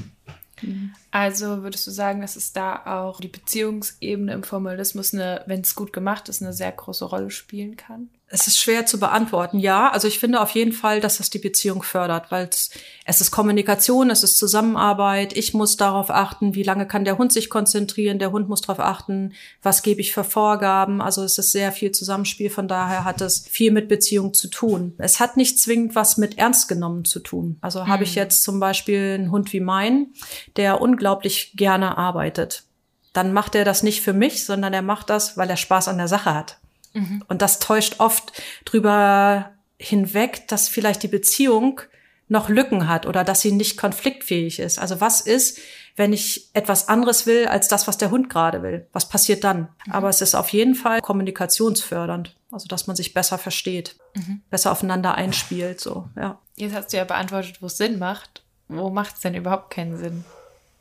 Also 1.11 1.63
würdest 1.63 1.87
du 1.87 1.91
sagen, 1.91 2.21
dass 2.21 2.37
es 2.37 2.53
da 2.53 2.85
auch 2.87 3.21
die 3.21 3.29
Beziehungsebene 3.29 4.33
im 4.33 4.43
Formalismus, 4.43 5.13
wenn 5.13 5.61
es 5.61 5.75
gut 5.75 5.93
gemacht 5.93 6.29
ist, 6.29 6.43
eine 6.43 6.53
sehr 6.53 6.73
große 6.73 7.05
Rolle 7.05 7.31
spielen 7.31 7.77
kann? 7.77 8.09
Es 8.35 8.47
ist 8.47 8.59
schwer 8.59 8.87
zu 8.87 8.99
beantworten. 8.99 9.59
Ja, 9.59 9.91
also 9.91 10.09
ich 10.09 10.19
finde 10.19 10.41
auf 10.41 10.51
jeden 10.51 10.73
Fall, 10.73 11.01
dass 11.01 11.19
das 11.19 11.29
die 11.29 11.39
Beziehung 11.39 11.83
fördert, 11.83 12.31
weil 12.31 12.49
es, 12.51 12.71
es 13.05 13.21
ist 13.21 13.31
Kommunikation, 13.31 14.09
es 14.09 14.23
ist 14.23 14.39
Zusammenarbeit. 14.39 15.37
Ich 15.37 15.53
muss 15.53 15.77
darauf 15.77 16.11
achten, 16.11 16.55
wie 16.55 16.63
lange 16.63 16.87
kann 16.87 17.05
der 17.05 17.19
Hund 17.19 17.31
sich 17.31 17.51
konzentrieren. 17.51 18.19
Der 18.19 18.33
Hund 18.33 18.49
muss 18.49 18.63
darauf 18.63 18.81
achten, 18.81 19.35
was 19.63 19.83
gebe 19.83 20.01
ich 20.01 20.13
für 20.13 20.25
Vorgaben. 20.25 21.03
Also 21.03 21.23
es 21.23 21.37
ist 21.37 21.53
sehr 21.53 21.73
viel 21.73 21.93
Zusammenspiel. 21.93 22.49
Von 22.49 22.69
daher 22.69 23.05
hat 23.05 23.21
es 23.21 23.47
viel 23.47 23.71
mit 23.71 23.89
Beziehung 23.89 24.33
zu 24.33 24.49
tun. 24.49 24.95
Es 24.97 25.21
hat 25.21 25.37
nicht 25.37 25.59
zwingend 25.59 25.95
was 25.95 26.17
mit 26.17 26.39
ernst 26.39 26.69
genommen 26.69 27.05
zu 27.05 27.21
tun. 27.21 27.59
Also 27.61 27.85
mhm. 27.85 27.89
habe 27.89 28.05
ich 28.05 28.15
hm. 28.15 28.17
jetzt 28.17 28.45
zum 28.45 28.59
Beispiel 28.59 29.19
einen 29.19 29.31
Hund 29.31 29.53
wie 29.53 29.61
meinen, 29.61 30.15
der 30.57 30.81
unglaublich 30.81 31.53
gerne 31.55 31.99
arbeitet. 31.99 32.65
Dann 33.13 33.35
macht 33.35 33.55
er 33.55 33.67
das 33.67 33.83
nicht 33.83 34.01
für 34.01 34.15
mich, 34.15 34.47
sondern 34.47 34.73
er 34.73 34.81
macht 34.81 35.11
das, 35.11 35.37
weil 35.37 35.51
er 35.51 35.59
Spaß 35.59 35.89
an 35.89 35.99
der 35.99 36.09
Sache 36.09 36.35
hat. 36.35 36.62
Mhm. 36.93 37.25
Und 37.29 37.43
das 37.43 37.59
täuscht 37.59 37.97
oft 37.99 38.33
drüber 38.65 39.53
hinweg, 39.79 40.47
dass 40.49 40.69
vielleicht 40.69 41.03
die 41.03 41.09
Beziehung 41.09 41.81
noch 42.29 42.49
Lücken 42.49 42.89
hat 42.89 43.07
oder 43.07 43.25
dass 43.25 43.41
sie 43.41 43.53
nicht 43.53 43.77
konfliktfähig 43.77 44.59
ist. 44.59 44.79
Also 44.79 45.01
was 45.01 45.21
ist, 45.21 45.59
wenn 45.97 46.13
ich 46.13 46.51
etwas 46.55 46.89
anderes 46.89 47.27
will 47.27 47.47
als 47.47 47.69
das, 47.69 47.87
was 47.87 47.99
der 47.99 48.11
Hund 48.11 48.31
gerade 48.31 48.63
will? 48.63 48.87
Was 48.93 49.09
passiert 49.09 49.45
dann? 49.45 49.69
Mhm. 49.87 49.93
Aber 49.93 50.09
es 50.09 50.21
ist 50.21 50.35
auf 50.35 50.49
jeden 50.51 50.75
Fall 50.75 51.01
kommunikationsfördernd. 51.01 52.35
Also, 52.51 52.69
dass 52.69 52.87
man 52.87 52.97
sich 52.97 53.15
besser 53.15 53.39
versteht, 53.39 53.97
mhm. 54.15 54.43
besser 54.51 54.73
aufeinander 54.73 55.15
einspielt, 55.15 55.81
so, 55.81 56.11
ja. 56.17 56.39
Jetzt 56.55 56.75
hast 56.75 56.93
du 56.93 56.99
ja 56.99 57.05
beantwortet, 57.05 57.63
wo 57.63 57.67
es 57.67 57.79
Sinn 57.79 57.99
macht. 57.99 58.43
Wo 58.69 58.91
macht 58.91 59.15
es 59.15 59.21
denn 59.23 59.35
überhaupt 59.35 59.71
keinen 59.71 59.97
Sinn, 59.97 60.25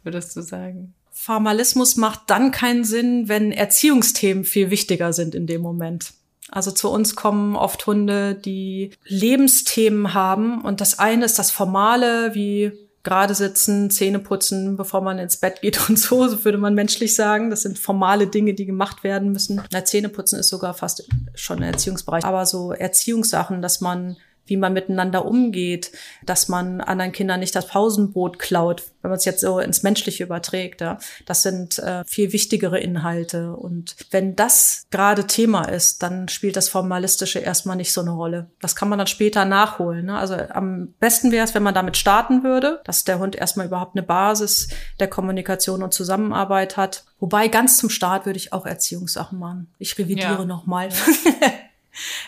würdest 0.04 0.36
du 0.36 0.42
sagen? 0.42 0.94
Formalismus 1.24 1.98
macht 1.98 2.22
dann 2.28 2.50
keinen 2.50 2.84
Sinn, 2.84 3.28
wenn 3.28 3.52
Erziehungsthemen 3.52 4.44
viel 4.44 4.72
wichtiger 4.72 5.14
sind 5.14 5.36
in 5.36 5.46
dem 5.46 5.62
Moment. 5.62 6.14
Also 6.50 6.72
zu 6.72 6.90
uns 6.90 7.16
kommen 7.16 7.56
oft 7.56 7.86
Hunde, 7.86 8.34
die 8.34 8.90
Lebensthemen 9.06 10.16
haben 10.16 10.62
und 10.64 10.82
das 10.82 10.98
eine 10.98 11.26
ist 11.26 11.38
das 11.38 11.52
Formale, 11.52 12.34
wie 12.34 12.72
gerade 13.04 13.36
sitzen, 13.36 13.92
Zähne 13.92 14.18
putzen, 14.18 14.78
bevor 14.78 15.02
man 15.02 15.20
ins 15.20 15.38
Bett 15.38 15.62
geht 15.62 15.80
und 15.90 16.00
so, 16.00 16.28
so 16.28 16.44
würde 16.44 16.58
man 16.58 16.74
menschlich 16.74 17.16
sagen. 17.16 17.52
Das 17.52 17.62
sind 17.62 17.78
formale 17.78 18.26
Dinge, 18.26 18.56
die 18.56 18.66
gemacht 18.66 19.04
werden 19.04 19.32
müssen. 19.32 19.62
Na, 19.72 19.86
Zähne 19.86 20.10
putzen 20.10 20.40
ist 20.40 20.50
sogar 20.50 20.74
fast 20.74 21.08
schon 21.36 21.58
ein 21.58 21.72
Erziehungsbereich. 21.72 22.26
Aber 22.26 22.48
so 22.48 22.72
Erziehungssachen, 22.72 23.62
dass 23.62 23.80
man 23.80 24.18
wie 24.46 24.58
man 24.58 24.74
miteinander 24.74 25.26
umgeht, 25.26 25.92
dass 26.26 26.50
man 26.50 26.82
anderen 26.82 27.12
Kindern 27.12 27.40
nicht 27.40 27.56
das 27.56 27.68
Pausenbrot 27.68 28.40
klaut, 28.40 28.84
wenn 29.02 29.10
man 29.10 29.18
es 29.18 29.26
jetzt 29.26 29.42
so 29.42 29.60
ins 29.60 29.84
Menschliche 29.84 30.24
überträgt. 30.24 30.82
Ja. 30.82 31.00
Das 31.26 31.42
sind 31.42 31.80
äh, 31.80 32.04
viel 32.06 32.34
wichtigere 32.34 32.80
Inhalte. 32.80 33.56
Und 33.56 33.96
wenn 34.10 34.36
das 34.36 34.88
gerade 34.92 35.28
Thema 35.28 35.70
ist, 35.70 36.04
dann 36.04 36.28
spielt 36.28 36.56
das 36.56 36.70
Formalistische 36.70 37.40
erstmal 37.40 37.78
nicht 37.78 37.94
so 37.94 38.02
eine 38.02 38.12
Rolle. 38.12 38.50
Das 38.60 38.76
kann 38.76 38.90
man 38.90 38.98
dann 38.98 39.08
später 39.08 39.46
nachholen. 39.46 40.08
Ne? 40.08 40.18
Also 40.18 40.36
am 40.36 40.94
besten 41.00 41.32
wäre 41.32 41.46
es, 41.46 41.56
wenn 41.56 41.64
man 41.64 41.74
damit 41.74 41.96
starten 41.96 42.44
würde, 42.44 42.82
dass 42.84 43.04
der 43.04 43.20
Hund 43.20 43.36
erstmal 43.36 43.68
überhaupt 43.68 43.96
eine 43.96 44.04
Basis 44.04 44.70
der 45.00 45.08
Kommunikation 45.08 45.84
und 45.84 45.94
Zusammenarbeit 45.94 46.78
hat. 46.78 47.06
Wobei 47.20 47.48
ganz 47.48 47.78
zum 47.78 47.90
Start 47.90 48.26
würde 48.26 48.38
ich 48.38 48.52
auch 48.52 48.66
Erziehungssachen 48.66 49.40
machen. 49.40 49.72
Ich 49.78 49.98
revidiere 49.98 50.40
ja. 50.40 50.46
nochmal. 50.46 50.90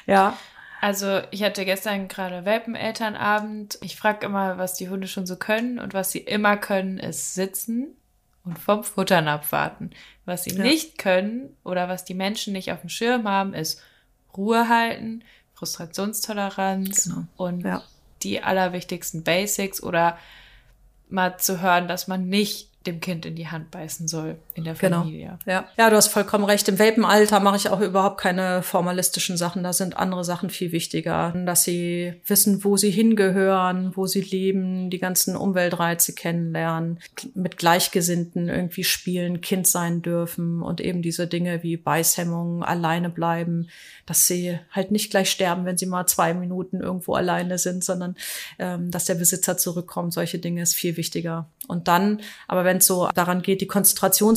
ja. 0.06 0.38
Also 0.84 1.22
ich 1.32 1.44
hatte 1.44 1.64
gestern 1.64 2.10
gerade 2.10 2.44
Welpenelternabend. 2.44 3.78
Ich 3.80 3.96
frage 3.96 4.26
immer, 4.26 4.58
was 4.58 4.74
die 4.74 4.90
Hunde 4.90 5.08
schon 5.08 5.26
so 5.26 5.38
können 5.38 5.80
und 5.80 5.94
was 5.94 6.12
sie 6.12 6.20
immer 6.20 6.58
können, 6.58 6.98
ist 6.98 7.36
sitzen 7.36 7.96
und 8.44 8.60
vom 8.60 8.84
Futtern 8.84 9.30
abwarten. 9.30 9.92
Was 10.26 10.44
sie 10.44 10.58
ja. 10.58 10.62
nicht 10.62 10.98
können 10.98 11.56
oder 11.64 11.88
was 11.88 12.04
die 12.04 12.16
Menschen 12.16 12.52
nicht 12.52 12.74
auf 12.74 12.82
dem 12.82 12.90
Schirm 12.90 13.30
haben, 13.30 13.54
ist 13.54 13.82
Ruhe 14.36 14.68
halten, 14.68 15.24
Frustrationstoleranz 15.54 17.06
genau. 17.06 17.28
und 17.38 17.62
ja. 17.62 17.82
die 18.22 18.44
allerwichtigsten 18.44 19.24
Basics 19.24 19.82
oder 19.82 20.18
mal 21.08 21.38
zu 21.38 21.62
hören, 21.62 21.88
dass 21.88 22.10
man 22.10 22.28
nicht 22.28 22.68
dem 22.86 23.00
Kind 23.00 23.26
in 23.26 23.38
die 23.38 23.48
Hand 23.48 23.72
beißen 23.72 24.10
soll 24.10 24.38
in 24.56 24.64
der 24.64 24.74
genau. 24.76 25.00
Familie. 25.02 25.38
Genau. 25.46 25.58
Ja. 25.58 25.68
ja, 25.78 25.90
du 25.90 25.96
hast 25.96 26.10
vollkommen 26.10 26.46
recht. 26.46 26.68
Im 26.70 26.80
Welpenalter 26.80 27.40
mache 27.40 27.58
ich 27.58 27.70
auch 27.70 27.80
überhaupt 27.80 28.20
keine 28.20 28.62
formalistischen 28.64 29.38
Sachen. 29.38 29.64
Da 29.64 29.74
sind 29.74 29.98
andere 29.98 30.24
Sachen 30.24 30.50
viel 30.50 30.72
wichtiger, 30.72 31.34
dass 31.46 31.64
sie 31.64 32.14
wissen, 32.28 32.64
wo 32.64 32.78
sie 32.78 32.92
hingehören, 32.92 33.92
wo 33.96 34.06
sie 34.06 34.22
leben, 34.22 34.90
die 34.90 35.00
ganzen 35.00 35.36
Umweltreize 35.36 36.14
kennenlernen, 36.14 37.00
mit 37.34 37.58
Gleichgesinnten 37.58 38.50
irgendwie 38.50 38.84
spielen, 38.84 39.42
Kind 39.42 39.68
sein 39.68 40.02
dürfen 40.02 40.62
und 40.62 40.82
eben 40.82 41.02
diese 41.02 41.28
Dinge 41.28 41.64
wie 41.64 41.78
Beißhemmung, 41.78 42.64
alleine 42.64 43.10
bleiben, 43.10 43.70
dass 44.06 44.28
sie 44.28 44.60
halt 44.72 44.92
nicht 44.92 45.12
gleich 45.12 45.30
sterben, 45.30 45.66
wenn 45.66 45.78
sie 45.78 45.86
mal 45.86 46.06
zwei 46.06 46.34
Minuten 46.34 46.82
irgendwo 46.82 47.14
alleine 47.14 47.58
sind, 47.58 47.84
sondern 47.84 48.16
ähm, 48.60 48.92
dass 48.92 49.06
der 49.06 49.16
Besitzer 49.16 49.58
zurückkommt. 49.58 50.14
Solche 50.14 50.40
Dinge 50.40 50.62
ist 50.62 50.76
viel 50.76 50.98
wichtiger. 50.98 51.48
Und 51.68 51.88
dann, 51.88 52.22
aber 52.48 52.66
wenn 52.66 52.78
es 52.78 52.88
so 52.88 53.10
daran 53.16 53.42
geht, 53.42 53.62
die 53.62 53.68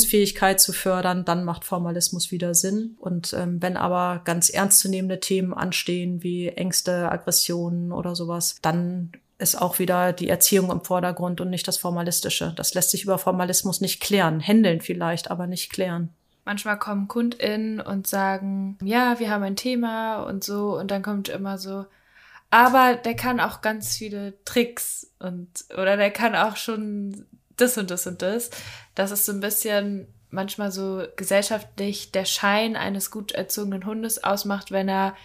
Konzentrationsfähigkeit 0.07 0.61
zu 0.61 0.73
fördern, 0.73 1.25
dann 1.25 1.45
macht 1.45 1.65
Formalismus 1.65 2.31
wieder 2.31 2.55
Sinn. 2.55 2.97
Und 2.99 3.33
ähm, 3.33 3.61
wenn 3.61 3.77
aber 3.77 4.23
ganz 4.25 4.49
ernstzunehmende 4.49 5.21
Themen 5.21 5.53
anstehen, 5.53 6.23
wie 6.23 6.49
Ängste, 6.49 7.11
Aggressionen 7.11 7.93
oder 7.93 8.15
sowas, 8.15 8.57
dann 8.63 9.13
ist 9.39 9.61
auch 9.61 9.79
wieder 9.79 10.13
die 10.13 10.29
Erziehung 10.29 10.71
im 10.71 10.83
Vordergrund 10.83 11.41
und 11.41 11.51
nicht 11.51 11.69
das 11.69 11.77
Formalistische. 11.77 12.53
Das 12.57 12.75
lässt 12.75 12.91
sich 12.91 13.05
über 13.05 13.19
Formalismus 13.19 13.81
nicht 13.81 14.01
klären. 14.01 14.41
Händeln 14.41 14.81
vielleicht, 14.81 15.31
aber 15.31 15.47
nicht 15.47 15.71
klären. 15.71 16.11
Manchmal 16.45 16.79
kommen 16.79 17.09
KundInnen 17.09 17.81
und 17.81 18.07
sagen, 18.07 18.79
ja, 18.83 19.19
wir 19.19 19.31
haben 19.31 19.43
ein 19.43 19.57
Thema 19.57 20.23
und 20.23 20.45
so, 20.45 20.79
und 20.79 20.93
dann 20.93 21.03
kommt 21.03 21.29
immer 21.29 21.59
so, 21.59 21.87
aber 22.51 22.95
der 22.95 23.17
kann 23.17 23.41
auch 23.41 23.61
ganz 23.63 23.97
viele 23.97 24.33
Tricks 24.45 25.11
und, 25.19 25.49
oder 25.77 25.97
der 25.97 26.13
kann 26.13 26.37
auch 26.37 26.57
schon 26.57 27.27
das 27.57 27.79
und 27.79 27.91
das 27.91 28.07
und 28.07 28.23
das. 28.23 28.51
Das 28.95 29.11
ist 29.11 29.27
so 29.27 29.33
ein 29.33 29.41
bisschen 29.41 30.07
manchmal 30.31 30.71
so 30.71 31.05
gesellschaftlich 31.17 32.13
der 32.13 32.25
Schein 32.25 32.77
eines 32.77 33.11
gut 33.11 33.33
erzogenen 33.33 33.87
Hundes 33.87 34.23
ausmacht, 34.23 34.71
wenn 34.71 34.89
er 34.89 35.17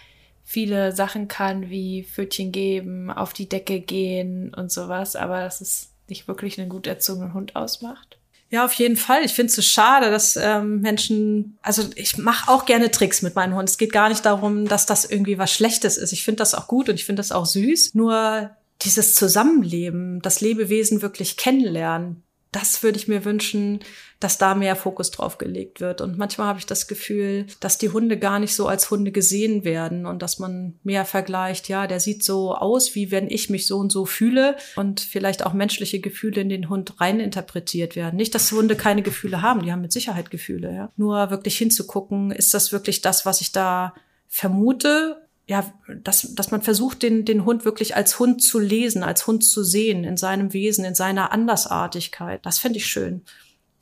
viele 0.44 0.92
Sachen 0.92 1.28
kann, 1.28 1.70
wie 1.70 2.04
Pfötchen 2.04 2.52
geben, 2.52 3.10
auf 3.10 3.32
die 3.32 3.48
Decke 3.48 3.80
gehen 3.80 4.52
und 4.54 4.72
sowas, 4.72 5.16
aber 5.16 5.40
das 5.40 5.60
ist 5.60 5.92
nicht 6.08 6.28
wirklich 6.28 6.58
einen 6.60 6.68
gut 6.68 6.86
erzogenen 6.86 7.32
Hund 7.34 7.56
ausmacht. 7.56 8.18
Ja, 8.50 8.66
auf 8.66 8.74
jeden 8.74 8.96
Fall. 8.96 9.24
Ich 9.24 9.32
finde 9.32 9.48
es 9.48 9.56
so 9.56 9.62
schade, 9.62 10.10
dass 10.10 10.36
ähm, 10.36 10.80
Menschen, 10.80 11.56
also 11.62 11.84
ich 11.94 12.18
mache 12.18 12.50
auch 12.50 12.66
gerne 12.66 12.90
Tricks 12.90 13.22
mit 13.22 13.34
meinen 13.34 13.54
Hunden. 13.54 13.64
Es 13.64 13.78
geht 13.78 13.94
gar 13.94 14.10
nicht 14.10 14.26
darum, 14.26 14.68
dass 14.68 14.84
das 14.84 15.06
irgendwie 15.06 15.38
was 15.38 15.50
Schlechtes 15.50 15.96
ist. 15.96 16.12
Ich 16.12 16.22
finde 16.22 16.40
das 16.40 16.52
auch 16.52 16.66
gut 16.66 16.90
und 16.90 16.96
ich 16.96 17.06
finde 17.06 17.20
das 17.20 17.32
auch 17.32 17.46
süß. 17.46 17.94
Nur 17.94 18.50
dieses 18.82 19.14
Zusammenleben, 19.14 20.20
das 20.22 20.40
Lebewesen 20.40 21.02
wirklich 21.02 21.36
kennenlernen, 21.36 22.22
das 22.52 22.82
würde 22.82 22.98
ich 22.98 23.08
mir 23.08 23.24
wünschen, 23.24 23.80
dass 24.20 24.36
da 24.36 24.54
mehr 24.54 24.76
Fokus 24.76 25.10
drauf 25.10 25.38
gelegt 25.38 25.80
wird. 25.80 26.02
Und 26.02 26.18
manchmal 26.18 26.46
habe 26.46 26.58
ich 26.58 26.66
das 26.66 26.86
Gefühl, 26.86 27.46
dass 27.60 27.78
die 27.78 27.88
Hunde 27.88 28.18
gar 28.18 28.38
nicht 28.38 28.54
so 28.54 28.68
als 28.68 28.90
Hunde 28.90 29.10
gesehen 29.10 29.64
werden 29.64 30.04
und 30.04 30.20
dass 30.20 30.38
man 30.38 30.78
mehr 30.84 31.06
vergleicht, 31.06 31.70
ja, 31.70 31.86
der 31.86 31.98
sieht 31.98 32.22
so 32.22 32.54
aus, 32.54 32.94
wie 32.94 33.10
wenn 33.10 33.28
ich 33.30 33.48
mich 33.48 33.66
so 33.66 33.78
und 33.78 33.90
so 33.90 34.04
fühle 34.04 34.56
und 34.76 35.00
vielleicht 35.00 35.46
auch 35.46 35.54
menschliche 35.54 36.00
Gefühle 36.00 36.42
in 36.42 36.50
den 36.50 36.68
Hund 36.68 37.00
reininterpretiert 37.00 37.96
werden. 37.96 38.16
Nicht, 38.16 38.34
dass 38.34 38.52
Hunde 38.52 38.76
keine 38.76 39.02
Gefühle 39.02 39.40
haben, 39.40 39.62
die 39.62 39.72
haben 39.72 39.80
mit 39.80 39.92
Sicherheit 39.92 40.30
Gefühle, 40.30 40.74
ja. 40.74 40.92
Nur 40.98 41.30
wirklich 41.30 41.56
hinzugucken, 41.56 42.32
ist 42.32 42.52
das 42.52 42.70
wirklich 42.70 43.00
das, 43.00 43.24
was 43.24 43.40
ich 43.40 43.52
da 43.52 43.94
vermute 44.28 45.22
ja, 45.52 45.70
dass, 45.86 46.34
dass 46.34 46.50
man 46.50 46.62
versucht, 46.62 47.02
den, 47.02 47.26
den 47.26 47.44
Hund 47.44 47.66
wirklich 47.66 47.94
als 47.94 48.18
Hund 48.18 48.42
zu 48.42 48.58
lesen, 48.58 49.02
als 49.02 49.26
Hund 49.26 49.44
zu 49.44 49.62
sehen, 49.62 50.02
in 50.04 50.16
seinem 50.16 50.54
Wesen, 50.54 50.84
in 50.84 50.94
seiner 50.94 51.30
Andersartigkeit. 51.30 52.44
Das 52.44 52.58
fände 52.58 52.78
ich 52.78 52.86
schön. 52.86 53.22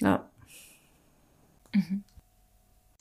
Ja. 0.00 0.28
Mhm. 1.72 2.02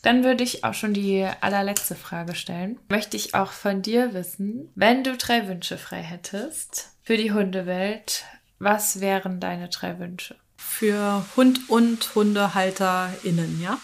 Dann 0.04 0.24
würde 0.24 0.44
ich 0.44 0.64
auch 0.64 0.76
schon 0.76 0.94
die 0.94 1.28
allerletzte 1.42 1.96
Frage 1.96 2.36
stellen. 2.36 2.78
Möchte 2.90 3.18
ich 3.18 3.34
auch 3.34 3.52
von 3.52 3.82
dir 3.82 4.14
wissen, 4.14 4.70
wenn 4.76 5.04
du 5.04 5.18
drei 5.18 5.48
Wünsche 5.48 5.78
frei 5.78 6.02
hättest 6.04 6.92
für 7.04 7.18
die 7.18 7.34
Hundewelt, 7.34 8.24
was 8.60 9.02
wären 9.02 9.40
deine 9.40 9.70
drei 9.70 9.98
Wünsche? 9.98 10.36
Für 10.58 11.26
Hund 11.36 11.70
und 11.70 12.14
HundehalterInnen, 12.14 13.62
ja? 13.62 13.80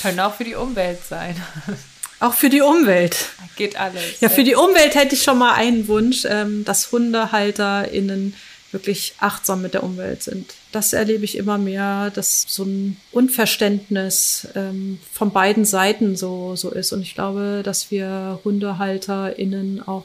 Können 0.00 0.20
auch 0.20 0.34
für 0.34 0.44
die 0.44 0.54
Umwelt 0.54 1.02
sein. 1.02 1.34
Auch 2.20 2.34
für 2.34 2.48
die 2.48 2.62
Umwelt. 2.62 3.16
Geht 3.56 3.76
alles. 3.76 4.20
Ja, 4.20 4.28
für 4.28 4.44
die 4.44 4.54
Umwelt 4.54 4.94
hätte 4.94 5.14
ich 5.14 5.22
schon 5.22 5.38
mal 5.38 5.54
einen 5.54 5.88
Wunsch, 5.88 6.24
ähm, 6.28 6.64
dass 6.64 6.92
HundehalterInnen 6.92 8.34
wirklich 8.72 9.14
achtsam 9.20 9.62
mit 9.62 9.74
der 9.74 9.82
Umwelt 9.82 10.22
sind. 10.22 10.54
das 10.72 10.92
erlebe 10.92 11.24
ich 11.24 11.38
immer 11.38 11.56
mehr, 11.56 12.10
dass 12.10 12.44
so 12.46 12.64
ein 12.64 12.98
Unverständnis 13.12 14.48
ähm, 14.54 14.98
von 15.12 15.30
beiden 15.30 15.64
Seiten 15.64 16.16
so, 16.16 16.56
so 16.56 16.70
ist. 16.70 16.92
Und 16.92 17.00
ich 17.00 17.14
glaube, 17.14 17.62
dass 17.64 17.90
wir 17.90 18.40
HundehalterInnen 18.44 19.86
auch 19.86 20.04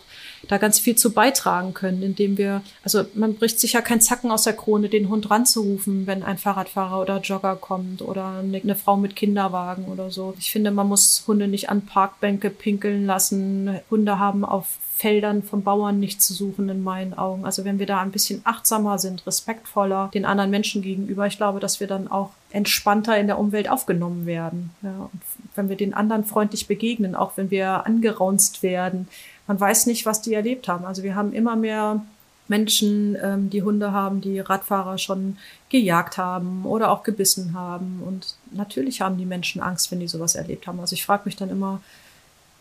da 0.51 0.57
ganz 0.57 0.79
viel 0.79 0.97
zu 0.97 1.13
beitragen 1.13 1.73
können, 1.73 2.03
indem 2.03 2.37
wir, 2.37 2.61
also 2.83 3.05
man 3.13 3.35
bricht 3.35 3.57
sich 3.57 3.71
ja 3.71 3.79
kein 3.79 4.01
Zacken 4.01 4.31
aus 4.31 4.43
der 4.43 4.51
Krone, 4.51 4.89
den 4.89 5.07
Hund 5.07 5.31
ranzurufen, 5.31 6.07
wenn 6.07 6.23
ein 6.23 6.37
Fahrradfahrer 6.37 6.99
oder 6.99 7.21
Jogger 7.21 7.55
kommt 7.55 8.01
oder 8.01 8.39
eine, 8.39 8.75
Frau 8.75 8.97
mit 8.97 9.15
Kinderwagen 9.15 9.85
oder 9.85 10.11
so. 10.11 10.33
Ich 10.39 10.51
finde, 10.51 10.71
man 10.71 10.89
muss 10.89 11.23
Hunde 11.25 11.47
nicht 11.47 11.69
an 11.69 11.85
Parkbänke 11.85 12.49
pinkeln 12.49 13.05
lassen. 13.05 13.79
Hunde 13.89 14.19
haben 14.19 14.43
auf 14.43 14.77
Feldern 14.97 15.41
von 15.41 15.63
Bauern 15.63 15.99
nicht 15.99 16.21
zu 16.21 16.33
suchen 16.33 16.67
in 16.67 16.83
meinen 16.83 17.13
Augen. 17.13 17.45
Also 17.45 17.63
wenn 17.63 17.79
wir 17.79 17.85
da 17.85 18.01
ein 18.01 18.11
bisschen 18.11 18.41
achtsamer 18.43 18.99
sind, 18.99 19.25
respektvoller 19.25 20.11
den 20.13 20.25
anderen 20.25 20.51
Menschen 20.51 20.81
gegenüber, 20.81 21.27
ich 21.27 21.37
glaube, 21.37 21.61
dass 21.61 21.79
wir 21.79 21.87
dann 21.87 22.09
auch 22.09 22.31
entspannter 22.51 23.17
in 23.17 23.27
der 23.27 23.39
Umwelt 23.39 23.69
aufgenommen 23.69 24.25
werden. 24.25 24.71
Ja, 24.81 25.09
wenn 25.55 25.69
wir 25.69 25.77
den 25.77 25.93
anderen 25.93 26.25
freundlich 26.25 26.67
begegnen, 26.67 27.15
auch 27.15 27.37
wenn 27.37 27.49
wir 27.49 27.85
angeraunzt 27.85 28.63
werden, 28.63 29.07
man 29.47 29.59
weiß 29.59 29.85
nicht, 29.87 30.05
was 30.05 30.21
die 30.21 30.33
erlebt 30.33 30.67
haben. 30.67 30.85
Also 30.85 31.03
wir 31.03 31.15
haben 31.15 31.33
immer 31.33 31.55
mehr 31.55 32.01
Menschen, 32.47 33.17
ähm, 33.21 33.49
die 33.49 33.63
Hunde 33.63 33.91
haben, 33.91 34.21
die 34.21 34.39
Radfahrer 34.39 34.97
schon 34.97 35.37
gejagt 35.69 36.17
haben 36.17 36.65
oder 36.65 36.91
auch 36.91 37.03
gebissen 37.03 37.53
haben. 37.53 38.01
Und 38.05 38.35
natürlich 38.51 39.01
haben 39.01 39.17
die 39.17 39.25
Menschen 39.25 39.61
Angst, 39.61 39.91
wenn 39.91 39.99
die 39.99 40.07
sowas 40.07 40.35
erlebt 40.35 40.67
haben. 40.67 40.79
Also 40.79 40.93
ich 40.93 41.05
frage 41.05 41.23
mich 41.25 41.37
dann 41.37 41.49
immer, 41.49 41.81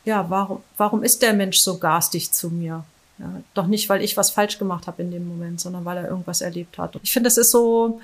ja, 0.04 0.30
warum, 0.30 0.62
warum 0.76 1.02
ist 1.02 1.22
der 1.22 1.34
Mensch 1.34 1.58
so 1.58 1.78
garstig 1.78 2.32
zu 2.32 2.50
mir? 2.50 2.84
Ja, 3.18 3.42
doch 3.52 3.66
nicht, 3.66 3.88
weil 3.88 4.02
ich 4.02 4.16
was 4.16 4.30
falsch 4.30 4.58
gemacht 4.58 4.86
habe 4.86 5.02
in 5.02 5.10
dem 5.10 5.28
Moment, 5.28 5.60
sondern 5.60 5.84
weil 5.84 5.98
er 5.98 6.08
irgendwas 6.08 6.40
erlebt 6.40 6.78
hat. 6.78 6.98
Ich 7.02 7.12
finde, 7.12 7.28
es 7.28 7.36
ist 7.36 7.50
so 7.50 8.00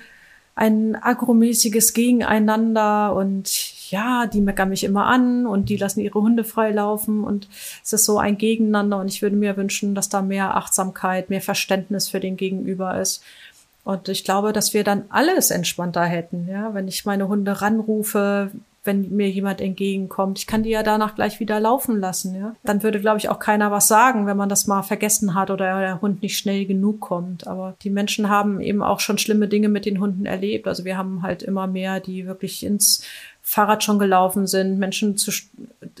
ein 0.57 0.95
agromäßiges 0.95 1.93
Gegeneinander 1.93 3.15
und 3.15 3.91
ja, 3.91 4.25
die 4.25 4.41
meckern 4.41 4.69
mich 4.69 4.83
immer 4.83 5.05
an 5.05 5.45
und 5.45 5.69
die 5.69 5.77
lassen 5.77 5.99
ihre 5.99 6.19
Hunde 6.19 6.43
frei 6.43 6.71
laufen 6.71 7.23
und 7.23 7.47
es 7.83 7.93
ist 7.93 8.05
so 8.05 8.17
ein 8.17 8.39
Gegeneinander 8.39 8.99
und 8.99 9.07
ich 9.07 9.21
würde 9.21 9.35
mir 9.35 9.55
wünschen, 9.55 9.93
dass 9.93 10.09
da 10.09 10.23
mehr 10.23 10.57
Achtsamkeit, 10.57 11.29
mehr 11.29 11.41
Verständnis 11.41 12.09
für 12.09 12.19
den 12.19 12.37
Gegenüber 12.37 12.99
ist. 12.99 13.23
Und 13.83 14.09
ich 14.09 14.23
glaube, 14.23 14.51
dass 14.51 14.73
wir 14.73 14.83
dann 14.83 15.05
alles 15.09 15.51
entspannter 15.51 16.03
hätten, 16.03 16.47
ja, 16.49 16.73
wenn 16.73 16.87
ich 16.87 17.05
meine 17.05 17.27
Hunde 17.27 17.61
ranrufe, 17.61 18.51
wenn 18.87 19.15
mir 19.15 19.29
jemand 19.29 19.61
entgegenkommt. 19.61 20.39
Ich 20.39 20.47
kann 20.47 20.63
die 20.63 20.71
ja 20.71 20.81
danach 20.81 21.13
gleich 21.13 21.39
wieder 21.39 21.59
laufen 21.59 21.99
lassen, 21.99 22.33
ja. 22.35 22.55
Dann 22.63 22.81
würde, 22.81 22.99
glaube 22.99 23.19
ich, 23.19 23.29
auch 23.29 23.37
keiner 23.37 23.69
was 23.69 23.87
sagen, 23.87 24.25
wenn 24.25 24.37
man 24.37 24.49
das 24.49 24.65
mal 24.65 24.81
vergessen 24.81 25.35
hat 25.35 25.51
oder 25.51 25.79
der 25.79 26.01
Hund 26.01 26.23
nicht 26.23 26.37
schnell 26.37 26.65
genug 26.65 27.01
kommt. 27.01 27.45
Aber 27.45 27.75
die 27.83 27.91
Menschen 27.91 28.29
haben 28.29 28.59
eben 28.61 28.81
auch 28.81 28.99
schon 28.99 29.19
schlimme 29.19 29.47
Dinge 29.47 29.69
mit 29.69 29.85
den 29.85 29.99
Hunden 29.99 30.25
erlebt. 30.25 30.67
Also 30.67 30.85
wir 30.85 30.97
haben 30.97 31.21
halt 31.21 31.43
immer 31.43 31.67
mehr, 31.67 31.99
die 31.99 32.25
wirklich 32.25 32.65
ins 32.65 33.03
Fahrrad 33.49 33.81
schon 33.81 33.97
gelaufen 33.97 34.45
sind, 34.45 34.77
Menschen 34.77 35.15
zu, 35.15 35.31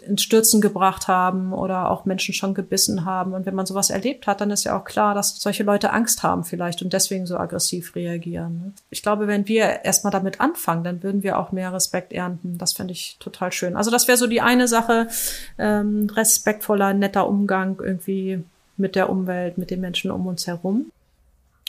ins 0.05 0.21
Stürzen 0.21 0.59
gebracht 0.59 1.07
haben 1.07 1.53
oder 1.53 1.89
auch 1.89 2.03
Menschen 2.03 2.33
schon 2.33 2.53
gebissen 2.53 3.05
haben. 3.05 3.31
Und 3.31 3.45
wenn 3.45 3.55
man 3.55 3.65
sowas 3.65 3.89
erlebt 3.89 4.27
hat, 4.27 4.41
dann 4.41 4.51
ist 4.51 4.65
ja 4.65 4.77
auch 4.77 4.83
klar, 4.83 5.15
dass 5.15 5.39
solche 5.39 5.63
Leute 5.63 5.93
Angst 5.93 6.23
haben 6.23 6.43
vielleicht 6.43 6.81
und 6.81 6.91
deswegen 6.91 7.25
so 7.25 7.37
aggressiv 7.37 7.95
reagieren. 7.95 8.61
Ne? 8.65 8.73
Ich 8.89 9.01
glaube, 9.01 9.27
wenn 9.27 9.47
wir 9.47 9.85
erstmal 9.85 10.11
damit 10.11 10.41
anfangen, 10.41 10.83
dann 10.83 11.03
würden 11.03 11.23
wir 11.23 11.39
auch 11.39 11.53
mehr 11.53 11.71
Respekt 11.71 12.11
ernten. 12.11 12.57
Das 12.57 12.73
fände 12.73 12.91
ich 12.91 13.15
total 13.21 13.53
schön. 13.53 13.77
Also 13.77 13.91
das 13.91 14.09
wäre 14.09 14.17
so 14.17 14.27
die 14.27 14.41
eine 14.41 14.67
Sache, 14.67 15.07
ähm, 15.57 16.11
respektvoller, 16.13 16.93
netter 16.93 17.29
Umgang 17.29 17.79
irgendwie 17.81 18.43
mit 18.75 18.97
der 18.97 19.09
Umwelt, 19.09 19.57
mit 19.57 19.71
den 19.71 19.79
Menschen 19.79 20.11
um 20.11 20.27
uns 20.27 20.47
herum 20.47 20.91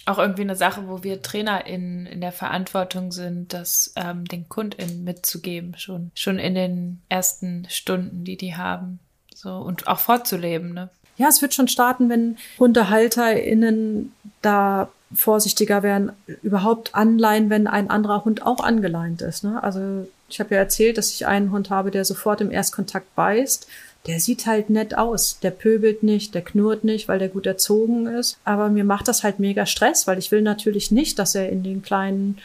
auch 0.08 0.18
irgendwie 0.18 0.42
eine 0.42 0.56
Sache, 0.56 0.88
wo 0.88 1.02
wir 1.02 1.22
Trainer 1.22 1.66
in, 1.66 2.06
in 2.06 2.20
der 2.20 2.32
Verantwortung 2.32 3.12
sind, 3.12 3.52
das 3.52 3.92
ähm, 3.96 4.24
den 4.24 4.48
KundInnen 4.48 5.04
mitzugeben, 5.04 5.74
schon, 5.76 6.10
schon 6.14 6.38
in 6.38 6.54
den 6.54 7.02
ersten 7.08 7.66
Stunden, 7.68 8.24
die 8.24 8.36
die 8.36 8.56
haben. 8.56 8.98
So, 9.34 9.50
und 9.56 9.86
auch 9.86 9.98
vorzuleben, 9.98 10.72
ne? 10.72 10.88
Ja, 11.16 11.28
es 11.28 11.42
wird 11.42 11.52
schon 11.52 11.68
starten, 11.68 12.08
wenn 12.08 12.36
HundehalterInnen 12.58 14.12
da 14.40 14.88
vorsichtiger 15.14 15.82
werden, 15.82 16.12
überhaupt 16.42 16.94
anleihen, 16.94 17.50
wenn 17.50 17.66
ein 17.66 17.90
anderer 17.90 18.24
Hund 18.24 18.46
auch 18.46 18.60
angeleint 18.60 19.22
ist. 19.22 19.42
Ne? 19.42 19.60
Also 19.62 20.06
ich 20.28 20.38
habe 20.38 20.54
ja 20.54 20.60
erzählt, 20.60 20.98
dass 20.98 21.10
ich 21.10 21.26
einen 21.26 21.50
Hund 21.50 21.70
habe, 21.70 21.90
der 21.90 22.04
sofort 22.04 22.40
im 22.40 22.50
Erstkontakt 22.50 23.14
beißt 23.14 23.66
der 24.08 24.20
sieht 24.20 24.46
halt 24.46 24.70
nett 24.70 24.96
aus. 24.96 25.38
Der 25.40 25.50
pöbelt 25.50 26.02
nicht, 26.02 26.34
der 26.34 26.42
knurrt 26.42 26.82
nicht, 26.82 27.08
weil 27.08 27.18
der 27.18 27.28
gut 27.28 27.46
erzogen 27.46 28.06
ist. 28.06 28.38
Aber 28.44 28.70
mir 28.70 28.84
macht 28.84 29.06
das 29.06 29.22
halt 29.22 29.38
mega 29.38 29.66
Stress, 29.66 30.06
weil 30.06 30.18
ich 30.18 30.32
will 30.32 30.42
natürlich 30.42 30.90
nicht, 30.90 31.18
dass 31.18 31.34
er 31.34 31.50
in 31.50 31.62
den 31.62 31.82
kleinen 31.82 32.38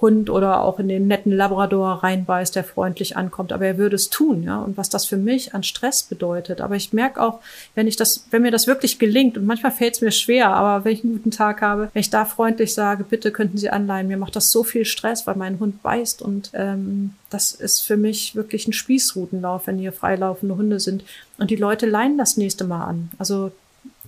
Hund 0.00 0.28
oder 0.28 0.62
auch 0.62 0.78
in 0.78 0.88
den 0.88 1.06
netten 1.06 1.32
Labrador 1.32 2.02
reinbeißt, 2.02 2.54
der 2.54 2.64
freundlich 2.64 3.16
ankommt. 3.16 3.52
Aber 3.52 3.66
er 3.66 3.78
würde 3.78 3.96
es 3.96 4.10
tun, 4.10 4.42
ja. 4.42 4.60
Und 4.60 4.76
was 4.76 4.90
das 4.90 5.06
für 5.06 5.16
mich 5.16 5.54
an 5.54 5.62
Stress 5.62 6.02
bedeutet. 6.02 6.60
Aber 6.60 6.76
ich 6.76 6.92
merke 6.92 7.22
auch, 7.22 7.40
wenn 7.74 7.86
ich 7.86 7.96
das, 7.96 8.26
wenn 8.30 8.42
mir 8.42 8.50
das 8.50 8.66
wirklich 8.66 8.98
gelingt, 8.98 9.38
und 9.38 9.46
manchmal 9.46 9.72
fällt 9.72 9.94
es 9.94 10.00
mir 10.00 10.10
schwer, 10.10 10.48
aber 10.50 10.84
wenn 10.84 10.92
ich 10.92 11.04
einen 11.04 11.14
guten 11.14 11.30
Tag 11.30 11.62
habe, 11.62 11.88
wenn 11.92 12.00
ich 12.00 12.10
da 12.10 12.24
freundlich 12.24 12.74
sage, 12.74 13.04
bitte 13.04 13.32
könnten 13.32 13.58
Sie 13.58 13.70
anleihen, 13.70 14.08
mir 14.08 14.18
macht 14.18 14.36
das 14.36 14.50
so 14.50 14.62
viel 14.62 14.84
Stress, 14.84 15.26
weil 15.26 15.36
mein 15.36 15.58
Hund 15.58 15.82
beißt. 15.82 16.20
Und 16.20 16.50
ähm, 16.52 17.14
das 17.30 17.52
ist 17.52 17.80
für 17.80 17.96
mich 17.96 18.34
wirklich 18.36 18.68
ein 18.68 18.72
Spießrutenlauf, 18.72 19.66
wenn 19.66 19.78
hier 19.78 19.92
freilaufende 19.92 20.56
Hunde 20.56 20.80
sind. 20.80 21.04
Und 21.38 21.50
die 21.50 21.56
Leute 21.56 21.86
leihen 21.86 22.18
das 22.18 22.36
nächste 22.36 22.64
Mal 22.64 22.84
an. 22.84 23.10
Also 23.18 23.52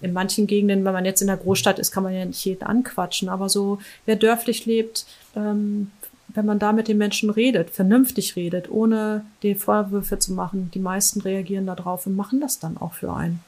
in 0.01 0.13
manchen 0.13 0.47
Gegenden, 0.47 0.85
wenn 0.85 0.93
man 0.93 1.05
jetzt 1.05 1.21
in 1.21 1.27
der 1.27 1.37
Großstadt 1.37 1.79
ist, 1.79 1.93
kann 1.93 2.03
man 2.03 2.15
ja 2.15 2.25
nicht 2.25 2.45
jeden 2.45 2.63
anquatschen. 2.63 3.29
Aber 3.29 3.49
so, 3.49 3.79
wer 4.07 4.17
dörflich 4.17 4.67
lebt, 4.67 5.07
ähm, 5.37 5.91
wenn 6.29 6.47
man 6.47 6.59
da 6.59 6.73
mit 6.73 6.89
den 6.89 6.99
Menschen 6.99 7.31
redet, 7.31 7.71
vernünftig 7.71 8.37
redet, 8.37 8.71
ohne 8.71 9.25
die 9.43 9.55
Vorwürfe 9.55 10.19
zu 10.19 10.33
machen, 10.33 10.71
die 10.75 10.79
meisten 10.79 11.21
reagieren 11.21 11.67
darauf 11.67 12.07
und 12.07 12.17
machen 12.17 12.41
das 12.41 12.59
dann 12.59 12.77
auch 12.77 12.93
für 12.93 13.13
einen. 13.13 13.43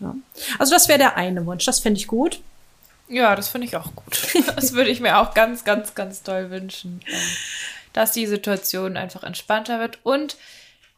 Ja. 0.00 0.14
Also 0.58 0.72
das 0.72 0.88
wäre 0.88 0.98
der 0.98 1.16
eine 1.16 1.44
Wunsch. 1.46 1.64
Das 1.64 1.80
fände 1.80 1.98
ich 1.98 2.06
gut. 2.06 2.40
Ja, 3.08 3.36
das 3.36 3.48
finde 3.48 3.66
ich 3.66 3.76
auch 3.76 3.94
gut. 3.94 4.34
Das 4.56 4.72
würde 4.72 4.90
ich 4.90 5.00
mir 5.00 5.18
auch 5.18 5.34
ganz, 5.34 5.64
ganz, 5.64 5.94
ganz 5.94 6.22
toll 6.22 6.50
wünschen, 6.50 7.00
ähm, 7.06 7.18
dass 7.92 8.12
die 8.12 8.26
Situation 8.26 8.96
einfach 8.96 9.22
entspannter 9.22 9.80
wird 9.80 9.98
und 10.02 10.36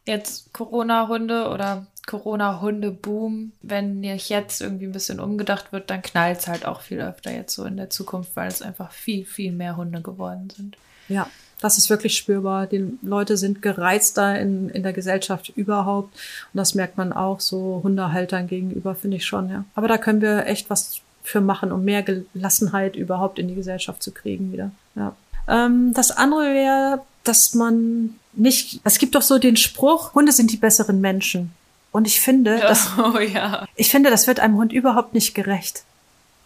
jetzt 0.09 0.52
Corona-Hunde 0.52 1.48
oder 1.48 1.86
Corona-Hunde-Boom, 2.06 3.52
wenn 3.62 4.00
nicht 4.00 4.30
jetzt 4.30 4.61
irgendwie 4.61 4.86
ein 4.86 4.92
bisschen 4.92 5.20
umgedacht 5.20 5.72
wird, 5.72 5.90
dann 5.90 6.02
knallt 6.02 6.38
es 6.38 6.48
halt 6.48 6.66
auch 6.66 6.80
viel 6.80 7.00
öfter 7.00 7.30
jetzt 7.30 7.54
so 7.54 7.64
in 7.64 7.76
der 7.76 7.90
Zukunft, 7.90 8.34
weil 8.34 8.48
es 8.48 8.62
einfach 8.62 8.90
viel, 8.90 9.24
viel 9.24 9.52
mehr 9.52 9.76
Hunde 9.76 10.00
geworden 10.00 10.48
sind. 10.56 10.76
Ja, 11.09 11.28
das 11.61 11.76
ist 11.76 11.90
wirklich 11.90 12.16
spürbar. 12.16 12.66
Die 12.66 12.98
Leute 13.02 13.36
sind 13.36 13.62
gereizter 13.62 14.38
in, 14.40 14.68
in 14.70 14.82
der 14.82 14.92
Gesellschaft 14.92 15.50
überhaupt. 15.50 16.14
Und 16.52 16.59
das 16.59 16.74
merkt 16.74 16.96
man 16.96 17.12
auch 17.12 17.40
so 17.40 17.80
Hundehaltern 17.82 18.46
gegenüber, 18.46 18.94
finde 18.94 19.18
ich 19.18 19.26
schon, 19.26 19.50
ja. 19.50 19.64
Aber 19.74 19.88
da 19.88 19.98
können 19.98 20.20
wir 20.20 20.46
echt 20.46 20.70
was 20.70 21.00
für 21.22 21.40
machen, 21.42 21.72
um 21.72 21.84
mehr 21.84 22.02
Gelassenheit 22.02 22.96
überhaupt 22.96 23.38
in 23.38 23.48
die 23.48 23.54
Gesellschaft 23.54 24.02
zu 24.02 24.12
kriegen 24.12 24.52
wieder. 24.52 24.70
Ja. 24.94 25.14
Ähm, 25.46 25.92
das 25.94 26.11
andere 26.11 26.54
wäre, 26.54 27.02
dass 27.25 27.55
man 27.55 28.14
nicht, 28.33 28.81
es 28.85 28.99
gibt 28.99 29.14
doch 29.14 29.23
so 29.23 29.39
den 29.39 29.57
Spruch, 29.57 30.14
Hunde 30.14 30.33
sind 30.33 30.53
die 30.53 30.57
besseren 30.57 31.01
Menschen. 31.01 31.53
Und 31.91 32.07
ich 32.07 32.21
finde, 32.21 32.59
das, 32.59 32.91
oh, 32.99 33.19
ja. 33.19 33.66
ich 33.77 33.91
finde, 33.91 34.11
das 34.11 34.27
wird 34.27 34.41
einem 34.41 34.57
Hund 34.57 34.73
überhaupt 34.73 35.14
nicht 35.14 35.35
gerecht. 35.35 35.85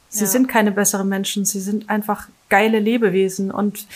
Sie 0.09 0.25
ja. 0.25 0.31
sind 0.31 0.47
keine 0.47 0.73
besseren 0.73 1.09
Menschen, 1.09 1.45
sie 1.45 1.61
sind 1.61 1.89
einfach 1.89 2.29
geile 2.51 2.79
Lebewesen 2.79 3.51
und 3.51 3.87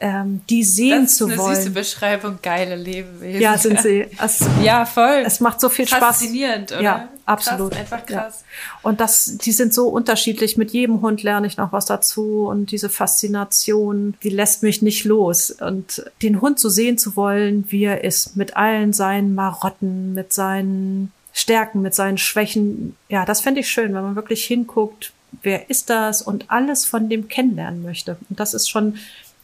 ähm, 0.00 0.40
die 0.48 0.64
sehen 0.64 1.06
zu 1.06 1.26
wollen. 1.26 1.36
Das 1.36 1.40
ist 1.40 1.46
eine 1.46 1.56
süße 1.56 1.70
Beschreibung, 1.70 2.38
geile 2.42 2.76
Lebewesen. 2.76 3.40
Ja, 3.40 3.58
sind 3.58 3.80
sie. 3.80 4.06
Es, 4.22 4.42
ja, 4.62 4.86
voll. 4.86 5.22
Es 5.26 5.40
macht 5.40 5.60
so 5.60 5.68
viel 5.68 5.86
Faszinierend, 5.86 6.00
Spaß. 6.00 6.16
Faszinierend, 6.16 6.72
oder? 6.72 6.82
Ja, 6.82 7.08
absolut. 7.30 7.72
Krass, 7.72 7.80
einfach 7.80 8.06
krass. 8.06 8.44
Ja. 8.44 8.88
Und 8.88 9.00
das, 9.00 9.38
die 9.38 9.52
sind 9.52 9.72
so 9.72 9.88
unterschiedlich. 9.88 10.56
Mit 10.56 10.72
jedem 10.72 11.00
Hund 11.00 11.22
lerne 11.22 11.46
ich 11.46 11.56
noch 11.56 11.72
was 11.72 11.86
dazu 11.86 12.46
und 12.48 12.70
diese 12.70 12.88
Faszination, 12.88 14.14
die 14.22 14.30
lässt 14.30 14.62
mich 14.62 14.82
nicht 14.82 15.04
los. 15.04 15.50
Und 15.50 16.04
den 16.22 16.40
Hund 16.40 16.58
so 16.58 16.68
sehen 16.68 16.98
zu 16.98 17.16
wollen, 17.16 17.64
wie 17.68 17.84
er 17.84 18.04
ist, 18.04 18.36
mit 18.36 18.56
allen 18.56 18.92
seinen 18.92 19.34
Marotten, 19.34 20.14
mit 20.14 20.32
seinen 20.32 21.12
Stärken, 21.32 21.82
mit 21.82 21.94
seinen 21.94 22.18
Schwächen. 22.18 22.96
Ja, 23.08 23.24
das 23.24 23.40
fände 23.40 23.60
ich 23.60 23.68
schön, 23.68 23.94
wenn 23.94 24.02
man 24.02 24.16
wirklich 24.16 24.44
hinguckt, 24.44 25.12
wer 25.42 25.70
ist 25.70 25.90
das 25.90 26.22
und 26.22 26.50
alles 26.50 26.84
von 26.84 27.08
dem 27.08 27.28
kennenlernen 27.28 27.82
möchte. 27.82 28.16
Und 28.28 28.40
das 28.40 28.54
ist 28.54 28.68
schon 28.68 28.96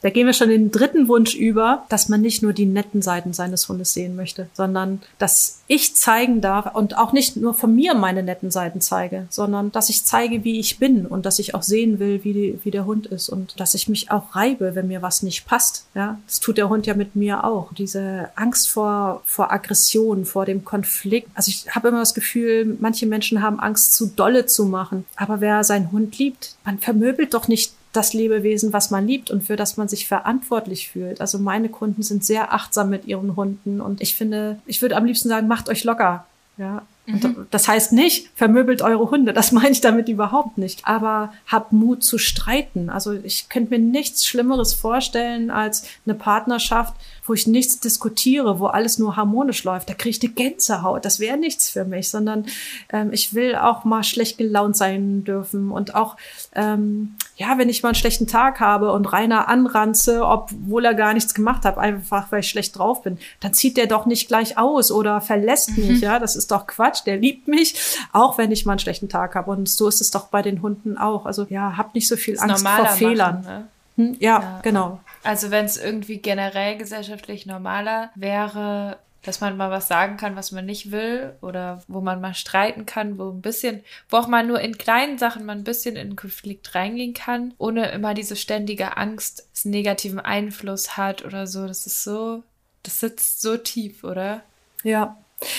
da 0.03 0.11
gehen 0.11 0.27
wir 0.27 0.35
schon 0.35 0.51
den 0.51 0.71
dritten 0.71 1.09
Wunsch 1.09 1.35
über, 1.35 1.85
dass 1.89 2.09
man 2.09 2.21
nicht 2.21 2.43
nur 2.43 2.53
die 2.53 2.67
netten 2.67 3.03
Seiten 3.03 3.33
seines 3.33 3.69
Hundes 3.69 3.93
sehen 3.93 4.17
möchte, 4.17 4.49
sondern 4.53 5.01
dass 5.19 5.63
ich 5.67 5.97
zeigen 5.97 6.41
darf 6.41 6.75
und 6.75 6.97
auch 6.97 7.13
nicht 7.13 7.37
nur 7.37 7.55
von 7.55 7.75
mir 7.75 7.95
meine 7.95 8.23
netten 8.23 8.51
Seiten 8.51 8.81
zeige, 8.81 9.27
sondern 9.31 9.73
dass 9.73 9.89
ich 9.89 10.05
zeige, 10.05 10.45
wie 10.45 10.61
ich 10.61 10.79
bin 10.79 11.07
und 11.07 11.27
dass 11.27 11.39
ich 11.39 11.55
auch 11.55 11.63
sehen 11.63 11.99
will, 11.99 12.23
wie, 12.25 12.33
die, 12.33 12.61
wie 12.63 12.71
der 12.71 12.87
Hund 12.87 13.07
ist 13.07 13.29
und 13.29 13.59
dass 13.59 13.75
ich 13.75 13.89
mich 13.89 14.11
auch 14.11 14.37
reibe, 14.37 14.75
wenn 14.75 14.89
mir 14.89 15.03
was 15.03 15.23
nicht 15.23 15.47
passt. 15.47 15.87
Ja, 15.95 16.19
das 16.27 16.41
tut 16.41 16.59
der 16.59 16.69
Hund 16.69 16.87
ja 16.87 16.95
mit 16.95 17.17
mir 17.17 17.45
auch. 17.45 17.73
Diese 17.73 18.31
Angst 18.37 18.69
vor, 18.69 19.23
vor 19.25 19.51
Aggression, 19.51 20.25
vor 20.25 20.45
dem 20.45 20.65
Konflikt. 20.65 21.29
Also 21.35 21.51
ich 21.51 21.75
habe 21.75 21.89
immer 21.89 22.01
das 22.01 22.15
Gefühl, 22.15 22.77
manche 22.79 23.07
Menschen 23.07 23.43
haben 23.43 23.59
Angst, 23.59 23.95
zu 23.95 24.07
dolle 24.07 24.47
zu 24.47 24.67
machen. 24.67 25.05
Aber 25.17 25.41
wer 25.41 25.65
seinen 25.65 25.91
Hund 25.91 26.19
liebt, 26.19 26.55
man 26.65 26.79
vermöbelt 26.79 27.35
doch 27.35 27.49
nicht 27.49 27.73
das 27.93 28.13
Lebewesen, 28.13 28.73
was 28.73 28.91
man 28.91 29.07
liebt 29.07 29.31
und 29.31 29.45
für 29.45 29.57
das 29.57 29.77
man 29.77 29.89
sich 29.89 30.07
verantwortlich 30.07 30.89
fühlt. 30.89 31.21
Also 31.21 31.39
meine 31.39 31.69
Kunden 31.69 32.03
sind 32.03 32.25
sehr 32.25 32.53
achtsam 32.53 32.91
mit 32.91 33.07
ihren 33.07 33.37
Hunden 33.37 33.81
und 33.81 34.01
ich 34.01 34.15
finde, 34.15 34.59
ich 34.67 34.83
würde 34.83 34.97
am 34.97 35.05
liebsten 35.05 35.29
sagen, 35.29 35.49
macht 35.49 35.69
euch 35.69 35.85
locker. 35.85 36.27
Ja, 36.59 36.83
Mhm. 37.07 37.47
Das 37.51 37.69
heißt 37.69 37.93
nicht, 37.93 38.31
vermöbelt 38.35 38.83
eure 38.83 39.11
Hunde, 39.11 39.33
das 39.33 39.53
meine 39.53 39.71
ich 39.71 39.81
damit 39.81 40.09
überhaupt 40.09 40.59
nicht. 40.59 40.87
Aber 40.87 41.33
habt 41.47 41.73
Mut 41.73 42.05
zu 42.05 42.19
streiten. 42.19 42.91
Also 42.91 43.13
ich 43.13 43.49
könnte 43.49 43.71
mir 43.71 43.79
nichts 43.79 44.27
Schlimmeres 44.27 44.75
vorstellen 44.75 45.51
als 45.51 45.85
eine 46.05 46.15
Partnerschaft, 46.15 46.95
wo 47.27 47.35
ich 47.35 47.47
nichts 47.47 47.81
diskutiere, 47.81 48.59
wo 48.61 48.67
alles 48.67 48.99
nur 48.99 49.17
harmonisch 49.17 49.65
läuft. 49.65 49.89
Da 49.89 49.95
kriege 49.95 50.11
ich 50.11 50.19
die 50.19 50.35
Gänsehaut. 50.35 51.05
Das 51.05 51.21
wäre 51.21 51.37
nichts 51.37 51.71
für 51.71 51.85
mich, 51.85 52.11
sondern 52.11 52.47
ähm, 52.93 53.13
ich 53.13 53.35
will 53.35 53.57
auch 53.57 53.85
mal 53.85 54.05
schlecht 54.05 54.39
gelaunt 54.39 54.77
sein 54.77 55.25
dürfen 55.25 55.71
und 55.71 55.95
auch 55.95 56.17
ähm, 56.55 57.17
ja, 57.37 57.59
wenn 57.59 57.69
ich 57.69 57.83
mal 57.83 57.91
einen 57.91 57.97
schlechten 57.97 58.27
Tag 58.27 58.61
habe 58.61 58.93
und 58.93 59.13
Rainer 59.13 59.49
anranze, 59.49 60.27
obwohl 60.27 60.87
er 60.87 60.95
gar 60.95 61.13
nichts 61.13 61.35
gemacht 61.35 61.65
hat, 61.65 61.77
einfach 61.77 62.33
weil 62.33 62.41
ich 62.41 62.49
schlecht 62.49 62.79
drauf 62.79 63.03
bin, 63.03 63.19
dann 63.41 63.53
zieht 63.53 63.77
der 63.77 63.87
doch 63.87 64.07
nicht 64.07 64.29
gleich 64.29 64.57
aus 64.57 64.91
oder 64.91 65.21
verlässt 65.21 65.77
mhm. 65.77 65.87
mich. 65.87 66.01
Ja, 66.01 66.19
das 66.19 66.35
ist 66.35 66.51
doch 66.51 66.67
Quatsch. 66.67 67.03
Der 67.05 67.19
liebt 67.19 67.47
mich, 67.47 67.99
auch 68.13 68.39
wenn 68.39 68.53
ich 68.53 68.65
mal 68.65 68.73
einen 68.73 68.79
schlechten 68.79 69.11
Tag 69.11 69.35
habe. 69.35 69.51
Und 69.51 69.69
so 69.69 69.87
ist 69.87 70.01
es 70.01 70.11
doch 70.11 70.29
bei 70.29 70.41
den 70.41 70.63
Hunden 70.63 70.97
auch. 70.97 71.27
Also 71.27 71.47
ja, 71.51 71.77
habt 71.77 71.95
nicht 71.95 72.09
so 72.09 72.17
viel 72.17 72.39
Angst 72.39 72.67
vor 72.67 72.87
Fehlern. 72.87 73.43
ne? 73.43 73.69
hm, 73.97 74.17
ja, 74.19 74.41
ja, 74.41 74.61
genau. 74.63 75.01
Also 75.27 75.51
wenn 75.51 75.65
es 75.65 75.77
irgendwie 75.77 76.19
generell 76.19 76.79
gesellschaftlich 76.79 77.47
normaler 77.47 78.11
wäre, 78.15 78.99
dass 79.25 79.41
man 79.41 79.57
mal 79.57 79.73
was 79.73 79.89
sagen 79.89 80.17
kann, 80.17 80.37
was 80.37 80.53
man 80.53 80.65
nicht 80.65 80.93
will 80.93 81.35
oder 81.43 81.83
wo 81.89 82.01
man 82.01 82.21
mal 82.21 82.35
streiten 82.35 82.87
kann, 82.87 83.19
wo 83.19 83.31
ein 83.31 83.41
bisschen, 83.41 83.83
wo 84.09 84.19
auch 84.19 84.29
mal 84.29 84.47
nur 84.47 84.61
in 84.61 84.79
kleinen 84.79 85.19
Sachen 85.19 85.45
man 85.45 85.59
ein 85.59 85.65
bisschen 85.65 85.97
in 85.97 86.15
Konflikt 86.15 86.77
reingehen 86.77 87.13
kann, 87.13 87.55
ohne 87.59 87.91
immer 87.91 88.15
diese 88.15 88.37
ständige 88.37 88.97
Angst, 88.97 89.49
dass 89.53 89.65
einen 89.65 89.73
negativen 89.73 90.21
Einfluss 90.21 90.97
hat 90.97 91.25
oder 91.25 91.49
so. 91.49 91.67
Das 91.67 91.87
ist 91.87 92.05
so, 92.05 92.45
das 92.85 93.01
sitzt 93.01 93.43
so 93.43 93.57
tief, 93.57 94.05
oder? 94.05 94.43
Ja. 94.85 95.17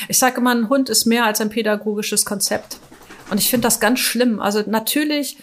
Ich 0.07 0.18
sage 0.18 0.38
immer, 0.38 0.55
ein 0.55 0.70
Hund 0.70 0.88
ist 0.88 1.05
mehr 1.05 1.26
als 1.26 1.41
ein 1.41 1.49
pädagogisches 1.49 2.24
Konzept. 2.24 2.78
Und 3.30 3.39
ich 3.41 3.49
finde 3.49 3.68
das 3.68 3.82
ganz 3.82 3.99
schlimm. 3.99 4.39
Also 4.39 4.63
natürlich 4.65 5.38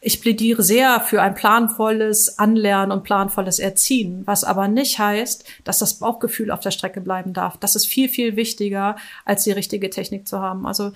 ich 0.00 0.20
plädiere 0.22 0.62
sehr 0.62 1.00
für 1.00 1.20
ein 1.20 1.34
planvolles 1.34 2.38
Anlernen 2.38 2.92
und 2.92 3.04
planvolles 3.04 3.58
Erziehen, 3.58 4.22
was 4.24 4.44
aber 4.44 4.66
nicht 4.66 4.98
heißt, 4.98 5.44
dass 5.64 5.78
das 5.78 5.94
Bauchgefühl 5.94 6.50
auf 6.50 6.60
der 6.60 6.70
Strecke 6.70 7.00
bleiben 7.00 7.34
darf. 7.34 7.58
Das 7.58 7.76
ist 7.76 7.86
viel, 7.86 8.08
viel 8.08 8.36
wichtiger, 8.36 8.96
als 9.26 9.44
die 9.44 9.52
richtige 9.52 9.90
Technik 9.90 10.26
zu 10.26 10.40
haben. 10.40 10.66
Also 10.66 10.92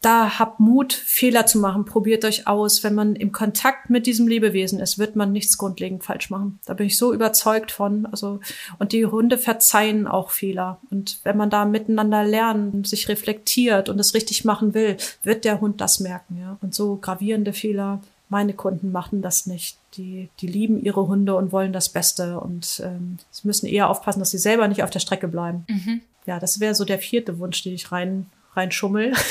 da 0.00 0.38
habt 0.38 0.60
Mut, 0.60 0.94
Fehler 0.94 1.44
zu 1.44 1.58
machen, 1.58 1.84
probiert 1.84 2.24
euch 2.24 2.46
aus. 2.46 2.82
Wenn 2.82 2.94
man 2.94 3.16
im 3.16 3.32
Kontakt 3.32 3.90
mit 3.90 4.06
diesem 4.06 4.28
Lebewesen 4.28 4.80
ist, 4.80 4.98
wird 4.98 5.14
man 5.14 5.30
nichts 5.30 5.58
grundlegend 5.58 6.04
falsch 6.04 6.30
machen. 6.30 6.58
Da 6.64 6.72
bin 6.72 6.86
ich 6.86 6.96
so 6.96 7.12
überzeugt 7.12 7.70
von. 7.70 8.06
Also, 8.06 8.40
und 8.78 8.92
die 8.92 9.04
Hunde 9.04 9.36
verzeihen 9.36 10.06
auch 10.06 10.30
Fehler. 10.30 10.80
Und 10.90 11.18
wenn 11.24 11.36
man 11.36 11.50
da 11.50 11.66
miteinander 11.66 12.24
lernt, 12.24 12.86
sich 12.86 13.08
reflektiert 13.08 13.90
und 13.90 13.98
es 13.98 14.14
richtig 14.14 14.46
machen 14.46 14.72
will, 14.72 14.96
wird 15.22 15.44
der 15.44 15.60
Hund 15.60 15.82
das 15.82 16.00
merken, 16.00 16.38
ja. 16.40 16.56
Und 16.62 16.74
so 16.74 16.96
gravierende 16.96 17.52
Fehler 17.52 18.00
meine 18.30 18.54
Kunden 18.54 18.92
machen 18.92 19.20
das 19.20 19.46
nicht. 19.46 19.76
Die, 19.94 20.30
die 20.40 20.46
lieben 20.46 20.82
ihre 20.82 21.06
Hunde 21.06 21.34
und 21.34 21.52
wollen 21.52 21.72
das 21.72 21.88
Beste 21.90 22.40
und 22.40 22.80
ähm, 22.84 23.18
sie 23.30 23.46
müssen 23.46 23.66
eher 23.66 23.90
aufpassen, 23.90 24.20
dass 24.20 24.30
sie 24.30 24.38
selber 24.38 24.68
nicht 24.68 24.82
auf 24.82 24.90
der 24.90 25.00
Strecke 25.00 25.28
bleiben. 25.28 25.66
Mhm. 25.68 26.00
Ja, 26.26 26.38
das 26.38 26.60
wäre 26.60 26.74
so 26.74 26.84
der 26.84 26.98
vierte 26.98 27.38
Wunsch, 27.38 27.62
den 27.62 27.74
ich 27.74 27.92
rein 27.92 28.26
reinschummel. 28.54 29.12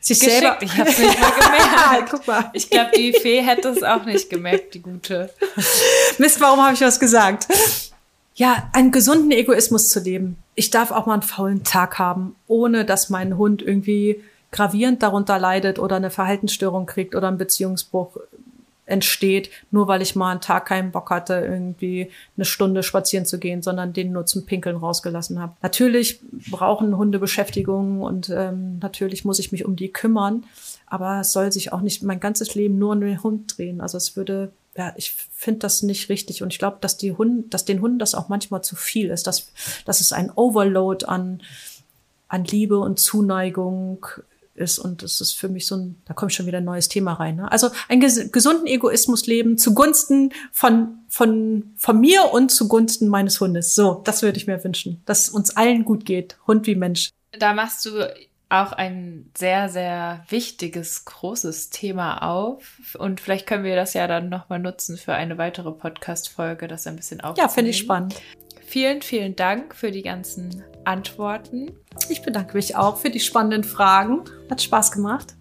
sich 0.00 0.18
Geschickt. 0.20 0.40
selber. 0.40 0.58
Ich 0.62 0.76
hab's 0.76 0.98
nicht 0.98 1.20
mal 1.20 1.30
gemerkt. 1.30 2.10
Guck 2.10 2.26
mal. 2.26 2.50
Ich 2.52 2.68
glaube, 2.70 2.90
die 2.96 3.12
Fee 3.12 3.40
hätte 3.40 3.68
es 3.68 3.82
auch 3.82 4.04
nicht 4.04 4.28
gemerkt, 4.30 4.74
die 4.74 4.82
gute. 4.82 5.30
Mist, 6.18 6.40
warum 6.40 6.60
habe 6.60 6.74
ich 6.74 6.80
was 6.80 6.98
gesagt? 6.98 7.46
Ja, 8.34 8.68
einen 8.72 8.90
gesunden 8.90 9.30
Egoismus 9.30 9.88
zu 9.88 10.00
leben. 10.00 10.38
Ich 10.54 10.70
darf 10.70 10.90
auch 10.90 11.06
mal 11.06 11.14
einen 11.14 11.22
faulen 11.22 11.64
Tag 11.64 11.98
haben, 11.98 12.34
ohne 12.46 12.84
dass 12.84 13.10
mein 13.10 13.36
Hund 13.36 13.62
irgendwie 13.62 14.22
gravierend 14.50 15.02
darunter 15.02 15.38
leidet 15.38 15.78
oder 15.78 15.96
eine 15.96 16.10
Verhaltensstörung 16.10 16.86
kriegt 16.86 17.14
oder 17.14 17.28
ein 17.28 17.38
Beziehungsbruch 17.38 18.16
entsteht, 18.88 19.50
nur 19.70 19.86
weil 19.86 20.02
ich 20.02 20.16
mal 20.16 20.30
einen 20.30 20.40
Tag 20.40 20.66
keinen 20.66 20.90
Bock 20.90 21.10
hatte, 21.10 21.34
irgendwie 21.34 22.10
eine 22.36 22.44
Stunde 22.44 22.82
spazieren 22.82 23.26
zu 23.26 23.38
gehen, 23.38 23.62
sondern 23.62 23.92
den 23.92 24.12
nur 24.12 24.26
zum 24.26 24.46
Pinkeln 24.46 24.76
rausgelassen 24.76 25.38
habe. 25.38 25.54
Natürlich 25.62 26.20
brauchen 26.50 26.96
Hunde 26.96 27.18
Beschäftigung 27.18 28.00
und 28.00 28.30
ähm, 28.30 28.78
natürlich 28.80 29.24
muss 29.24 29.38
ich 29.38 29.52
mich 29.52 29.64
um 29.64 29.76
die 29.76 29.90
kümmern, 29.90 30.44
aber 30.86 31.20
es 31.20 31.32
soll 31.32 31.52
sich 31.52 31.72
auch 31.72 31.82
nicht 31.82 32.02
mein 32.02 32.20
ganzes 32.20 32.54
Leben 32.54 32.78
nur 32.78 32.92
um 32.92 33.00
den 33.00 33.22
Hund 33.22 33.58
drehen. 33.58 33.80
Also 33.80 33.98
es 33.98 34.16
würde 34.16 34.50
ja, 34.76 34.92
ich 34.96 35.12
finde 35.34 35.60
das 35.60 35.82
nicht 35.82 36.08
richtig 36.08 36.42
und 36.42 36.52
ich 36.52 36.58
glaube, 36.60 36.78
dass 36.80 36.96
die 36.96 37.12
Hunde, 37.12 37.48
dass 37.48 37.64
den 37.64 37.80
Hunden 37.80 37.98
das 37.98 38.14
auch 38.14 38.28
manchmal 38.28 38.62
zu 38.62 38.76
viel 38.76 39.10
ist, 39.10 39.26
dass, 39.26 39.50
dass 39.84 40.00
es 40.00 40.12
ein 40.12 40.30
Overload 40.30 41.04
an, 41.04 41.42
an 42.28 42.44
Liebe 42.44 42.78
und 42.78 43.00
Zuneigung 43.00 44.06
ist. 44.58 44.78
Und 44.78 45.02
das 45.02 45.20
ist 45.20 45.32
für 45.32 45.48
mich 45.48 45.66
so 45.66 45.76
ein, 45.76 46.02
da 46.04 46.14
kommt 46.14 46.32
schon 46.32 46.46
wieder 46.46 46.58
ein 46.58 46.64
neues 46.64 46.88
Thema 46.88 47.14
rein. 47.14 47.36
Ne? 47.36 47.50
Also 47.50 47.70
einen 47.88 48.00
ges 48.00 48.30
gesunden 48.32 48.66
Egoismus 48.66 49.26
leben 49.26 49.58
zugunsten 49.58 50.32
von, 50.52 50.98
von, 51.08 51.72
von 51.76 52.00
mir 52.00 52.32
und 52.32 52.50
zugunsten 52.50 53.08
meines 53.08 53.40
Hundes. 53.40 53.74
So, 53.74 54.02
das 54.04 54.22
würde 54.22 54.38
ich 54.38 54.46
mir 54.46 54.62
wünschen, 54.62 55.02
dass 55.06 55.28
uns 55.28 55.56
allen 55.56 55.84
gut 55.84 56.04
geht, 56.04 56.36
Hund 56.46 56.66
wie 56.66 56.74
Mensch. 56.74 57.10
Da 57.38 57.54
machst 57.54 57.84
du 57.86 58.04
auch 58.50 58.72
ein 58.72 59.30
sehr, 59.36 59.68
sehr 59.68 60.24
wichtiges, 60.28 61.04
großes 61.04 61.70
Thema 61.70 62.22
auf. 62.22 62.96
Und 62.98 63.20
vielleicht 63.20 63.46
können 63.46 63.64
wir 63.64 63.76
das 63.76 63.94
ja 63.94 64.06
dann 64.06 64.28
nochmal 64.28 64.58
nutzen 64.58 64.96
für 64.96 65.12
eine 65.12 65.36
weitere 65.38 65.70
Podcast-Folge, 65.70 66.66
das 66.66 66.86
ein 66.86 66.96
bisschen 66.96 67.20
aufzunehmen. 67.20 67.48
Ja, 67.48 67.52
finde 67.52 67.70
ich 67.70 67.78
spannend. 67.78 68.14
Vielen, 68.66 69.02
vielen 69.02 69.36
Dank 69.36 69.74
für 69.74 69.90
die 69.90 70.02
ganzen 70.02 70.62
Antworten. 70.88 71.70
Ich 72.08 72.22
bedanke 72.22 72.56
mich 72.56 72.74
auch 72.74 72.96
für 72.96 73.10
die 73.10 73.20
spannenden 73.20 73.62
Fragen. 73.62 74.24
Hat 74.50 74.62
Spaß 74.62 74.92
gemacht. 74.92 75.34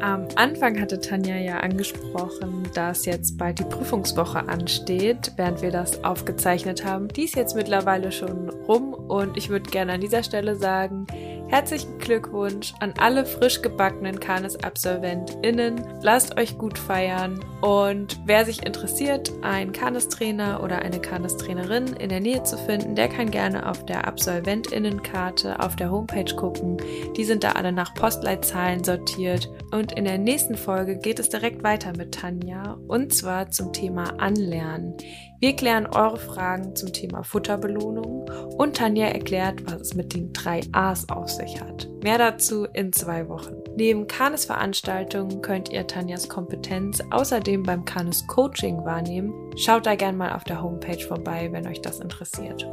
Am 0.00 0.26
Anfang 0.34 0.80
hatte 0.80 0.98
Tanja 0.98 1.36
ja 1.36 1.60
angesprochen, 1.60 2.68
dass 2.74 3.04
jetzt 3.04 3.36
bald 3.36 3.58
die 3.58 3.64
Prüfungswoche 3.64 4.48
ansteht, 4.48 5.32
während 5.36 5.60
wir 5.60 5.70
das 5.70 6.02
aufgezeichnet 6.02 6.84
haben. 6.86 7.08
Die 7.08 7.24
ist 7.24 7.36
jetzt 7.36 7.54
mittlerweile 7.54 8.10
schon 8.10 8.48
rum 8.48 8.94
und 8.94 9.36
ich 9.36 9.50
würde 9.50 9.70
gerne 9.70 9.92
an 9.92 10.00
dieser 10.00 10.22
Stelle 10.22 10.56
sagen, 10.56 11.06
Herzlichen 11.50 11.98
Glückwunsch 11.98 12.74
an 12.78 12.94
alle 12.96 13.26
frisch 13.26 13.60
gebackenen 13.60 14.20
Kanes-AbsolventInnen. 14.20 15.82
Lasst 16.00 16.38
euch 16.38 16.56
gut 16.56 16.78
feiern. 16.78 17.44
Und 17.60 18.20
wer 18.24 18.44
sich 18.44 18.64
interessiert, 18.64 19.32
einen 19.42 19.72
Kanes-Trainer 19.72 20.62
oder 20.62 20.78
eine 20.78 21.00
Kanes-Trainerin 21.00 21.94
in 21.94 22.08
der 22.08 22.20
Nähe 22.20 22.44
zu 22.44 22.56
finden, 22.56 22.94
der 22.94 23.08
kann 23.08 23.32
gerne 23.32 23.68
auf 23.68 23.84
der 23.84 24.06
AbsolventInnenkarte 24.06 25.58
auf 25.58 25.74
der 25.74 25.90
Homepage 25.90 26.32
gucken. 26.36 26.76
Die 27.16 27.24
sind 27.24 27.42
da 27.42 27.52
alle 27.52 27.72
nach 27.72 27.94
Postleitzahlen 27.94 28.84
sortiert. 28.84 29.50
Und 29.72 29.90
in 29.90 30.04
der 30.04 30.18
nächsten 30.18 30.54
Folge 30.54 30.98
geht 30.98 31.18
es 31.18 31.30
direkt 31.30 31.64
weiter 31.64 31.92
mit 31.96 32.14
Tanja 32.14 32.78
und 32.86 33.12
zwar 33.12 33.50
zum 33.50 33.72
Thema 33.72 34.20
Anlernen. 34.20 34.96
Wir 35.40 35.56
klären 35.56 35.86
eure 35.86 36.18
Fragen 36.18 36.76
zum 36.76 36.92
Thema 36.92 37.22
Futterbelohnung 37.22 38.30
und 38.58 38.76
Tanja 38.76 39.06
erklärt, 39.06 39.62
was 39.64 39.80
es 39.80 39.94
mit 39.94 40.12
den 40.12 40.34
drei 40.34 40.60
A's 40.72 41.08
auf 41.08 41.30
sich 41.30 41.58
hat. 41.58 41.88
Mehr 42.02 42.18
dazu 42.18 42.66
in 42.74 42.92
zwei 42.92 43.26
Wochen. 43.26 43.54
Neben 43.74 44.06
Kanes 44.06 44.44
Veranstaltungen 44.44 45.40
könnt 45.40 45.70
ihr 45.70 45.86
Tanjas 45.86 46.28
Kompetenz 46.28 47.02
außerdem 47.10 47.62
beim 47.62 47.86
Kanes 47.86 48.26
Coaching 48.26 48.84
wahrnehmen. 48.84 49.32
Schaut 49.56 49.86
da 49.86 49.94
gerne 49.94 50.18
mal 50.18 50.32
auf 50.34 50.44
der 50.44 50.62
Homepage 50.62 51.02
vorbei, 51.06 51.48
wenn 51.52 51.66
euch 51.66 51.80
das 51.80 52.00
interessiert. 52.00 52.68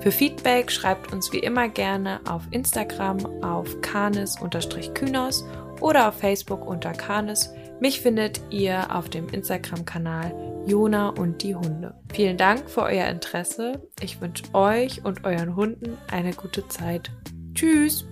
Für 0.00 0.10
Feedback 0.10 0.70
schreibt 0.70 1.10
uns 1.10 1.32
wie 1.32 1.38
immer 1.38 1.70
gerne 1.70 2.20
auf 2.28 2.42
Instagram 2.50 3.42
auf 3.42 3.80
kanes-kynos 3.80 5.46
oder 5.80 6.08
auf 6.08 6.16
Facebook 6.16 6.66
unter 6.66 6.92
Kanes. 6.92 7.50
Mich 7.80 8.00
findet 8.00 8.40
ihr 8.50 8.94
auf 8.94 9.08
dem 9.08 9.28
Instagram-Kanal 9.28 10.32
Jona 10.66 11.10
und 11.10 11.42
die 11.42 11.54
Hunde. 11.54 11.94
Vielen 12.12 12.36
Dank 12.36 12.70
für 12.70 12.82
euer 12.82 13.08
Interesse. 13.08 13.88
Ich 14.00 14.20
wünsche 14.20 14.44
euch 14.54 15.04
und 15.04 15.24
euren 15.24 15.56
Hunden 15.56 15.98
eine 16.10 16.32
gute 16.32 16.66
Zeit. 16.68 17.10
Tschüss! 17.54 18.06